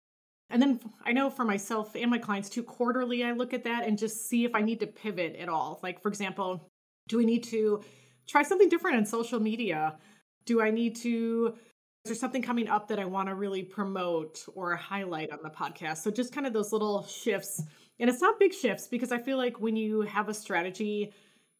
And 0.49 0.61
then 0.61 0.81
I 1.05 1.12
know 1.12 1.31
for 1.31 1.45
myself 1.45 1.95
and 1.95 2.11
my 2.11 2.19
clients 2.19 2.49
too, 2.49 2.62
quarterly, 2.62 3.25
I 3.25 3.33
look 3.33 3.53
at 3.55 3.64
that 3.64 3.87
and 3.87 3.99
just 3.99 4.29
see 4.29 4.45
if 4.45 4.55
I 4.55 4.62
need 4.62 4.81
to 4.81 4.87
pivot 4.87 5.37
at 5.37 5.49
all. 5.49 5.79
Like, 5.83 6.03
for 6.03 6.09
example, 6.09 6.71
Do 7.11 7.19
we 7.19 7.27
need 7.27 7.43
to 7.45 7.83
try 8.29 8.43
something 8.43 8.69
different 8.69 8.97
on 8.97 9.05
social 9.05 9.40
media? 9.40 9.99
Do 10.47 10.62
I 10.62 10.71
need 10.71 10.97
to 10.97 11.55
is 12.05 12.09
there 12.09 12.16
something 12.16 12.40
coming 12.40 12.66
up 12.66 12.88
that 12.88 12.99
I 12.99 13.05
want 13.05 13.29
to 13.29 13.35
really 13.35 13.62
promote 13.62 14.47
or 14.55 14.75
highlight 14.75 15.31
on 15.33 15.40
the 15.43 15.51
podcast? 15.51 15.99
So 15.99 16.11
just 16.11 16.33
kind 16.33 16.47
of 16.47 16.55
those 16.55 16.73
little 16.73 17.05
shifts. 17.05 17.62
And 17.99 18.09
it's 18.09 18.23
not 18.23 18.38
big 18.38 18.55
shifts 18.55 18.87
because 18.88 19.12
I 19.12 19.19
feel 19.19 19.37
like 19.37 19.61
when 19.61 19.77
you 19.77 20.01
have 20.03 20.31
a 20.31 20.35
strategy, 20.35 21.12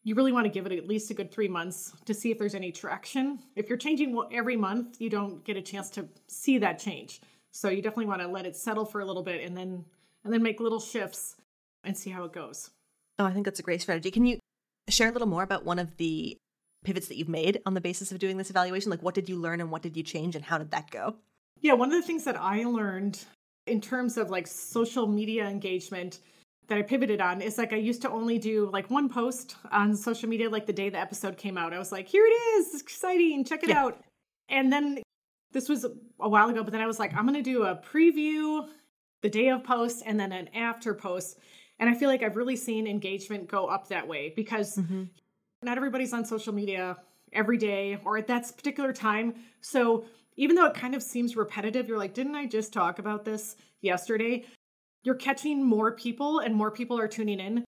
you 0.03 0.15
really 0.15 0.31
want 0.31 0.45
to 0.45 0.49
give 0.49 0.65
it 0.65 0.71
at 0.71 0.87
least 0.87 1.11
a 1.11 1.13
good 1.13 1.31
three 1.31 1.47
months 1.47 1.93
to 2.05 2.13
see 2.13 2.31
if 2.31 2.39
there's 2.39 2.55
any 2.55 2.71
traction. 2.71 3.39
If 3.55 3.69
you're 3.69 3.77
changing 3.77 4.19
every 4.31 4.57
month, 4.57 4.99
you 4.99 5.09
don't 5.09 5.43
get 5.43 5.57
a 5.57 5.61
chance 5.61 5.89
to 5.91 6.07
see 6.27 6.57
that 6.59 6.79
change. 6.79 7.21
So 7.51 7.69
you 7.69 7.81
definitely 7.81 8.07
want 8.07 8.21
to 8.21 8.27
let 8.27 8.45
it 8.45 8.55
settle 8.55 8.85
for 8.85 9.01
a 9.01 9.05
little 9.05 9.23
bit 9.23 9.43
and 9.43 9.55
then 9.55 9.85
and 10.23 10.31
then 10.31 10.41
make 10.41 10.59
little 10.59 10.79
shifts 10.79 11.35
and 11.83 11.97
see 11.97 12.09
how 12.09 12.23
it 12.23 12.33
goes. 12.33 12.69
Oh, 13.17 13.25
I 13.25 13.33
think 13.33 13.45
that's 13.45 13.59
a 13.59 13.63
great 13.63 13.81
strategy. 13.81 14.11
Can 14.11 14.25
you 14.25 14.39
share 14.89 15.09
a 15.09 15.11
little 15.11 15.27
more 15.27 15.43
about 15.43 15.65
one 15.65 15.79
of 15.79 15.97
the 15.97 16.37
pivots 16.83 17.07
that 17.07 17.17
you've 17.17 17.29
made 17.29 17.61
on 17.65 17.73
the 17.73 17.81
basis 17.81 18.11
of 18.11 18.19
doing 18.19 18.37
this 18.37 18.49
evaluation? 18.49 18.91
Like, 18.91 19.01
what 19.01 19.15
did 19.15 19.29
you 19.29 19.35
learn 19.35 19.61
and 19.61 19.71
what 19.71 19.81
did 19.81 19.97
you 19.97 20.03
change 20.03 20.35
and 20.35 20.45
how 20.45 20.57
did 20.57 20.71
that 20.71 20.91
go? 20.91 21.15
Yeah, 21.59 21.73
one 21.73 21.91
of 21.91 21.99
the 21.99 22.05
things 22.05 22.23
that 22.23 22.39
I 22.39 22.63
learned 22.63 23.23
in 23.67 23.81
terms 23.81 24.17
of 24.17 24.29
like 24.29 24.47
social 24.47 25.07
media 25.07 25.47
engagement 25.47 26.19
that 26.71 26.77
I 26.77 26.83
pivoted 26.83 27.19
on 27.19 27.41
is 27.41 27.57
like 27.57 27.73
I 27.73 27.75
used 27.75 28.01
to 28.03 28.09
only 28.09 28.39
do 28.39 28.69
like 28.71 28.89
one 28.89 29.09
post 29.09 29.57
on 29.73 29.93
social 29.93 30.29
media 30.29 30.49
like 30.49 30.65
the 30.65 30.73
day 30.73 30.89
the 30.89 30.97
episode 30.97 31.35
came 31.35 31.57
out. 31.57 31.73
I 31.73 31.79
was 31.79 31.91
like, 31.91 32.07
here 32.07 32.25
it 32.25 32.29
is, 32.29 32.67
it's 32.73 32.81
exciting, 32.81 33.43
check 33.43 33.63
it 33.63 33.69
yeah. 33.69 33.83
out. 33.83 34.01
And 34.47 34.71
then 34.71 35.03
this 35.51 35.67
was 35.67 35.85
a 35.85 36.29
while 36.29 36.49
ago, 36.49 36.63
but 36.63 36.71
then 36.71 36.81
I 36.81 36.87
was 36.87 36.97
like, 36.97 37.13
I'm 37.13 37.27
going 37.27 37.35
to 37.35 37.41
do 37.41 37.63
a 37.63 37.75
preview 37.75 38.67
the 39.21 39.29
day 39.29 39.49
of 39.49 39.65
post 39.65 40.01
and 40.05 40.17
then 40.17 40.31
an 40.31 40.47
after 40.55 40.93
post. 40.93 41.39
And 41.77 41.89
I 41.89 41.93
feel 41.93 42.07
like 42.07 42.23
I've 42.23 42.37
really 42.37 42.55
seen 42.55 42.87
engagement 42.87 43.49
go 43.49 43.65
up 43.65 43.89
that 43.89 44.07
way 44.07 44.31
because 44.33 44.77
mm-hmm. 44.77 45.03
Not 45.63 45.77
everybody's 45.77 46.11
on 46.11 46.25
social 46.25 46.53
media 46.53 46.97
every 47.33 47.57
day 47.57 47.99
or 48.03 48.17
at 48.17 48.25
that 48.27 48.51
particular 48.57 48.91
time. 48.91 49.35
So 49.61 50.05
even 50.35 50.55
though 50.55 50.65
it 50.65 50.73
kind 50.73 50.95
of 50.95 51.03
seems 51.03 51.35
repetitive, 51.35 51.87
you're 51.87 51.99
like, 51.99 52.15
didn't 52.15 52.35
I 52.35 52.47
just 52.47 52.73
talk 52.73 52.97
about 52.97 53.25
this 53.25 53.57
yesterday? 53.81 54.45
You're 55.03 55.15
catching 55.15 55.63
more 55.63 55.91
people 55.91 56.39
and 56.39 56.55
more 56.55 56.71
people 56.71 56.99
are 56.99 57.07
tuning 57.07 57.39
in. 57.39 57.65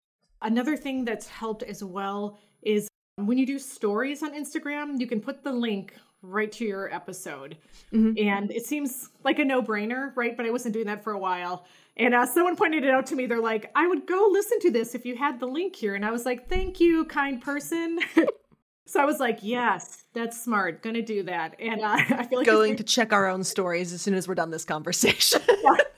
Another 0.42 0.76
thing 0.76 1.04
that's 1.04 1.28
helped 1.28 1.62
as 1.62 1.82
well 1.82 2.38
is 2.62 2.88
when 3.16 3.38
you 3.38 3.46
do 3.46 3.58
stories 3.58 4.22
on 4.22 4.32
Instagram, 4.32 5.00
you 5.00 5.06
can 5.06 5.20
put 5.20 5.42
the 5.42 5.52
link 5.52 5.94
right 6.22 6.50
to 6.52 6.64
your 6.64 6.92
episode. 6.92 7.56
Mm-hmm. 7.92 8.12
And 8.18 8.50
it 8.50 8.66
seems 8.66 9.10
like 9.24 9.38
a 9.38 9.44
no 9.44 9.62
brainer, 9.62 10.16
right? 10.16 10.36
But 10.36 10.46
I 10.46 10.50
wasn't 10.50 10.74
doing 10.74 10.86
that 10.86 11.02
for 11.02 11.12
a 11.12 11.18
while. 11.18 11.66
And 11.96 12.14
uh, 12.14 12.26
someone 12.26 12.56
pointed 12.56 12.84
it 12.84 12.90
out 12.90 13.06
to 13.06 13.16
me. 13.16 13.26
They're 13.26 13.40
like, 13.40 13.70
I 13.74 13.86
would 13.86 14.06
go 14.06 14.28
listen 14.30 14.60
to 14.60 14.70
this 14.70 14.94
if 14.94 15.04
you 15.04 15.16
had 15.16 15.40
the 15.40 15.46
link 15.46 15.74
here. 15.74 15.94
And 15.94 16.04
I 16.04 16.10
was 16.10 16.24
like, 16.24 16.48
thank 16.48 16.80
you, 16.80 17.04
kind 17.04 17.40
person. 17.40 17.98
so 18.86 19.00
I 19.00 19.04
was 19.04 19.18
like, 19.18 19.40
yes, 19.42 20.04
that's 20.12 20.40
smart. 20.40 20.82
Gonna 20.82 21.02
do 21.02 21.24
that. 21.24 21.56
And 21.60 21.80
uh, 21.80 21.86
I 22.10 22.26
feel 22.26 22.38
like 22.38 22.46
going 22.46 22.76
to 22.76 22.84
check 22.84 23.12
our 23.12 23.26
own 23.26 23.42
stories 23.42 23.92
as 23.92 24.00
soon 24.00 24.14
as 24.14 24.28
we're 24.28 24.34
done 24.34 24.50
this 24.50 24.64
conversation. 24.64 25.40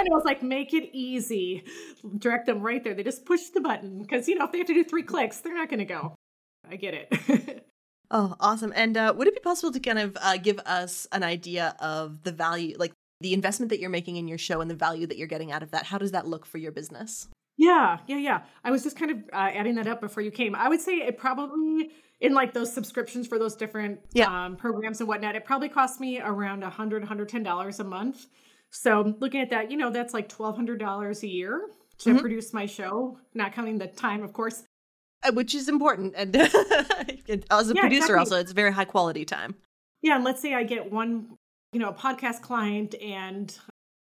and 0.00 0.12
I 0.12 0.16
was 0.16 0.24
like, 0.24 0.42
make 0.42 0.72
it 0.74 0.90
easy. 0.92 1.64
Direct 2.18 2.46
them 2.46 2.60
right 2.60 2.82
there. 2.82 2.94
They 2.94 3.02
just 3.02 3.24
push 3.24 3.48
the 3.54 3.60
button 3.60 4.02
because, 4.02 4.28
you 4.28 4.34
know, 4.34 4.44
if 4.44 4.52
they 4.52 4.58
have 4.58 4.66
to 4.66 4.74
do 4.74 4.84
three 4.84 5.02
clicks, 5.02 5.40
they're 5.40 5.54
not 5.54 5.68
going 5.68 5.78
to 5.78 5.84
go. 5.84 6.14
I 6.68 6.76
get 6.76 6.94
it. 6.94 7.66
oh, 8.10 8.34
awesome. 8.40 8.72
And 8.74 8.96
uh, 8.96 9.14
would 9.16 9.28
it 9.28 9.34
be 9.34 9.40
possible 9.40 9.72
to 9.72 9.80
kind 9.80 9.98
of 9.98 10.16
uh, 10.20 10.36
give 10.36 10.58
us 10.60 11.06
an 11.12 11.22
idea 11.22 11.74
of 11.80 12.22
the 12.22 12.32
value, 12.32 12.76
like 12.78 12.92
the 13.20 13.34
investment 13.34 13.70
that 13.70 13.80
you're 13.80 13.90
making 13.90 14.16
in 14.16 14.28
your 14.28 14.38
show 14.38 14.60
and 14.60 14.70
the 14.70 14.74
value 14.74 15.06
that 15.06 15.18
you're 15.18 15.26
getting 15.26 15.52
out 15.52 15.62
of 15.62 15.70
that, 15.72 15.84
how 15.84 15.98
does 15.98 16.12
that 16.12 16.26
look 16.26 16.46
for 16.46 16.58
your 16.58 16.72
business? 16.72 17.28
Yeah, 17.56 17.98
yeah, 18.06 18.16
yeah. 18.16 18.42
I 18.64 18.70
was 18.70 18.82
just 18.82 18.96
kind 18.96 19.10
of 19.10 19.18
uh, 19.32 19.50
adding 19.52 19.74
that 19.74 19.86
up 19.86 20.00
before 20.00 20.22
you 20.22 20.30
came. 20.30 20.54
I 20.54 20.68
would 20.68 20.80
say 20.80 20.94
it 20.94 21.18
probably 21.18 21.90
in 22.20 22.32
like 22.32 22.54
those 22.54 22.72
subscriptions 22.72 23.26
for 23.26 23.38
those 23.38 23.54
different 23.54 24.00
yeah. 24.12 24.46
um, 24.46 24.56
programs 24.56 25.00
and 25.00 25.08
whatnot, 25.08 25.36
it 25.36 25.44
probably 25.44 25.68
cost 25.68 26.00
me 26.00 26.20
around 26.20 26.62
a 26.62 26.70
hundred, 26.70 27.04
hundred 27.04 27.28
ten 27.28 27.42
dollars 27.42 27.80
a 27.80 27.84
month. 27.84 28.26
So 28.70 29.14
looking 29.18 29.40
at 29.40 29.50
that, 29.50 29.70
you 29.70 29.76
know, 29.76 29.90
that's 29.90 30.14
like 30.14 30.28
twelve 30.28 30.56
hundred 30.56 30.78
dollars 30.78 31.22
a 31.22 31.28
year 31.28 31.68
to 31.98 32.10
mm-hmm. 32.10 32.18
produce 32.18 32.52
my 32.52 32.66
show, 32.66 33.18
not 33.34 33.52
counting 33.52 33.78
the 33.78 33.86
time, 33.86 34.22
of 34.22 34.32
course. 34.32 34.64
Uh, 35.22 35.32
which 35.32 35.54
is 35.54 35.68
important, 35.68 36.14
and 36.16 36.34
as 37.50 37.70
a 37.70 37.74
yeah, 37.74 37.80
producer, 37.80 37.80
exactly. 37.80 38.14
also, 38.14 38.36
it's 38.38 38.52
very 38.52 38.72
high 38.72 38.86
quality 38.86 39.24
time. 39.24 39.54
Yeah, 40.00 40.16
and 40.16 40.24
let's 40.24 40.40
say 40.40 40.54
I 40.54 40.62
get 40.64 40.90
one 40.90 41.36
you 41.72 41.80
know, 41.80 41.88
a 41.88 41.94
podcast 41.94 42.42
client 42.42 42.94
and 43.00 43.56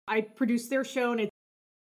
I 0.08 0.22
produce 0.22 0.68
their 0.68 0.84
show 0.84 1.12
and 1.12 1.22
it 1.22 1.30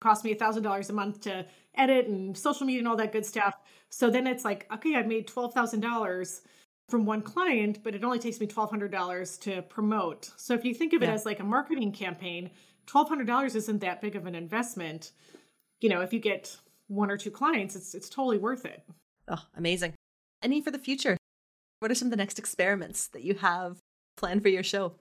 costs 0.01 0.23
me 0.23 0.31
a 0.31 0.35
thousand 0.35 0.63
dollars 0.63 0.89
a 0.89 0.93
month 0.93 1.21
to 1.21 1.45
edit 1.75 2.07
and 2.07 2.37
social 2.37 2.65
media 2.65 2.79
and 2.79 2.87
all 2.87 2.97
that 2.97 3.11
good 3.11 3.25
stuff. 3.25 3.55
So 3.89 4.09
then 4.09 4.27
it's 4.27 4.43
like, 4.43 4.67
okay, 4.71 4.95
I've 4.95 5.07
made 5.07 5.27
twelve 5.27 5.53
thousand 5.53 5.79
dollars 5.79 6.41
from 6.89 7.05
one 7.05 7.21
client, 7.21 7.79
but 7.83 7.95
it 7.95 8.03
only 8.03 8.19
takes 8.19 8.39
me 8.39 8.47
twelve 8.47 8.69
hundred 8.69 8.91
dollars 8.91 9.37
to 9.39 9.61
promote. 9.63 10.29
So 10.37 10.53
if 10.53 10.65
you 10.65 10.73
think 10.73 10.93
of 10.93 11.03
it 11.03 11.09
as 11.09 11.25
like 11.25 11.39
a 11.39 11.43
marketing 11.43 11.91
campaign, 11.91 12.49
twelve 12.87 13.07
hundred 13.07 13.27
dollars 13.27 13.55
isn't 13.55 13.79
that 13.81 14.01
big 14.01 14.15
of 14.15 14.25
an 14.25 14.33
investment. 14.33 15.11
You 15.79 15.89
know, 15.89 16.01
if 16.01 16.11
you 16.11 16.19
get 16.19 16.55
one 16.87 17.11
or 17.11 17.17
two 17.17 17.31
clients, 17.31 17.75
it's 17.75 17.93
it's 17.93 18.09
totally 18.09 18.39
worth 18.39 18.65
it. 18.65 18.83
Oh, 19.27 19.43
amazing. 19.55 19.93
Any 20.41 20.61
for 20.61 20.71
the 20.71 20.79
future? 20.79 21.17
What 21.79 21.91
are 21.91 21.95
some 21.95 22.07
of 22.07 22.11
the 22.11 22.17
next 22.17 22.39
experiments 22.39 23.07
that 23.09 23.23
you 23.23 23.35
have 23.35 23.77
planned 24.15 24.41
for 24.41 24.49
your 24.49 24.63
show? 24.63 24.93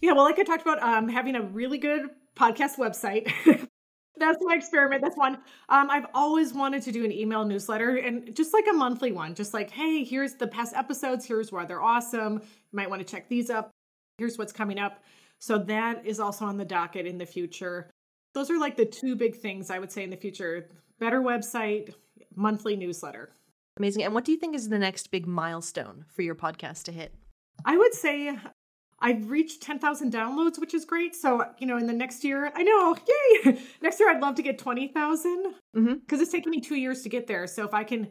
Yeah, 0.00 0.12
well, 0.12 0.24
like 0.24 0.38
I 0.38 0.44
talked 0.44 0.62
about, 0.62 0.82
um, 0.82 1.08
having 1.08 1.34
a 1.36 1.42
really 1.42 1.78
good 1.78 2.02
podcast 2.36 2.78
website. 2.78 3.30
That's 4.16 4.38
my 4.42 4.54
experiment. 4.54 5.02
That's 5.02 5.16
one. 5.16 5.36
Um, 5.68 5.90
I've 5.90 6.06
always 6.14 6.52
wanted 6.52 6.82
to 6.82 6.92
do 6.92 7.04
an 7.04 7.12
email 7.12 7.44
newsletter 7.44 7.96
and 7.96 8.34
just 8.36 8.52
like 8.52 8.66
a 8.70 8.72
monthly 8.72 9.12
one, 9.12 9.34
just 9.34 9.54
like, 9.54 9.70
hey, 9.70 10.04
here's 10.04 10.34
the 10.34 10.46
past 10.46 10.74
episodes. 10.74 11.24
Here's 11.24 11.50
why 11.50 11.64
they're 11.64 11.82
awesome. 11.82 12.34
You 12.34 12.76
might 12.76 12.90
want 12.90 13.00
to 13.00 13.10
check 13.10 13.28
these 13.28 13.48
up. 13.48 13.70
Here's 14.18 14.36
what's 14.36 14.52
coming 14.52 14.78
up. 14.78 15.02
So 15.40 15.58
that 15.58 16.06
is 16.06 16.20
also 16.20 16.44
on 16.44 16.56
the 16.56 16.64
docket 16.64 17.06
in 17.06 17.18
the 17.18 17.26
future. 17.26 17.90
Those 18.34 18.50
are 18.50 18.58
like 18.58 18.76
the 18.76 18.84
two 18.84 19.16
big 19.16 19.36
things 19.36 19.70
I 19.70 19.78
would 19.78 19.90
say 19.90 20.04
in 20.04 20.10
the 20.10 20.16
future 20.16 20.68
better 20.98 21.20
website, 21.20 21.94
monthly 22.36 22.76
newsletter. 22.76 23.30
Amazing. 23.78 24.04
And 24.04 24.14
what 24.14 24.24
do 24.24 24.32
you 24.32 24.38
think 24.38 24.54
is 24.54 24.68
the 24.68 24.78
next 24.78 25.10
big 25.10 25.26
milestone 25.26 26.04
for 26.08 26.22
your 26.22 26.34
podcast 26.34 26.84
to 26.84 26.92
hit? 26.92 27.14
I 27.64 27.76
would 27.78 27.94
say 27.94 28.36
I've 29.00 29.30
reached 29.30 29.62
10,000 29.62 30.12
downloads, 30.12 30.58
which 30.58 30.74
is 30.74 30.84
great. 30.84 31.16
So, 31.16 31.44
you 31.58 31.66
know, 31.66 31.78
in 31.78 31.86
the 31.86 31.92
next 31.92 32.22
year, 32.22 32.52
I 32.54 32.62
know, 32.62 32.96
yay! 33.44 33.58
next 33.82 33.98
year, 33.98 34.10
I'd 34.10 34.20
love 34.20 34.34
to 34.34 34.42
get 34.42 34.58
20,000 34.58 35.42
because 35.42 35.86
mm-hmm. 35.86 36.20
it's 36.20 36.30
taken 36.30 36.50
me 36.50 36.60
two 36.60 36.76
years 36.76 37.02
to 37.02 37.08
get 37.08 37.26
there. 37.26 37.46
So, 37.46 37.64
if 37.64 37.72
I 37.72 37.84
can 37.84 38.08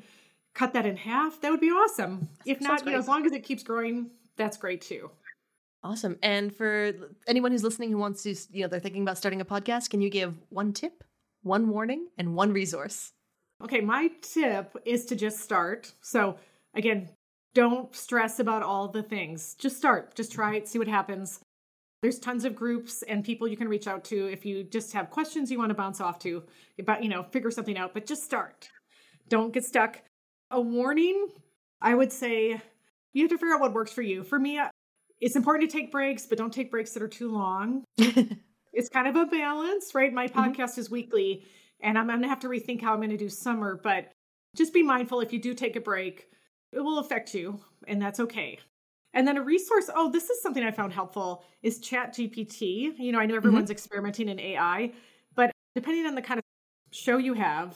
cut 0.56 0.74
that 0.74 0.88
in 0.88 0.98
half, 0.98 1.40
that 1.42 1.52
would 1.52 1.60
be 1.60 1.70
awesome. 1.70 2.30
If 2.46 2.60
not, 2.60 2.84
you 2.86 2.94
know, 2.94 2.98
as 2.98 3.08
long 3.08 3.26
as 3.26 3.32
it 3.34 3.44
keeps 3.44 3.62
growing, 3.62 4.10
that's 4.36 4.58
great 4.58 4.82
too. 4.82 5.12
Awesome. 5.84 6.18
And 6.22 6.54
for 6.54 6.92
anyone 7.28 7.52
who's 7.52 7.64
listening 7.64 7.92
who 7.92 7.98
wants 7.98 8.24
to, 8.24 8.36
you 8.52 8.64
know, 8.64 8.68
they're 8.68 8.80
thinking 8.80 9.02
about 9.02 9.18
starting 9.18 9.40
a 9.40 9.46
podcast, 9.46 9.90
can 9.90 10.02
you 10.02 10.10
give 10.10 10.36
one 10.50 10.74
tip, 10.74 11.04
one 11.42 11.70
warning, 11.70 12.08
and 12.18 12.36
one 12.36 12.52
resource? 12.52 13.14
Okay, 13.64 13.80
my 13.80 14.10
tip 14.22 14.76
is 14.86 15.06
to 15.06 15.16
just 15.16 15.40
start. 15.40 15.94
So, 16.02 16.38
again, 16.76 17.10
don't 17.54 17.94
stress 17.96 18.40
about 18.40 18.62
all 18.62 18.90
the 18.90 19.04
things. 19.04 19.56
Just 19.56 19.78
start, 19.78 20.16
just 20.16 20.32
try 20.32 20.56
it, 20.56 20.68
see 20.68 20.80
what 20.80 20.88
happens. 20.88 21.40
There's 22.02 22.20
tons 22.20 22.46
of 22.46 22.56
groups 22.56 23.02
and 23.04 23.24
people 23.24 23.48
you 23.48 23.58
can 23.58 23.68
reach 23.68 23.88
out 23.88 24.04
to 24.06 24.28
if 24.28 24.46
you 24.46 24.64
just 24.64 24.94
have 24.94 25.10
questions 25.10 25.52
you 25.52 25.58
want 25.58 25.70
to 25.70 25.76
bounce 25.76 26.00
off 26.00 26.20
to 26.20 26.44
about, 26.78 27.04
you 27.04 27.10
know, 27.10 27.24
figure 27.24 27.52
something 27.52 27.78
out, 27.78 27.94
but 27.94 28.06
just 28.06 28.24
start. 28.24 28.70
Don't 29.28 29.54
get 29.54 29.66
stuck. 29.66 30.02
A 30.52 30.60
warning, 30.60 31.28
I 31.82 31.94
would 31.96 32.12
say 32.12 32.62
you 33.14 33.24
have 33.24 33.32
to 33.32 33.38
figure 33.38 33.54
out 33.54 33.60
what 33.60 33.74
works 33.74 33.92
for 33.92 34.02
you. 34.02 34.24
For 34.24 34.40
me, 34.40 34.60
it's 35.22 35.36
important 35.36 35.70
to 35.70 35.78
take 35.78 35.92
breaks, 35.92 36.26
but 36.26 36.38
don't 36.38 36.54
take 36.54 36.72
breaks 36.72 36.94
that 36.94 37.04
are 37.04 37.08
too 37.08 37.32
long. 37.32 37.84
it's 37.98 38.90
kind 38.90 39.08
of 39.08 39.16
a 39.16 39.26
balance, 39.26 39.94
right? 39.94 40.14
My 40.14 40.28
mm-hmm. 40.28 40.40
podcast 40.40 40.72
mm-hmm. 40.72 40.82
is 40.82 40.90
weekly 40.90 41.46
and 41.82 41.98
I'm 41.98 42.08
going 42.08 42.22
to 42.22 42.28
have 42.28 42.42
to 42.42 42.50
rethink 42.50 42.82
how 42.82 42.94
I'm 42.94 43.00
going 43.00 43.10
to 43.10 43.18
do 43.18 43.30
summer, 43.30 43.80
but 43.82 44.12
just 44.56 44.74
be 44.74 44.84
mindful 44.84 45.22
if 45.22 45.32
you 45.32 45.40
do 45.40 45.54
take 45.54 45.76
a 45.76 45.82
break 45.82 46.30
it 46.72 46.80
will 46.80 47.00
affect 47.00 47.34
you, 47.34 47.60
and 47.88 48.02
that's 48.02 48.20
okay. 48.20 48.60
And 49.14 49.28
then 49.28 49.38
a 49.38 49.42
resource, 49.42 49.90
oh, 49.94 50.12
this 50.12 50.30
is 50.30 50.42
something 50.42 50.64
I 50.64 50.72
found 50.72 50.94
helpful 50.94 51.44
is 51.64 51.80
Chat 51.80 52.14
GPT. 52.14 52.92
You 52.98 53.12
know, 53.12 53.20
I 53.20 53.26
know 53.26 53.34
mm-hmm. 53.34 53.38
everyone's 53.38 53.66
mm-hmm. 53.66 53.72
experimenting 53.72 54.30
in 54.30 54.40
AI, 54.40 54.92
but 55.36 55.52
depending 55.76 56.06
on 56.06 56.16
the 56.16 56.22
kind 56.22 56.38
of 56.38 56.44
show 56.92 57.18
you 57.18 57.34
have, 57.34 57.76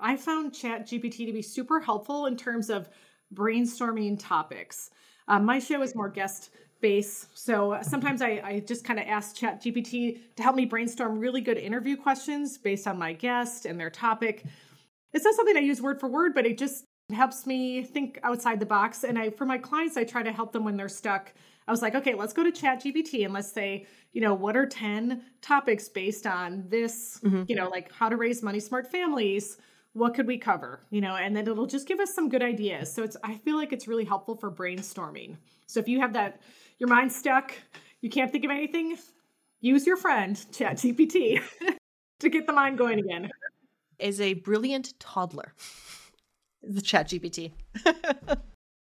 I 0.00 0.16
found 0.16 0.54
Chat 0.54 0.86
GPT 0.86 1.26
to 1.26 1.32
be 1.32 1.42
super 1.42 1.80
helpful 1.80 2.26
in 2.26 2.36
terms 2.36 2.70
of 2.70 2.88
brainstorming 3.34 4.18
topics. 4.18 4.90
Um, 5.28 5.44
my 5.44 5.58
show 5.58 5.82
is 5.82 5.94
more 5.94 6.08
guest 6.08 6.50
based, 6.80 7.28
so 7.34 7.78
sometimes 7.82 8.20
I, 8.20 8.42
I 8.44 8.60
just 8.60 8.84
kind 8.84 8.98
of 8.98 9.06
ask 9.08 9.34
Chat 9.34 9.62
GPT 9.62 10.18
to 10.36 10.42
help 10.42 10.54
me 10.54 10.66
brainstorm 10.66 11.18
really 11.18 11.40
good 11.40 11.56
interview 11.56 11.96
questions 11.96 12.58
based 12.58 12.86
on 12.86 12.98
my 12.98 13.12
guest 13.12 13.64
and 13.64 13.80
their 13.80 13.90
topic. 13.90 14.44
It's 15.12 15.24
not 15.24 15.34
something 15.34 15.56
I 15.56 15.60
use 15.60 15.80
word 15.80 15.98
for 15.98 16.08
word, 16.08 16.34
but 16.34 16.44
it 16.44 16.58
just 16.58 16.84
helps 17.12 17.46
me 17.46 17.82
think 17.82 18.18
outside 18.22 18.60
the 18.60 18.66
box. 18.66 19.04
And 19.04 19.18
I, 19.18 19.30
for 19.30 19.46
my 19.46 19.58
clients, 19.58 19.96
I 19.96 20.04
try 20.04 20.22
to 20.22 20.32
help 20.32 20.52
them 20.52 20.64
when 20.64 20.76
they're 20.76 20.88
stuck. 20.88 21.32
I 21.66 21.70
was 21.70 21.80
like, 21.80 21.94
okay, 21.94 22.14
let's 22.14 22.32
go 22.32 22.42
to 22.42 22.52
Chat 22.52 22.82
GPT 22.82 23.24
and 23.24 23.32
let's 23.32 23.50
say, 23.50 23.86
you 24.12 24.20
know, 24.20 24.34
what 24.34 24.56
are 24.56 24.66
10 24.66 25.22
topics 25.40 25.88
based 25.88 26.26
on 26.26 26.64
this, 26.68 27.20
mm-hmm. 27.24 27.44
you 27.48 27.56
know, 27.56 27.68
like 27.68 27.90
how 27.92 28.08
to 28.08 28.16
raise 28.16 28.42
money 28.42 28.60
smart 28.60 28.90
families 28.90 29.56
what 29.94 30.14
could 30.14 30.26
we 30.26 30.36
cover? 30.36 30.80
You 30.90 31.00
know, 31.00 31.16
and 31.16 31.34
then 31.34 31.48
it'll 31.48 31.66
just 31.66 31.88
give 31.88 32.00
us 32.00 32.14
some 32.14 32.28
good 32.28 32.42
ideas. 32.42 32.92
So 32.92 33.02
it's 33.02 33.16
I 33.24 33.36
feel 33.38 33.56
like 33.56 33.72
it's 33.72 33.88
really 33.88 34.04
helpful 34.04 34.36
for 34.36 34.50
brainstorming. 34.50 35.36
So 35.66 35.80
if 35.80 35.88
you 35.88 36.00
have 36.00 36.12
that 36.12 36.40
your 36.78 36.88
mind 36.88 37.10
stuck, 37.10 37.54
you 38.02 38.10
can't 38.10 38.30
think 38.30 38.44
of 38.44 38.50
anything, 38.50 38.96
use 39.60 39.86
your 39.86 39.96
friend 39.96 40.36
ChatGPT 40.52 41.40
to 42.20 42.28
get 42.28 42.46
the 42.46 42.52
mind 42.52 42.76
going 42.76 42.98
again. 42.98 43.30
Is 43.98 44.20
a 44.20 44.34
brilliant 44.34 44.98
toddler. 44.98 45.54
The 46.62 46.80
ChatGPT. 46.80 47.52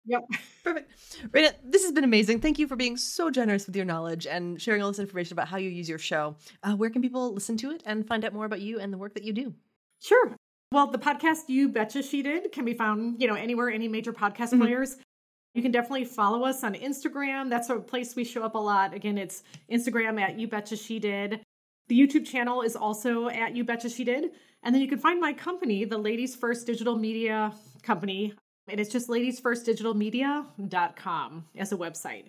Yep. 0.06 0.22
Perfect. 0.64 0.92
Rayna, 1.30 1.52
this 1.62 1.82
has 1.82 1.92
been 1.92 2.04
amazing. 2.04 2.40
Thank 2.40 2.58
you 2.58 2.66
for 2.66 2.76
being 2.76 2.96
so 2.96 3.30
generous 3.30 3.66
with 3.66 3.76
your 3.76 3.84
knowledge 3.84 4.26
and 4.26 4.60
sharing 4.60 4.82
all 4.82 4.88
this 4.88 4.98
information 4.98 5.34
about 5.34 5.48
how 5.48 5.56
you 5.58 5.70
use 5.70 5.88
your 5.88 5.98
show. 5.98 6.36
Uh, 6.62 6.72
where 6.72 6.90
can 6.90 7.02
people 7.02 7.32
listen 7.32 7.56
to 7.58 7.70
it 7.70 7.82
and 7.86 8.06
find 8.06 8.24
out 8.24 8.32
more 8.32 8.44
about 8.44 8.60
you 8.60 8.80
and 8.80 8.92
the 8.92 8.98
work 8.98 9.14
that 9.14 9.24
you 9.24 9.32
do? 9.32 9.54
Sure. 10.00 10.34
Well, 10.72 10.86
the 10.86 10.98
podcast 10.98 11.48
You 11.48 11.68
Betcha 11.68 12.00
She 12.00 12.22
Did 12.22 12.52
can 12.52 12.64
be 12.64 12.74
found, 12.74 13.20
you 13.20 13.26
know, 13.26 13.34
anywhere, 13.34 13.70
any 13.70 13.88
major 13.88 14.12
podcast 14.12 14.50
mm-hmm. 14.50 14.60
players. 14.60 14.98
You 15.52 15.62
can 15.62 15.72
definitely 15.72 16.04
follow 16.04 16.44
us 16.44 16.62
on 16.62 16.74
Instagram. 16.74 17.50
That's 17.50 17.70
a 17.70 17.80
place 17.80 18.14
we 18.14 18.22
show 18.22 18.44
up 18.44 18.54
a 18.54 18.58
lot. 18.58 18.94
Again, 18.94 19.18
it's 19.18 19.42
Instagram 19.68 20.20
at 20.20 20.38
You 20.38 20.46
Betcha 20.46 20.76
She 20.76 21.00
Did. 21.00 21.40
The 21.88 21.98
YouTube 21.98 22.24
channel 22.24 22.62
is 22.62 22.76
also 22.76 23.28
at 23.28 23.56
You 23.56 23.64
Betcha 23.64 23.90
She 23.90 24.04
Did. 24.04 24.30
And 24.62 24.72
then 24.72 24.80
you 24.80 24.86
can 24.86 25.00
find 25.00 25.20
my 25.20 25.32
company, 25.32 25.84
the 25.84 25.98
Ladies 25.98 26.36
First 26.36 26.66
Digital 26.66 26.96
Media 26.96 27.52
Company, 27.82 28.32
and 28.68 28.78
it's 28.78 28.92
just 28.92 29.08
ladiesfirstdigitalmedia.com 29.08 31.44
as 31.56 31.72
a 31.72 31.76
website. 31.76 32.26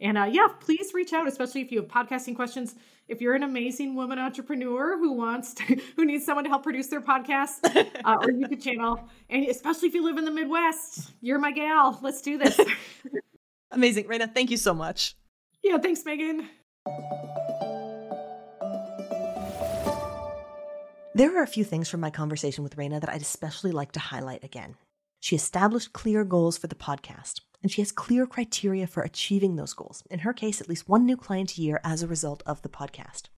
And 0.00 0.18
uh, 0.18 0.28
yeah, 0.28 0.48
please 0.58 0.92
reach 0.94 1.12
out, 1.12 1.28
especially 1.28 1.60
if 1.60 1.70
you 1.70 1.80
have 1.80 1.88
podcasting 1.88 2.34
questions. 2.34 2.74
If 3.06 3.20
you're 3.20 3.34
an 3.34 3.42
amazing 3.42 3.94
woman 3.94 4.18
entrepreneur 4.18 4.96
who 4.96 5.12
wants 5.12 5.52
to, 5.54 5.64
who 5.96 6.04
needs 6.04 6.24
someone 6.24 6.44
to 6.44 6.50
help 6.50 6.62
produce 6.62 6.86
their 6.86 7.02
podcast 7.02 7.58
uh, 8.04 8.16
or 8.20 8.28
YouTube 8.28 8.62
channel, 8.62 9.08
and 9.28 9.46
especially 9.46 9.88
if 9.88 9.94
you 9.94 10.02
live 10.04 10.16
in 10.16 10.24
the 10.24 10.30
Midwest, 10.30 11.12
you're 11.20 11.38
my 11.38 11.52
gal. 11.52 11.98
Let's 12.02 12.22
do 12.22 12.38
this. 12.38 12.58
Amazing, 13.70 14.04
Rayna. 14.04 14.32
Thank 14.32 14.50
you 14.50 14.56
so 14.56 14.72
much. 14.72 15.16
Yeah, 15.62 15.78
thanks, 15.78 16.04
Megan. 16.04 16.48
There 21.16 21.38
are 21.38 21.42
a 21.42 21.46
few 21.46 21.64
things 21.64 21.88
from 21.88 22.00
my 22.00 22.10
conversation 22.10 22.64
with 22.64 22.76
Rayna 22.76 23.00
that 23.00 23.10
I'd 23.10 23.22
especially 23.22 23.70
like 23.70 23.92
to 23.92 24.00
highlight 24.00 24.42
again. 24.42 24.76
She 25.20 25.36
established 25.36 25.92
clear 25.92 26.24
goals 26.24 26.58
for 26.58 26.66
the 26.66 26.74
podcast, 26.74 27.40
and 27.64 27.72
she 27.72 27.80
has 27.80 27.90
clear 27.90 28.26
criteria 28.26 28.86
for 28.86 29.02
achieving 29.02 29.56
those 29.56 29.72
goals. 29.72 30.04
In 30.10 30.18
her 30.18 30.34
case, 30.34 30.60
at 30.60 30.68
least 30.68 30.86
one 30.86 31.06
new 31.06 31.16
client 31.16 31.56
a 31.56 31.62
year 31.62 31.80
as 31.82 32.02
a 32.02 32.06
result 32.06 32.42
of 32.44 32.60
the 32.60 32.68
podcast. 32.68 33.30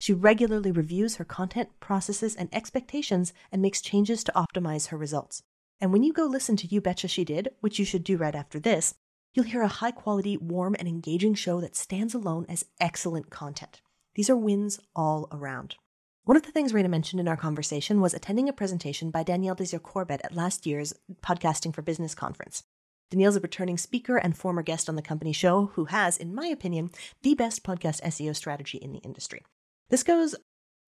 She 0.00 0.14
regularly 0.14 0.72
reviews 0.72 1.16
her 1.16 1.26
content, 1.26 1.68
processes, 1.78 2.34
and 2.34 2.48
expectations 2.54 3.34
and 3.52 3.60
makes 3.60 3.82
changes 3.82 4.24
to 4.24 4.32
optimize 4.32 4.88
her 4.88 4.96
results. 4.96 5.42
And 5.78 5.92
when 5.92 6.02
you 6.02 6.14
go 6.14 6.24
listen 6.24 6.56
to 6.56 6.66
You 6.66 6.80
Betcha 6.80 7.06
She 7.06 7.22
Did, 7.22 7.50
which 7.60 7.78
you 7.78 7.84
should 7.84 8.02
do 8.02 8.16
right 8.16 8.34
after 8.34 8.58
this, 8.58 8.94
you'll 9.34 9.44
hear 9.44 9.60
a 9.60 9.68
high 9.68 9.90
quality, 9.90 10.38
warm, 10.38 10.74
and 10.78 10.88
engaging 10.88 11.34
show 11.34 11.60
that 11.60 11.76
stands 11.76 12.14
alone 12.14 12.46
as 12.48 12.64
excellent 12.80 13.28
content. 13.28 13.82
These 14.14 14.30
are 14.30 14.36
wins 14.38 14.80
all 14.94 15.28
around. 15.30 15.76
One 16.24 16.38
of 16.38 16.44
the 16.44 16.50
things 16.50 16.72
Rayna 16.72 16.88
mentioned 16.88 17.20
in 17.20 17.28
our 17.28 17.36
conversation 17.36 18.00
was 18.00 18.14
attending 18.14 18.48
a 18.48 18.54
presentation 18.54 19.10
by 19.10 19.22
Danielle 19.22 19.54
Desir 19.54 19.78
Corbett 19.78 20.22
at 20.24 20.34
last 20.34 20.64
year's 20.64 20.94
Podcasting 21.22 21.74
for 21.74 21.82
Business 21.82 22.14
conference. 22.14 22.64
Danielle's 23.10 23.36
a 23.36 23.40
returning 23.40 23.78
speaker 23.78 24.16
and 24.16 24.36
former 24.36 24.62
guest 24.62 24.88
on 24.88 24.96
the 24.96 25.02
company 25.02 25.32
show 25.32 25.66
who 25.74 25.86
has, 25.86 26.16
in 26.16 26.34
my 26.34 26.46
opinion, 26.46 26.90
the 27.22 27.34
best 27.34 27.62
podcast 27.62 28.02
SEO 28.02 28.34
strategy 28.34 28.78
in 28.78 28.92
the 28.92 28.98
industry. 28.98 29.42
This 29.90 30.02
goes 30.02 30.34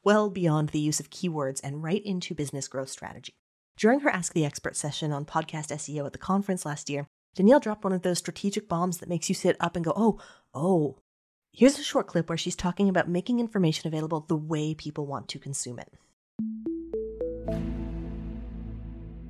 well 0.05 0.29
beyond 0.29 0.71
the 0.71 0.81
use 0.81 1.01
of 1.01 1.11
keywords 1.11 1.61
and 1.62 1.83
right 1.83 2.05
into 2.05 2.35
business 2.35 2.69
growth 2.69 2.89
strategy. 2.89 3.35
During 3.77 4.01
her 4.01 4.11
Ask 4.11 4.33
the 4.33 4.45
Expert 4.45 4.77
session 4.77 5.12
on 5.12 5.25
podcast 5.25 5.69
SEO 5.69 6.07
at 6.07 6.12
the 6.12 6.19
conference 6.19 6.66
last 6.66 6.91
year, 6.91 7.07
Danielle 7.35 7.61
dropped 7.61 7.85
one 7.85 7.93
of 7.93 8.03
those 8.03 8.19
strategic 8.19 8.69
bombs 8.69 8.99
that 8.99 9.09
makes 9.09 9.29
you 9.29 9.35
sit 9.35 9.57
up 9.61 9.77
and 9.77 9.85
go, 9.85 9.93
oh, 9.95 10.19
oh, 10.55 10.99
Here's 11.59 11.77
a 11.77 11.83
short 11.83 12.07
clip 12.07 12.29
where 12.29 12.39
she's 12.39 12.55
talking 12.55 12.89
about 12.89 13.09
making 13.09 13.41
information 13.41 13.89
available 13.89 14.21
the 14.21 14.37
way 14.37 14.75
people 14.75 15.07
want 15.07 15.27
to 15.29 15.41
consume 15.41 15.81
it. 15.81 15.93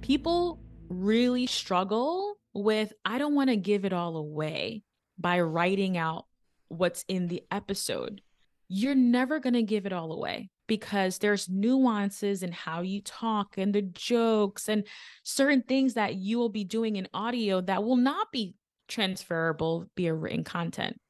People 0.03 0.61
really 0.91 1.47
struggle 1.47 2.28
with, 2.63 2.93
I 3.05 3.19
don't 3.19 3.35
want 3.35 3.51
to 3.51 3.57
give 3.57 3.85
it 3.85 3.93
all 3.93 4.17
away 4.17 4.83
by 5.19 5.41
writing 5.41 5.97
out 5.97 6.27
what's 6.69 7.05
in 7.09 7.29
the 7.29 7.43
episode. 7.51 8.21
You're 8.69 8.95
never 8.95 9.41
going 9.41 9.55
to 9.55 9.63
give 9.63 9.87
it 9.87 9.93
all 9.93 10.13
away 10.13 10.51
because 10.67 11.19
there's 11.19 11.49
nuances 11.49 12.43
in 12.43 12.53
how 12.53 12.83
you 12.83 13.01
talk 13.01 13.57
and 13.57 13.75
the 13.75 13.83
jokes 13.83 14.69
and 14.69 14.87
certain 15.25 15.63
things 15.63 15.95
that 15.95 16.15
you 16.15 16.39
will 16.39 16.51
be 16.51 16.65
doing 16.65 16.97
in 16.97 17.09
audio 17.15 17.61
that 17.63 17.83
will 17.83 17.97
not 17.97 18.31
be 18.31 18.55
transferable 18.87 19.87
via 19.97 20.15
written 20.15 20.45
content. 20.45 21.01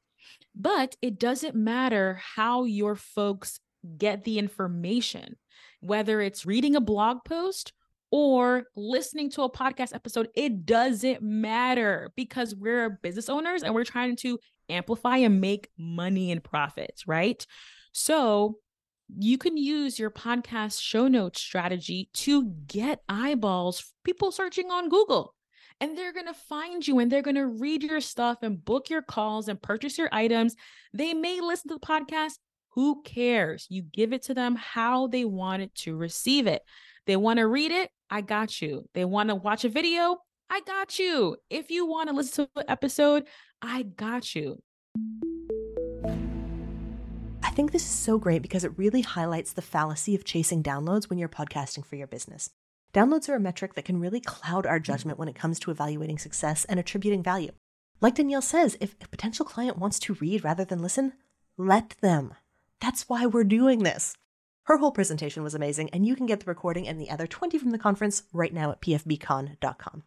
But 0.54 0.96
it 1.02 1.18
doesn't 1.18 1.54
matter 1.54 2.20
how 2.36 2.64
your 2.64 2.94
folks 2.94 3.60
get 3.96 4.24
the 4.24 4.38
information, 4.38 5.36
whether 5.80 6.20
it's 6.20 6.46
reading 6.46 6.76
a 6.76 6.80
blog 6.80 7.18
post 7.24 7.72
or 8.10 8.64
listening 8.76 9.30
to 9.30 9.42
a 9.42 9.50
podcast 9.50 9.94
episode, 9.94 10.28
it 10.34 10.64
doesn't 10.64 11.22
matter 11.22 12.10
because 12.16 12.54
we're 12.54 12.90
business 12.90 13.28
owners 13.28 13.62
and 13.62 13.74
we're 13.74 13.84
trying 13.84 14.16
to 14.16 14.38
amplify 14.68 15.18
and 15.18 15.40
make 15.40 15.68
money 15.76 16.30
and 16.30 16.42
profits, 16.42 17.06
right? 17.06 17.44
So 17.92 18.58
you 19.18 19.38
can 19.38 19.56
use 19.56 19.98
your 19.98 20.10
podcast 20.10 20.80
show 20.80 21.08
notes 21.08 21.40
strategy 21.40 22.10
to 22.12 22.44
get 22.66 23.02
eyeballs, 23.08 23.92
people 24.04 24.32
searching 24.32 24.70
on 24.70 24.88
Google 24.88 25.34
and 25.80 25.96
they're 25.96 26.12
going 26.12 26.26
to 26.26 26.34
find 26.34 26.86
you 26.86 26.98
and 26.98 27.10
they're 27.10 27.22
going 27.22 27.36
to 27.36 27.46
read 27.46 27.82
your 27.82 28.00
stuff 28.00 28.38
and 28.42 28.64
book 28.64 28.90
your 28.90 29.02
calls 29.02 29.48
and 29.48 29.60
purchase 29.60 29.96
your 29.96 30.08
items. 30.12 30.56
They 30.92 31.14
may 31.14 31.40
listen 31.40 31.68
to 31.68 31.74
the 31.74 31.86
podcast. 31.86 32.38
Who 32.70 33.02
cares? 33.02 33.66
You 33.70 33.82
give 33.82 34.12
it 34.12 34.22
to 34.24 34.34
them 34.34 34.56
how 34.56 35.06
they 35.06 35.24
want 35.24 35.62
it 35.62 35.74
to 35.76 35.96
receive 35.96 36.46
it. 36.46 36.62
They 37.08 37.16
want 37.16 37.38
to 37.38 37.46
read 37.46 37.72
it. 37.72 37.90
I 38.10 38.20
got 38.20 38.60
you. 38.60 38.84
They 38.92 39.06
want 39.06 39.30
to 39.30 39.34
watch 39.34 39.64
a 39.64 39.70
video. 39.70 40.18
I 40.50 40.60
got 40.60 40.98
you. 40.98 41.38
If 41.48 41.70
you 41.70 41.86
want 41.86 42.10
to 42.10 42.14
listen 42.14 42.44
to 42.44 42.60
an 42.60 42.66
episode, 42.68 43.24
I 43.62 43.84
got 43.84 44.34
you. 44.34 44.62
I 47.42 47.50
think 47.52 47.72
this 47.72 47.84
is 47.84 47.88
so 47.88 48.18
great 48.18 48.42
because 48.42 48.62
it 48.62 48.76
really 48.76 49.00
highlights 49.00 49.54
the 49.54 49.62
fallacy 49.62 50.14
of 50.14 50.26
chasing 50.26 50.62
downloads 50.62 51.08
when 51.08 51.18
you're 51.18 51.30
podcasting 51.30 51.82
for 51.86 51.96
your 51.96 52.06
business. 52.06 52.50
Downloads 52.92 53.26
are 53.30 53.36
a 53.36 53.40
metric 53.40 53.72
that 53.72 53.86
can 53.86 54.00
really 54.00 54.20
cloud 54.20 54.66
our 54.66 54.78
mm. 54.78 54.82
judgment 54.82 55.18
when 55.18 55.28
it 55.28 55.34
comes 55.34 55.58
to 55.60 55.70
evaluating 55.70 56.18
success 56.18 56.66
and 56.66 56.78
attributing 56.78 57.22
value. 57.22 57.52
Like 58.02 58.16
Danielle 58.16 58.42
says, 58.42 58.76
if 58.82 58.96
a 59.02 59.08
potential 59.08 59.46
client 59.46 59.78
wants 59.78 59.98
to 60.00 60.14
read 60.20 60.44
rather 60.44 60.66
than 60.66 60.82
listen, 60.82 61.14
let 61.56 61.96
them. 62.02 62.34
That's 62.82 63.08
why 63.08 63.24
we're 63.24 63.44
doing 63.44 63.82
this. 63.82 64.14
Her 64.68 64.76
whole 64.78 64.92
presentation 64.92 65.42
was 65.42 65.54
amazing, 65.54 65.90
and 65.90 66.06
you 66.06 66.14
can 66.14 66.26
get 66.26 66.40
the 66.40 66.46
recording 66.46 66.86
and 66.86 67.00
the 67.00 67.10
other 67.10 67.26
20 67.26 67.58
from 67.58 67.70
the 67.70 67.78
conference 67.78 68.22
right 68.32 68.54
now 68.54 68.70
at 68.70 68.80
pfbcon.com. 68.80 70.04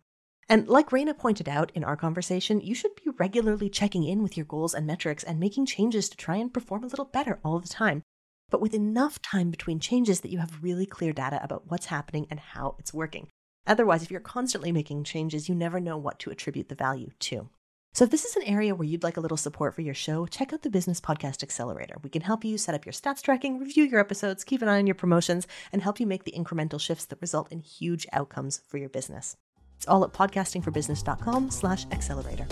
And 0.48 0.68
like 0.70 0.92
Rayna 0.92 1.18
pointed 1.18 1.50
out 1.50 1.72
in 1.76 1.84
our 1.84 1.98
conversation, 1.98 2.62
you 2.62 2.74
should 2.74 2.96
be 2.96 3.12
regularly 3.18 3.70
checking 3.70 4.06
in 4.06 4.24
with 4.24 4.38
your 4.38 4.46
goals 4.46 4.74
and 4.74 4.88
metrics 4.88 5.24
and 5.24 5.40
making 5.40 5.66
changes 5.66 6.08
to 6.10 6.18
try 6.18 6.38
and 6.38 6.54
perform 6.54 6.86
a 6.86 6.88
little 6.88 7.06
better 7.06 7.40
all 7.44 7.60
the 7.60 7.68
time 7.68 8.04
but 8.52 8.62
with 8.62 8.76
enough 8.76 9.20
time 9.22 9.50
between 9.50 9.80
changes 9.80 10.20
that 10.20 10.30
you 10.30 10.38
have 10.38 10.62
really 10.62 10.86
clear 10.86 11.14
data 11.14 11.40
about 11.42 11.64
what's 11.72 11.88
happening 11.88 12.28
and 12.30 12.40
how 12.40 12.76
it's 12.78 12.94
working. 12.94 13.30
Otherwise, 13.66 14.04
if 14.04 14.12
you're 14.12 14.20
constantly 14.20 14.72
making 14.72 15.04
changes, 15.04 15.48
you 15.48 15.56
never 15.56 15.80
know 15.80 15.98
what 15.98 16.20
to 16.20 16.30
attribute 16.30 16.70
the 16.70 16.76
value 16.76 17.10
to. 17.20 17.50
So, 17.94 18.06
if 18.06 18.10
this 18.10 18.24
is 18.24 18.38
an 18.38 18.44
area 18.44 18.74
where 18.74 18.88
you'd 18.88 19.04
like 19.04 19.18
a 19.18 19.20
little 19.20 19.36
support 19.36 19.76
for 19.76 19.82
your 19.82 19.94
show, 19.94 20.26
check 20.26 20.54
out 20.54 20.62
the 20.62 20.70
Business 20.70 21.02
Podcast 21.02 21.44
Accelerator. 21.44 21.98
We 22.02 22.10
can 22.10 22.22
help 22.22 22.46
you 22.46 22.58
set 22.58 22.74
up 22.74 22.86
your 22.86 22.94
stats 22.94 23.22
tracking, 23.22 23.60
review 23.60 23.84
your 23.84 24.00
episodes, 24.00 24.46
keep 24.46 24.62
an 24.62 24.70
eye 24.70 24.78
on 24.78 24.88
your 24.88 24.96
promotions, 24.96 25.46
and 25.74 25.82
help 25.82 26.00
you 26.00 26.08
make 26.08 26.24
the 26.24 26.32
incremental 26.32 26.80
shifts 26.80 27.06
that 27.06 27.20
result 27.20 27.52
in 27.52 27.60
huge 27.60 28.08
outcomes 28.14 28.62
for 28.66 28.78
your 28.78 28.88
business. 28.88 29.36
It's 29.76 29.88
all 29.88 30.06
at 30.06 30.14
podcastingforbusiness.com 30.14 31.52
slash 31.52 31.86
accelerator. 31.92 32.48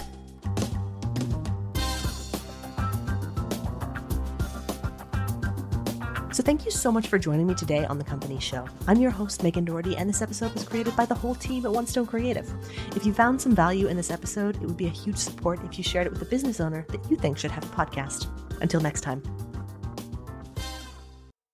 So 6.40 6.44
thank 6.44 6.64
you 6.64 6.72
so 6.72 6.90
much 6.90 7.10
for 7.10 7.20
joining 7.20 7.48
me 7.48 7.54
today 7.54 7.84
on 7.84 7.98
The 7.98 8.04
Company 8.06 8.40
Show. 8.40 8.66
I'm 8.88 9.02
your 9.02 9.12
host, 9.12 9.44
Megan 9.44 9.66
Dougherty, 9.66 9.98
and 9.98 10.08
this 10.08 10.22
episode 10.22 10.54
was 10.54 10.64
created 10.64 10.96
by 10.96 11.06
the 11.06 11.14
whole 11.14 11.36
team 11.36 11.66
at 11.66 11.72
One 11.74 11.86
Stone 11.86 12.06
Creative. 12.06 12.50
If 12.96 13.06
you 13.06 13.14
found 13.14 13.42
some 13.42 13.54
value 13.54 13.88
in 13.88 13.98
this 13.98 14.10
episode, 14.10 14.56
it 14.56 14.66
would 14.66 14.78
be 14.78 14.86
a 14.86 14.90
huge 14.90 15.18
support 15.18 15.60
if 15.66 15.78
you 15.78 15.84
shared 15.84 16.08
it 16.08 16.14
with 16.14 16.22
a 16.22 16.26
business 16.26 16.62
owner 16.62 16.86
that 16.92 17.12
you 17.12 17.18
think 17.18 17.38
should 17.38 17.52
have 17.52 17.66
a 17.66 17.76
podcast. 17.76 18.28
Until 18.62 18.80
next 18.80 19.02
time. 19.02 19.22